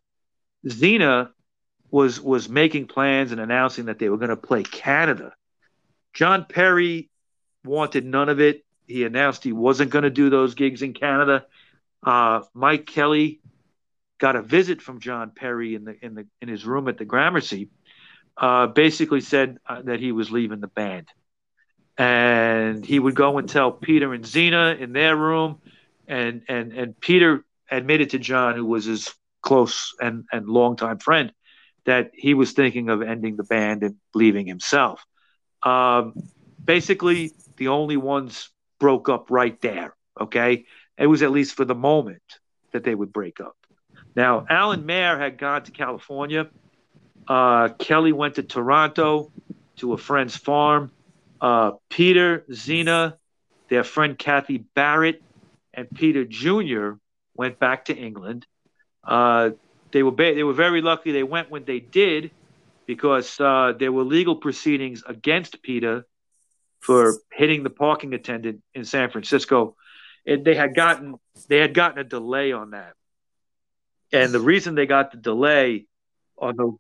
[0.69, 1.31] Zena
[1.91, 5.33] was was making plans and announcing that they were going to play Canada.
[6.19, 7.11] John Perry
[7.65, 8.65] wanted none of it.
[8.89, 11.47] He announced he wasn't going to do those gigs in Canada.
[12.05, 13.41] Uh, Mike Kellie
[14.19, 17.05] got a visit from John Perry in the in the in his room at the
[17.05, 17.69] Gramercy.
[18.37, 21.07] Uh, basically said uh, that he was leaving the band,
[21.97, 25.61] and he would go and tell Peter and Zena in their room,
[26.09, 31.33] and and and Peter admitted to John, who was his close and and longtime friend,
[31.85, 35.05] that he was thinking of ending the band and leaving himself.
[35.63, 36.15] Um,
[36.65, 39.95] basically, the only ones broke up right there.
[40.21, 40.65] Okay,
[40.97, 42.23] it was at least for the moment
[42.73, 43.57] that they would break up.
[44.15, 46.49] Now, Alan Mair had gone to California.
[47.27, 49.31] Uh, Kellie went to Toronto
[49.77, 50.91] to a friend's farm.
[51.41, 53.17] Uh, Peter, Zena,
[53.69, 55.23] their friend Kathy Barrett,
[55.73, 56.93] and Peter Jr.
[57.37, 58.47] went back to England.
[59.05, 59.51] Uh,
[59.93, 62.31] they were ba- they were very lucky they went when they did
[62.89, 66.07] because uh, there were legal proceedings against Peter
[66.81, 69.77] for hitting the parking attendant in San Francisco.
[70.27, 71.17] And they had gotten
[71.49, 72.95] they had gotten a delay on that.
[74.11, 75.87] And the reason they got the delay
[76.39, 76.77] on the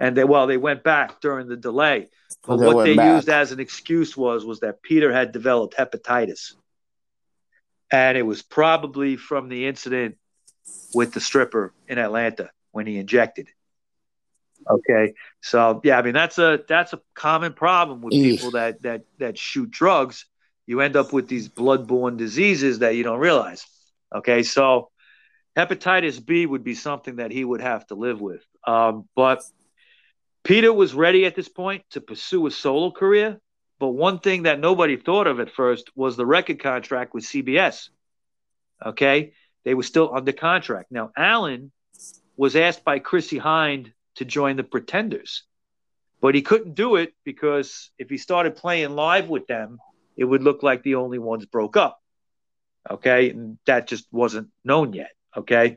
[0.00, 2.08] and they well they went back during the delay.
[2.46, 3.16] But They what they back.
[3.16, 6.54] used as an excuse was was that Peter had developed hepatitis.
[7.92, 10.16] And it was probably from the incident
[10.94, 13.48] with the stripper in Atlanta when he injected.
[14.68, 15.14] Okay.
[15.40, 19.38] So yeah, I mean that's a that's a common problem with people that that that
[19.38, 20.26] shoot drugs.
[20.66, 23.66] You end up with these bloodborne diseases that you don't realize.
[24.14, 24.90] Okay, so
[25.56, 28.44] hepatitis B would be something that he would have to live with.
[28.66, 29.42] Um, but
[30.44, 33.40] Peter was ready at this point to pursue a solo career.
[33.78, 37.90] But one thing that nobody thought of at first was the record contract with CBS.
[38.84, 39.32] Okay,
[39.64, 40.90] they were still under contract.
[40.90, 41.72] Now, Alan
[42.36, 45.44] was asked by Chrissie Hynde to join the Pretenders,
[46.20, 49.78] but he couldn't do it because if he started playing live with them,
[50.16, 52.00] it would look like the only ones broke up.
[52.90, 55.10] Okay, and that just wasn't known yet.
[55.36, 55.76] Okay,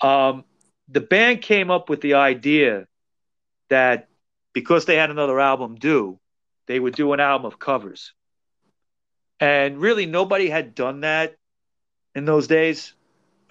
[0.00, 0.44] um,
[0.88, 2.86] the band came up with the idea
[3.68, 4.08] that
[4.52, 6.18] because they had another album due,
[6.66, 8.12] they would do an album of covers.
[9.40, 11.36] And really, nobody had done that
[12.14, 12.94] in those days.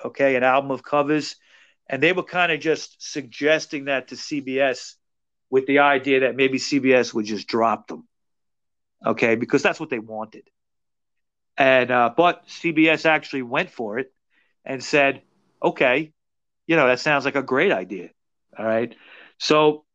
[0.04, 1.36] Okay, an album of covers.
[1.90, 4.94] And they were kind of just suggesting that to CBS
[5.50, 8.08] with the idea that maybe CBS would just drop them.
[9.06, 10.44] Okay, because that's what they wanted.
[11.58, 14.12] And, uh, but CBS actually went for it
[14.66, 15.22] and said,
[15.62, 16.14] okay,
[16.68, 18.10] you know, that sounds like a great idea.
[18.58, 18.96] All right.
[19.38, 19.86] So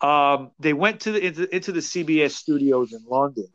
[0.00, 3.46] um, they went to the into, into the CBS studios in London,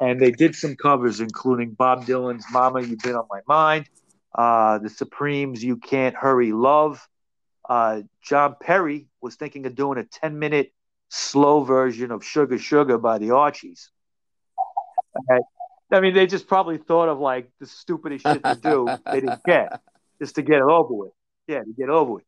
[0.00, 3.88] and they did some covers, including Bob Dylan's "Mama, You've Been on My Mind,"
[4.34, 7.06] uh, the Supremes' "You Can't Hurry Love."
[7.68, 10.72] Uh, John Perry was thinking of doing a ten-minute
[11.08, 13.90] slow version of "Sugar Sugar" by the Archies.
[15.18, 15.40] Okay.
[15.92, 18.88] I mean, they just probably thought of like the stupidest shit to do.
[19.10, 19.80] they didn't get
[20.20, 21.12] just to get it over with.
[21.48, 22.24] Yeah, to get it over with.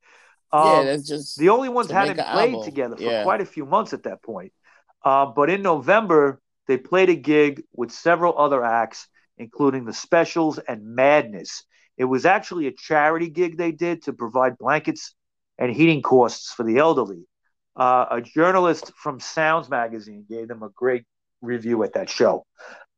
[0.53, 2.65] yeah, Um, that's just the only ones hadn't played album.
[2.65, 3.23] together for Yeah.
[3.23, 4.53] quite a few months at that point.
[5.05, 9.07] Uh, but in November, they played a gig with several other acts,
[9.39, 11.65] including the Specials and Madness.
[11.97, 15.15] It was actually a charity gig they did to provide blankets
[15.59, 17.27] and heating costs for the elderly.
[17.77, 21.05] Uh, a journalist from Sounds magazine gave them a great
[21.41, 22.47] review at that show.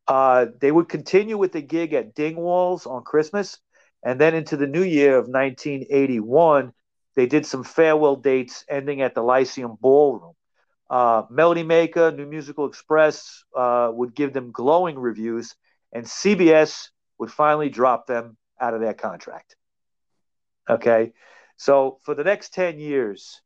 [0.07, 3.57] Uh, they would continue with the gig at Dingwalls on Christmas,
[4.03, 6.71] and then into the new year of 1981,
[7.15, 10.33] they did some farewell dates ending at the Lyceum Ballroom.
[10.89, 15.55] Uh, Melody Maker, New Musical Express uh, would give them glowing reviews,
[15.91, 19.55] and CBS would finally drop them out of their contract.
[20.69, 21.13] Okay,
[21.57, 23.41] so for the next 10 years,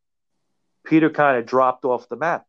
[0.85, 2.45] Peter kind of dropped off the map.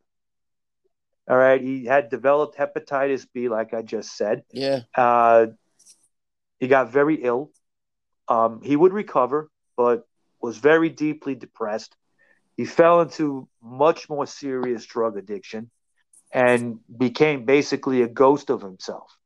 [1.29, 4.43] All right, he had developed hepatitis B, like I just said.
[4.51, 4.81] yeah.
[4.95, 5.47] Uh,
[6.59, 7.51] he got very ill.
[8.27, 10.07] Um, he would recover, but
[10.41, 11.95] was very deeply depressed.
[12.55, 15.71] He fell into much more serious drug addiction
[16.31, 19.17] and became basically a ghost of himself.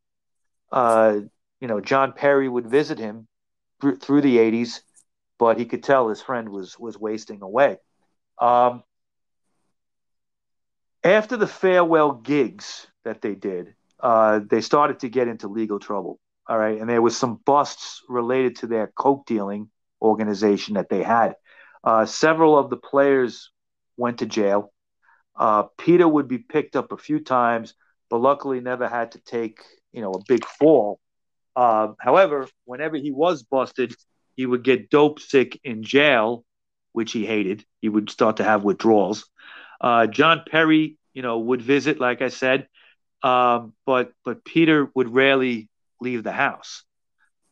[0.72, 1.22] Uh,
[1.66, 3.28] you know, John Perry would visit him
[3.82, 4.82] through the 80s,
[5.40, 7.78] but he could tell his friend was was wasting away.
[8.40, 8.84] Um,
[11.04, 16.20] after the farewell gigs that they did, uh, they started to get into legal trouble.
[16.48, 19.72] All right, and there was some busts related to their coke dealing
[20.04, 21.34] organization that they had.
[21.84, 23.50] Uh, several of the players
[23.98, 24.72] went to jail.
[25.36, 27.74] Uh, Peter would be picked up a few times,
[28.12, 29.62] but luckily never had to take
[29.94, 31.00] you know a big fall.
[31.56, 33.96] Uh, however, whenever he was busted,
[34.36, 36.44] he would get dope sick in jail,
[36.92, 37.66] which he hated.
[37.82, 39.30] He would start to have withdrawals.
[39.80, 42.68] Uh, John Perry, you know, would visit, like I said,
[43.24, 45.70] um, but but Peter would rarely
[46.02, 46.84] leave the house.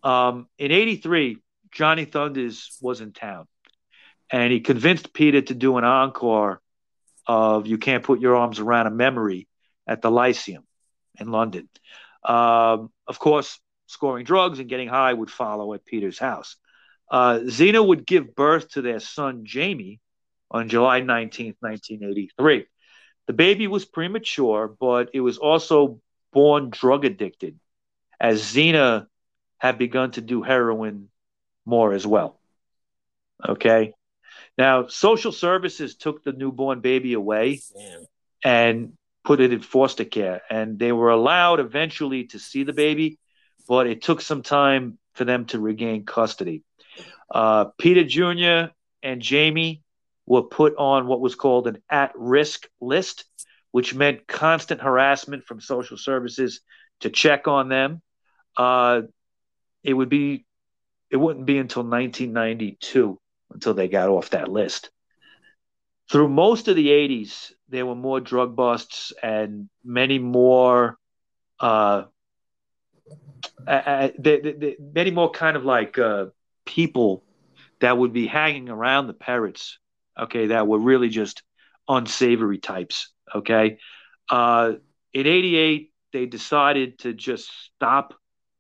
[0.04, 1.38] Um, in '83,
[1.72, 3.48] Johnny Thunders was in town,
[4.30, 6.62] and he convinced Peter to do an encore
[7.26, 9.48] of "You Can't Put Your Arms Around a Memory"
[9.88, 10.64] at the Lyceum
[11.20, 11.70] in London.
[12.24, 13.60] Um, of course,
[13.94, 16.58] scoring drugs and getting high would follow at Peter's house.
[17.10, 20.00] Uh, Zena would give birth to their son Jamie
[20.50, 22.66] on July 19, 1983.
[23.28, 26.02] The baby was premature, but it was also
[26.32, 27.60] born drug addicted,
[28.20, 29.08] as Zena
[29.58, 31.10] had begun to do heroin
[31.66, 32.40] more as well.
[33.48, 33.94] Okay.
[34.58, 38.06] Now, social services took the newborn baby away Damn.
[38.44, 38.94] and
[39.24, 43.18] put it in foster care, and they were allowed eventually to see the baby,
[43.68, 46.64] but it took some time for them to regain custody.
[47.34, 48.72] Uh, Peter Jr.
[49.02, 49.82] and Jamie
[50.26, 53.26] were put on what was called an at risk list,
[53.72, 56.62] which meant constant harassment from social services
[57.02, 58.02] to check on them.
[58.56, 59.02] Uh,
[59.84, 60.46] it would be,
[61.10, 63.20] it wouldn't be until 1992
[63.52, 64.90] until they got off that list.
[66.10, 70.98] Through most of the 80s, there were more drug busts and many more,
[71.60, 72.04] uh,
[73.68, 76.28] uh, they, many more kind of like uh,
[76.66, 77.24] people
[77.80, 79.78] that would be hanging around the Perretts.
[80.20, 81.44] okay, that were really just
[81.88, 83.78] unsavory types, okay?
[84.30, 84.74] Uh,
[85.14, 88.14] in 88, they decided to just stop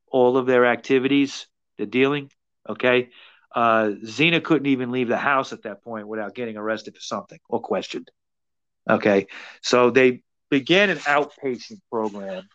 [0.07, 1.47] all of their activities,
[1.77, 2.31] the dealing,
[2.67, 3.09] okay?
[3.55, 7.39] Uh, Zena couldn't even leave the house at that point without getting arrested for something
[7.47, 8.09] or questioned,
[8.89, 9.27] okay?
[9.61, 12.47] So they began an outpatient program.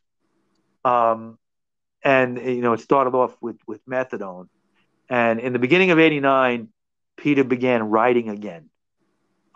[0.85, 1.39] Um,
[2.03, 4.49] and, you know, it started off with, with methadone.
[5.09, 6.69] And in the beginning of 89,
[7.17, 8.71] Peter began writing again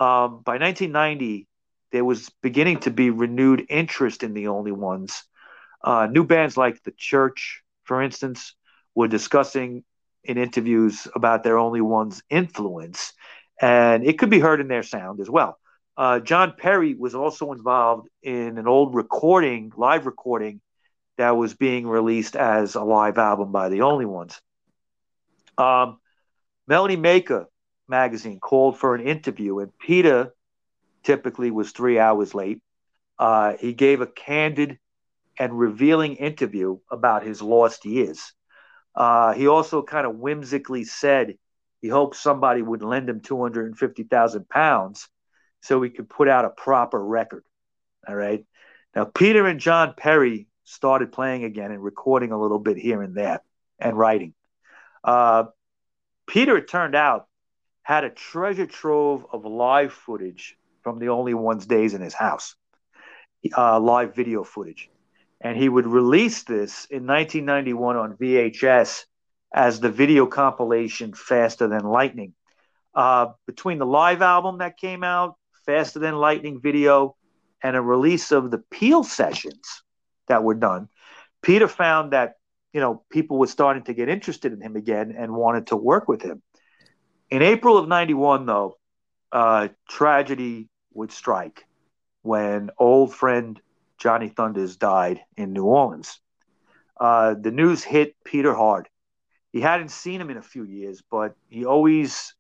[0.03, 1.47] um, by 1990,
[1.93, 5.23] there was beginning to be renewed interest in the Only Ones.
[5.85, 8.55] Uh, new bands like The Church, for instance,
[8.97, 9.85] were discussing
[10.25, 13.13] in interviews about their Only Ones influence,
[13.61, 15.57] and it could be heard in their sound as well.
[15.97, 20.61] Uh, John Perry was also involved in an old recording, live recording,
[21.23, 24.41] that was being released as a live album by the Only Ones.
[25.57, 26.01] Um,
[26.67, 27.47] Melody Maker
[27.87, 30.35] magazine called for an interview, and Peter
[31.05, 32.61] typically was three hours late.
[33.21, 34.81] Uh, he gave a candid
[35.39, 38.33] and revealing interview about his lost years.
[38.93, 41.35] Uh, he also kind of whimsically said
[41.81, 45.09] he hoped somebody would lend him 250,000 pounds
[45.61, 47.45] so he could put out a proper record.
[48.09, 48.45] All right.
[48.97, 53.15] Now, Peter and John Perry started playing again and recording a little bit here and
[53.15, 53.41] there
[53.79, 54.35] and writing.
[55.03, 55.45] Uh,
[56.27, 57.27] Peter, it turned out,
[57.83, 62.55] had a treasure trove of live footage from the Only One's days in his house,
[63.57, 64.89] uh, live video footage.
[65.41, 69.05] And he would release this in 1991 on VHS
[69.53, 72.35] as the video compilation Faster Than Lightning.
[72.95, 75.37] Uh, between the live album that came out,
[75.67, 77.17] Faster Than Lightning video,
[77.63, 79.82] and a release of the Peel sessions
[80.33, 80.89] that were done,
[81.43, 82.37] Peter found that
[82.73, 86.09] you know people were starting to get interested in him again and wanted to work
[86.09, 86.43] with him.
[87.31, 88.79] In April of 91, though,
[89.31, 91.65] uh, tragedy would strike
[92.23, 93.61] when old friend
[93.99, 96.21] Johnny Thunders died in New Orleans.
[96.99, 98.89] Uh, the news hit Peter hard.
[99.53, 102.35] He hadn't seen him in a few years, but he always,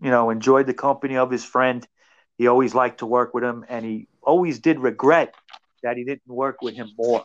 [0.00, 1.86] you know, enjoyed the company of his friend.
[2.36, 5.34] He always liked to work with him, and he always did regret
[5.84, 7.24] that he didn't work with him more.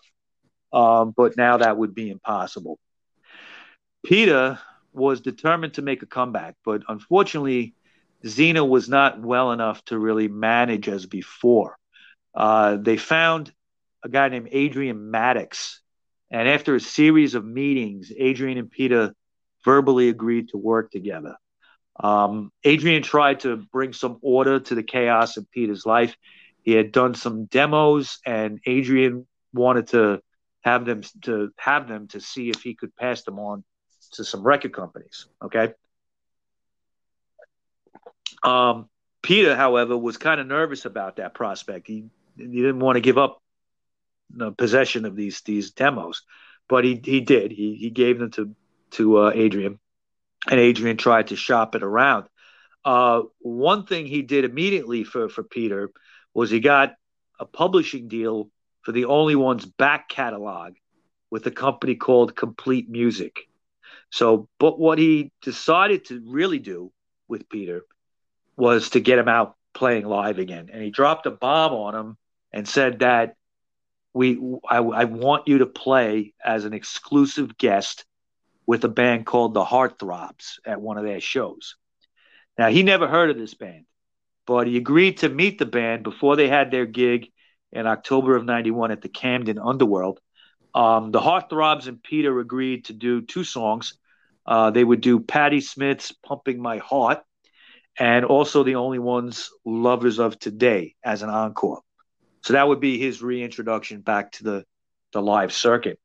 [0.72, 2.78] Um, but now that would be impossible.
[4.06, 4.60] Peter
[4.94, 7.74] was determined to make a comeback, but unfortunately,
[8.26, 11.78] Zena was not well enough to really manage as before.
[12.36, 13.52] Uh, they found
[14.04, 15.82] a guy named Adrian Maddox,
[16.32, 19.14] and after a series of meetings, Adrian and Peter
[19.66, 21.36] verbally agreed to work together.
[22.02, 26.16] Um, Adrian tried to bring some order to the chaos in Peter's life.
[26.70, 30.22] He had done some demos, and Adrian wanted to
[30.62, 33.64] have them to have them to see if he could pass them on
[34.12, 35.26] to some record companies.
[35.42, 35.74] Okay.
[38.44, 38.88] Um,
[39.24, 41.88] Peter, however, was kind of nervous about that prospect.
[41.88, 42.06] He,
[42.38, 43.42] he didn't want to give up
[44.30, 46.22] the possession of these these demos,
[46.68, 47.52] but he he did.
[47.52, 48.56] He he gave them to
[48.92, 49.80] to uh, Adrian,
[50.48, 52.28] and Adrian tried to shop it around.
[52.86, 55.90] Uh, one thing he did immediately for for Peter
[56.40, 56.96] was he got
[57.38, 58.50] a publishing deal
[58.84, 60.76] for the Only Ones back catalog
[61.30, 63.50] with a company called Complete Music.
[64.10, 66.94] So, but what he decided to really do
[67.28, 67.84] with Peter
[68.56, 70.70] was to get him out playing live again.
[70.72, 72.18] And he dropped a bomb on him
[72.54, 73.36] and said that
[74.14, 74.40] we
[74.70, 78.06] I, I want you to play as an exclusive guest
[78.66, 81.76] with a band called the Heartthrobs at one of their shows.
[82.58, 83.88] Now he never heard of this band,
[84.50, 87.28] but he agreed to meet the band before they had their gig
[87.72, 90.20] in October of 91 at the Camden Underworld.
[90.74, 93.94] Um, the Heartthrobs and Peter agreed to do two songs.
[94.48, 97.22] Uh, they would do Patti Smith's Pumping My Heart
[98.00, 101.82] and also the only ones Lovers of Today as an encore.
[102.42, 104.66] So that would be his reintroduction back to the,
[105.14, 106.00] the live circuit.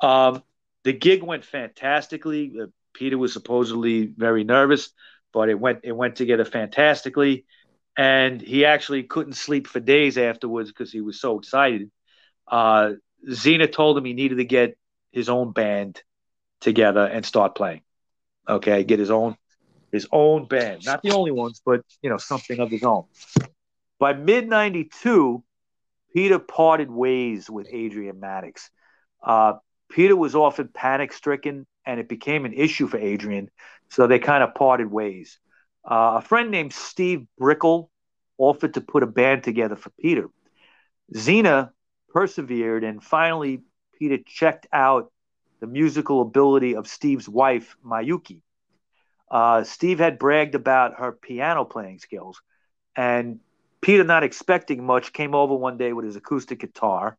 [0.00, 0.44] Um,
[0.84, 2.52] the gig went fantastically.
[2.62, 4.90] Uh, Peter was supposedly very nervous,
[5.32, 7.44] but it went it went together fantastically
[7.96, 11.90] and he actually couldn't sleep for days afterwards because he was so excited.
[12.48, 12.92] Uh,
[13.30, 14.76] Zena told him he needed to get
[15.12, 16.02] his own band
[16.60, 17.82] together and start playing.
[18.48, 19.36] Okay, get his own
[19.92, 23.04] his own band, not the only ones, but you know something of his own.
[23.98, 25.44] By mid '92,
[26.14, 28.70] Peter parted ways with Adrian Maddox.
[29.22, 29.54] Uh,
[29.90, 33.50] Peter was often panic stricken, and it became an issue for Adrian,
[33.90, 35.38] so they kind of parted ways.
[35.84, 37.90] Uh, a friend named Steve Brickell
[38.38, 40.28] offered to put a band together for Peter.
[41.16, 41.72] Zena
[42.08, 43.62] persevered, and finally,
[43.98, 45.12] Peter checked out
[45.60, 48.40] the musical ability of Steve's wife, Mayuki.
[49.30, 52.42] Uh, Steve had bragged about her piano playing skills,
[52.96, 53.40] and
[53.80, 57.16] Peter, not expecting much, came over one day with his acoustic guitar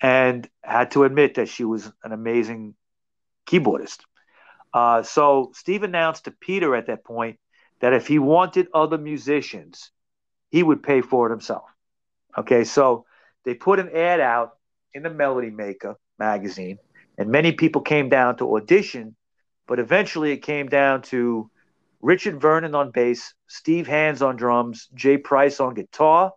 [0.00, 2.74] and had to admit that she was an amazing
[3.46, 4.00] keyboardist.
[4.72, 7.38] Uh, so Steve announced to Peter at that point
[7.80, 9.90] that if he wanted other musicians,
[10.50, 11.64] he would pay for it himself.
[12.36, 13.06] Okay, so
[13.44, 14.58] they put an ad out
[14.92, 16.78] in the Melody Maker magazine,
[17.18, 19.16] and many people came down to audition,
[19.66, 21.50] but eventually it came down to
[22.00, 26.32] Richard Vernon on bass, Steve Hands on drums, Jay Price on guitar,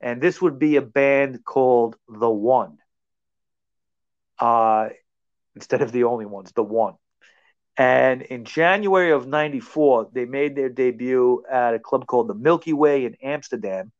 [0.00, 2.78] and this would be a band called The One.
[4.38, 4.88] Uh,
[5.54, 6.94] instead of the only ones, The One.
[7.76, 12.72] And in January of 94, they made their debut at a club called the Milky
[12.72, 13.92] Way in Amsterdam.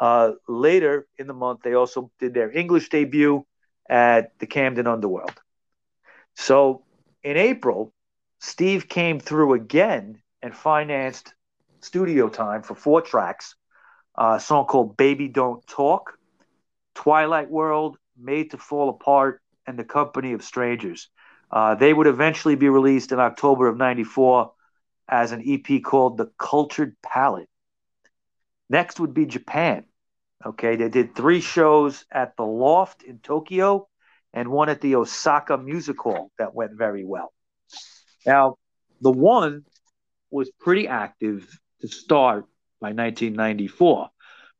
[0.00, 3.44] Uh, later in the month, they also did their English debut
[3.88, 5.38] at the Camden Underworld.
[6.34, 6.84] So
[7.22, 7.92] in April,
[8.38, 11.34] Steve came through again and financed
[11.80, 13.54] studio time for four tracks
[14.16, 16.18] a song called Baby Don't Talk,
[16.94, 21.08] Twilight World, Made to Fall Apart, and The Company of Strangers.
[21.50, 24.52] Uh, they would eventually be released in October of 94
[25.08, 27.48] as an EP called The Cultured Palate.
[28.68, 29.84] Next would be Japan.
[30.44, 33.88] Okay, they did three shows at the Loft in Tokyo
[34.32, 37.32] and one at the Osaka Music Hall that went very well.
[38.24, 38.56] Now,
[39.00, 39.64] the one
[40.30, 41.48] was pretty active
[41.80, 42.44] to start
[42.80, 44.08] by 1994.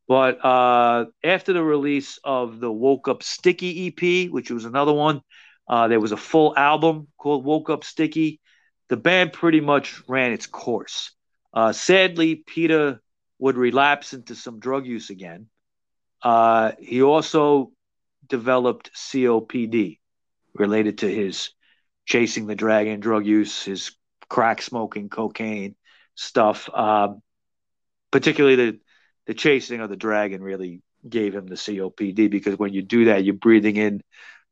[0.09, 5.23] But uh, after the release of the Woke Up Sticky EP, which was another one,
[5.71, 8.41] uh, there was a full album called Woke Up Sticky.
[8.89, 11.13] The band pretty much ran its course.
[11.55, 13.01] Uh, sadly, Peter
[13.39, 15.47] would relapse into some drug use again.
[16.25, 17.71] Uh, he also
[18.27, 20.01] developed COPD
[20.55, 21.51] related to his
[22.05, 23.93] chasing the dragon drug use, his
[24.29, 25.77] crack smoking, cocaine
[26.17, 26.69] stuff.
[26.75, 27.23] Um,
[28.11, 28.81] particularly the
[29.27, 33.23] the chasing of the dragon really gave him the COPD because when you do that,
[33.23, 34.03] you're breathing in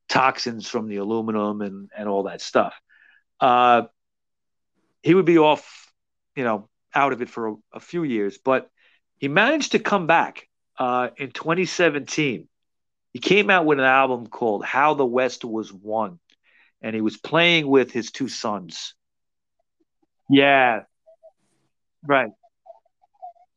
[0.09, 2.75] toxins from the aluminum and, and all that stuff.
[3.41, 3.83] Uh,
[5.03, 5.93] he would be off,
[6.35, 8.71] you know, out of it for a, a few years, but
[9.19, 10.49] he managed to come back
[10.79, 12.49] uh, in 2017.
[13.13, 16.19] He came out with an album called How the West Was Won,
[16.83, 18.95] and he was playing with his two sons.
[20.31, 20.83] Yeah,
[22.07, 22.31] right.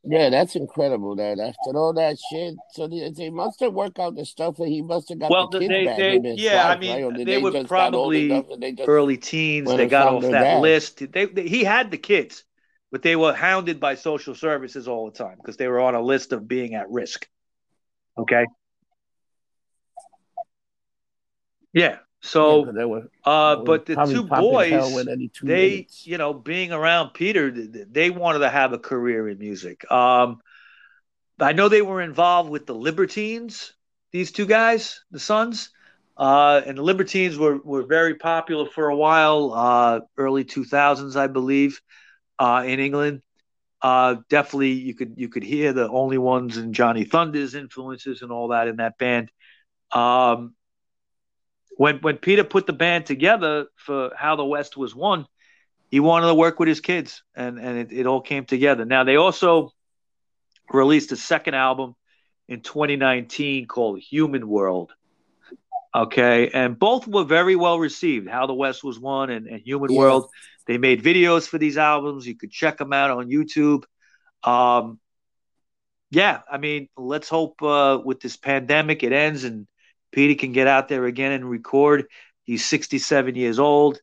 [0.04, 1.14] Yeah, that's incredible.
[1.14, 4.56] That uh, after all that shit, so they, they must have worked out the stuff
[4.56, 5.96] that he must have got well, the kids they, back.
[5.98, 7.16] they, in his yeah, life, I mean, right?
[7.16, 9.72] Did they, were just got old probably they early teens.
[9.72, 10.60] They got off that dad?
[10.60, 11.12] list.
[11.12, 12.42] They, they- he had the kids,
[12.90, 16.02] but they were hounded by social services all the time because they were on a
[16.02, 17.28] list of being at risk.
[18.18, 18.46] Okay.
[21.72, 21.98] Yeah.
[22.22, 26.06] So, Yeah, were- uh, but the two boys, two they, minutes.
[26.06, 29.90] you know, being around Peter, th- th- they wanted to have a career in music.
[29.90, 30.40] Um,
[31.40, 33.74] I know they were involved with the Libertines,
[34.12, 35.70] these two guys, the Sons.
[36.16, 41.26] Uh, and the Libertines were, were very popular for a while, uh, early 2000s, I
[41.26, 41.80] believe,
[42.38, 43.22] uh, in England.
[43.82, 48.30] Uh, definitely, you could you could hear the only ones and Johnny Thunders' influences and
[48.30, 49.30] all that in that band.
[49.92, 50.54] Um,
[51.76, 55.26] when when Peter put the band together for How the West Was Won,
[55.90, 58.84] he wanted to work with his kids, and and it, it all came together.
[58.84, 59.72] Now they also
[60.72, 61.94] released a second album
[62.48, 64.92] in 2019 called Human World.
[65.94, 68.28] Okay, and both were very well received.
[68.28, 69.98] How the West Was Won and, and Human Yeah.
[69.98, 70.30] World.
[70.66, 72.26] They made videos for these albums.
[72.26, 73.84] You could check them out on YouTube.
[74.44, 75.00] Um,
[76.10, 79.66] yeah, I mean, let's hope uh, with this pandemic it ends and
[80.12, 82.06] Petey can get out there again and record.
[82.44, 84.00] He's 67 years old.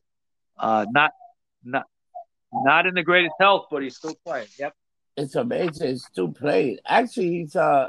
[0.58, 1.12] Uh, not
[1.64, 1.86] not
[2.52, 4.48] not in the greatest health, but he's still playing.
[4.58, 4.74] Yep.
[5.16, 5.88] It's amazing.
[5.88, 6.78] He's still playing.
[6.86, 7.88] Actually, he's uh,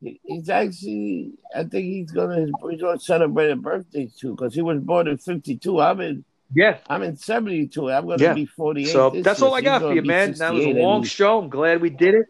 [0.00, 1.32] he's actually.
[1.54, 5.18] I think he's gonna he's gonna celebrate a birthday too because he was born in
[5.18, 5.80] '52.
[5.80, 6.24] I'm in
[6.54, 6.80] Yes.
[6.88, 7.90] I'm in '72.
[7.90, 8.34] I'm gonna Yeah.
[8.34, 8.86] be 48.
[8.92, 10.34] So this that's year, all I got gonna for you, man.
[10.34, 11.38] That was a long show.
[11.38, 12.26] I'm glad we did it.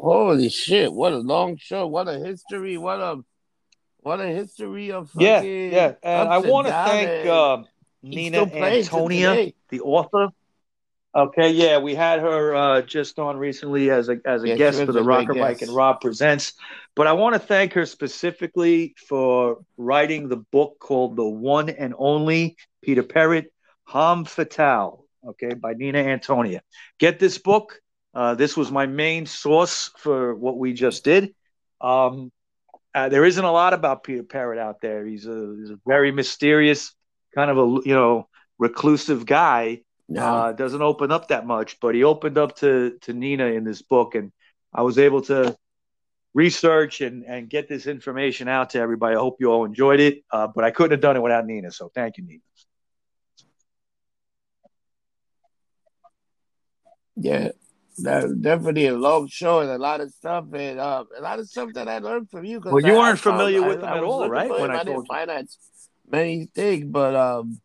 [0.00, 0.92] Holy shit!
[0.92, 1.86] What a long show.
[1.86, 2.76] What a history.
[2.76, 3.22] What a
[4.00, 5.92] what a history of Yeah, fucking yeah.
[6.02, 7.62] And I want to thank uh,
[8.02, 10.28] Nina Antonia, the author.
[11.16, 14.84] Okay, yeah, we had her uh, just on recently as a as a Yeah, guest
[14.84, 16.52] for the Rocker Mike and Rob Presents.
[16.94, 21.94] But I want to thank her specifically for writing the book called The One and
[21.96, 23.46] Only Peter Perrett,
[23.84, 26.60] Homme Fatale, okay, by Nina Antonia.
[26.98, 27.80] Get this book.
[28.16, 31.34] Uh, this was my main source for what we just did.
[31.82, 32.32] Um,
[32.94, 35.04] uh, there isn't a lot about Peter Perrett out there.
[35.04, 36.94] He's a, he's a very mysterious,
[37.34, 38.26] kind of a you know
[38.58, 39.82] reclusive guy.
[40.08, 43.64] No, Uh, doesn't open up that much, but he opened up to to Nina in
[43.64, 44.32] this book, and
[44.72, 45.54] I was able to
[46.32, 49.14] research and and get this information out to everybody.
[49.14, 51.70] I hope you all enjoyed it, uh, but I couldn't have done it without Nina.
[51.70, 52.40] So thank you, Nina.
[57.16, 57.50] yeah,
[57.98, 61.48] that, definitely a long show and a lot of stuff and uh, a lot of
[61.48, 62.60] stuff that I learned from you.
[62.64, 64.70] Well, you I- I weren't found- familiar I- with them I at all, right, when.
[64.70, 65.04] I I didn't you.
[65.06, 65.48] find
[66.10, 67.60] many things, but um,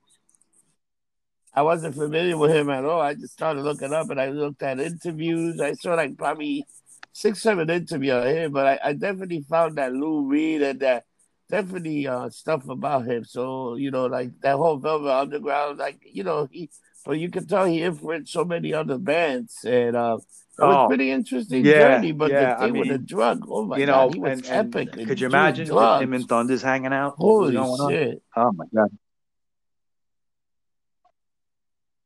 [1.53, 3.01] I wasn't familiar with him at all.
[3.01, 5.59] I just started looking up and I looked at interviews.
[5.59, 6.65] I saw like probably
[7.13, 11.05] six, seven interviews him, but I, I definitely found that Lou Reed and that
[11.49, 13.25] definitely uh, stuff about him.
[13.25, 16.69] So you know, like that whole Velvet Underground, like you know, he.
[17.05, 20.87] But you can tell he influenced so many other bands, and uh, it was Oh,
[20.87, 22.11] pretty interesting yeah, journey.
[22.11, 24.45] But yeah, the I thing with the drug, oh my you god, he was and,
[24.47, 24.97] and epic.
[24.97, 26.03] in could you imagine drugs.
[26.03, 27.15] him and Thunders hanging out?
[27.17, 27.89] Holy on?
[27.89, 28.21] shit!
[28.35, 28.89] Oh my god!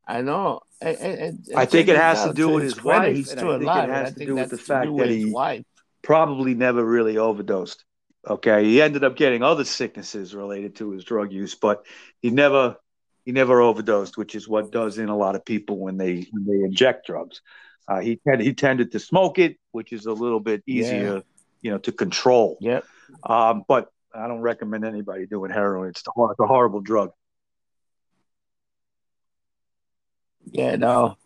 [0.08, 0.62] I know.
[0.82, 3.40] And, and, and I think it has to do with his his wife, He's and
[3.40, 5.64] still I think it has to do with the fact that he wife.
[6.02, 7.84] probably never really overdosed.
[8.28, 11.86] Okay, he ended up getting other sicknesses related to his drug use, but
[12.22, 12.78] he never
[13.26, 16.46] he never overdosed, which is what does in a lot of people when they when
[16.46, 17.42] they inject drugs.
[17.88, 21.22] Uh, he tend, he tended to smoke it, which is a little bit easier,
[21.62, 22.58] you know, to control.
[22.62, 22.84] Yep.
[23.24, 25.90] Um, but I don't recommend anybody doing heroin.
[25.90, 27.12] It's, the, it's a horrible drug.
[30.46, 31.18] Yeah, no.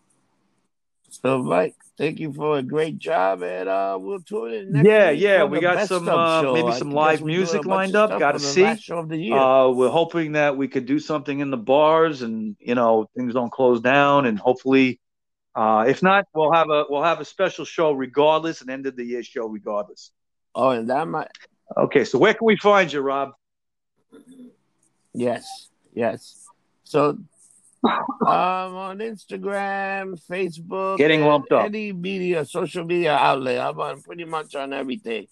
[1.11, 5.11] So, Mike, thank you for a great job, and uh, we'll tune in next Yeah,
[5.11, 8.17] week yeah, we got some, uh, maybe some live music lined up.
[8.19, 8.63] Got to see.
[8.63, 9.37] last show of the year.
[9.37, 13.33] Uh, we're hoping that we could do something in the bars, and you know things
[13.33, 14.99] don't close down, and hopefully,
[15.55, 18.95] uh, if not, we'll have a we'll have a special show regardless, an end of
[18.95, 20.11] the year show regardless.
[20.55, 21.27] oh, and that might.
[21.75, 23.31] Okay, so where can we find you, Rob?
[25.13, 26.45] Yes, yes.
[26.83, 27.19] So,
[27.83, 27.95] um,
[28.27, 31.65] on Instagram, Facebook, Getting lumped up.
[31.65, 35.27] any media, social media outlet, I'm on pretty much on everything.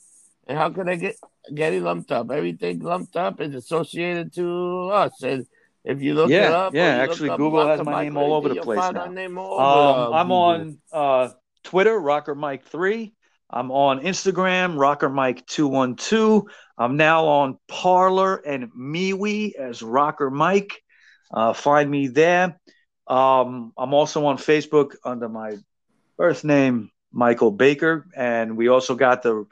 [0.47, 1.15] And how can I get
[1.53, 2.31] getting lumped up?
[2.31, 5.21] Everything lumped up is associated to us.
[5.21, 5.45] And
[5.83, 6.97] if you look it Yeah, up, or yeah.
[6.97, 9.01] Actually, up Google has my name all over the place find now.
[9.01, 11.29] our name all Um, uh, I'm on uh,
[11.63, 13.13] Twitter, Rocker Mike three.
[13.49, 16.47] I'm on Instagram, Rocker Mike two one two.
[16.77, 20.81] I'm now on Parler and MeWe as Rocker Mike.
[21.31, 22.59] Uh, find me there.
[23.07, 25.57] Um, I'm also on Facebook under my
[26.17, 29.45] birth name, Michael Baker, and we also got the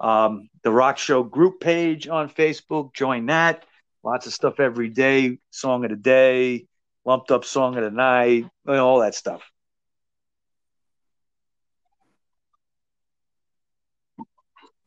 [0.00, 2.94] um, the Rock Show group page on Facebook.
[2.94, 3.64] Join that.
[4.02, 6.66] Lots of stuff every day, song of the day,
[7.04, 9.42] lumped up song of the night, all that stuff.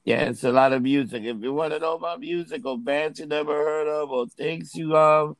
[0.03, 1.23] Yeah, it's a lot of music.
[1.23, 4.75] If you want to know about music or bands you never heard of or things
[4.75, 5.35] you um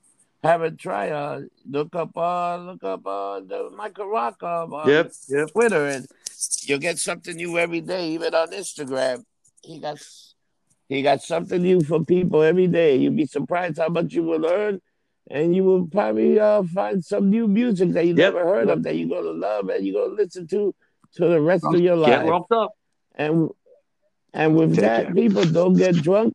[0.45, 5.11] haven't tried, uh, look up uh look up uh the Michael Rock um, on yep,
[5.27, 5.51] yep.
[5.51, 6.07] Twitter and
[6.63, 9.23] you'll get something new every day, even on Instagram.
[9.61, 9.97] He got
[10.89, 12.97] he got something new for people every day.
[12.97, 14.81] You'd be surprised how much you will learn,
[15.29, 18.33] and you will probably uh, find some new music that you yep.
[18.33, 20.73] never heard of that you're gonna love and you're gonna listen to
[21.15, 22.25] to the rest of your life.
[22.25, 22.71] Get up.
[23.15, 23.49] And
[24.33, 25.13] and with Take that, care.
[25.15, 26.33] people don't get drunk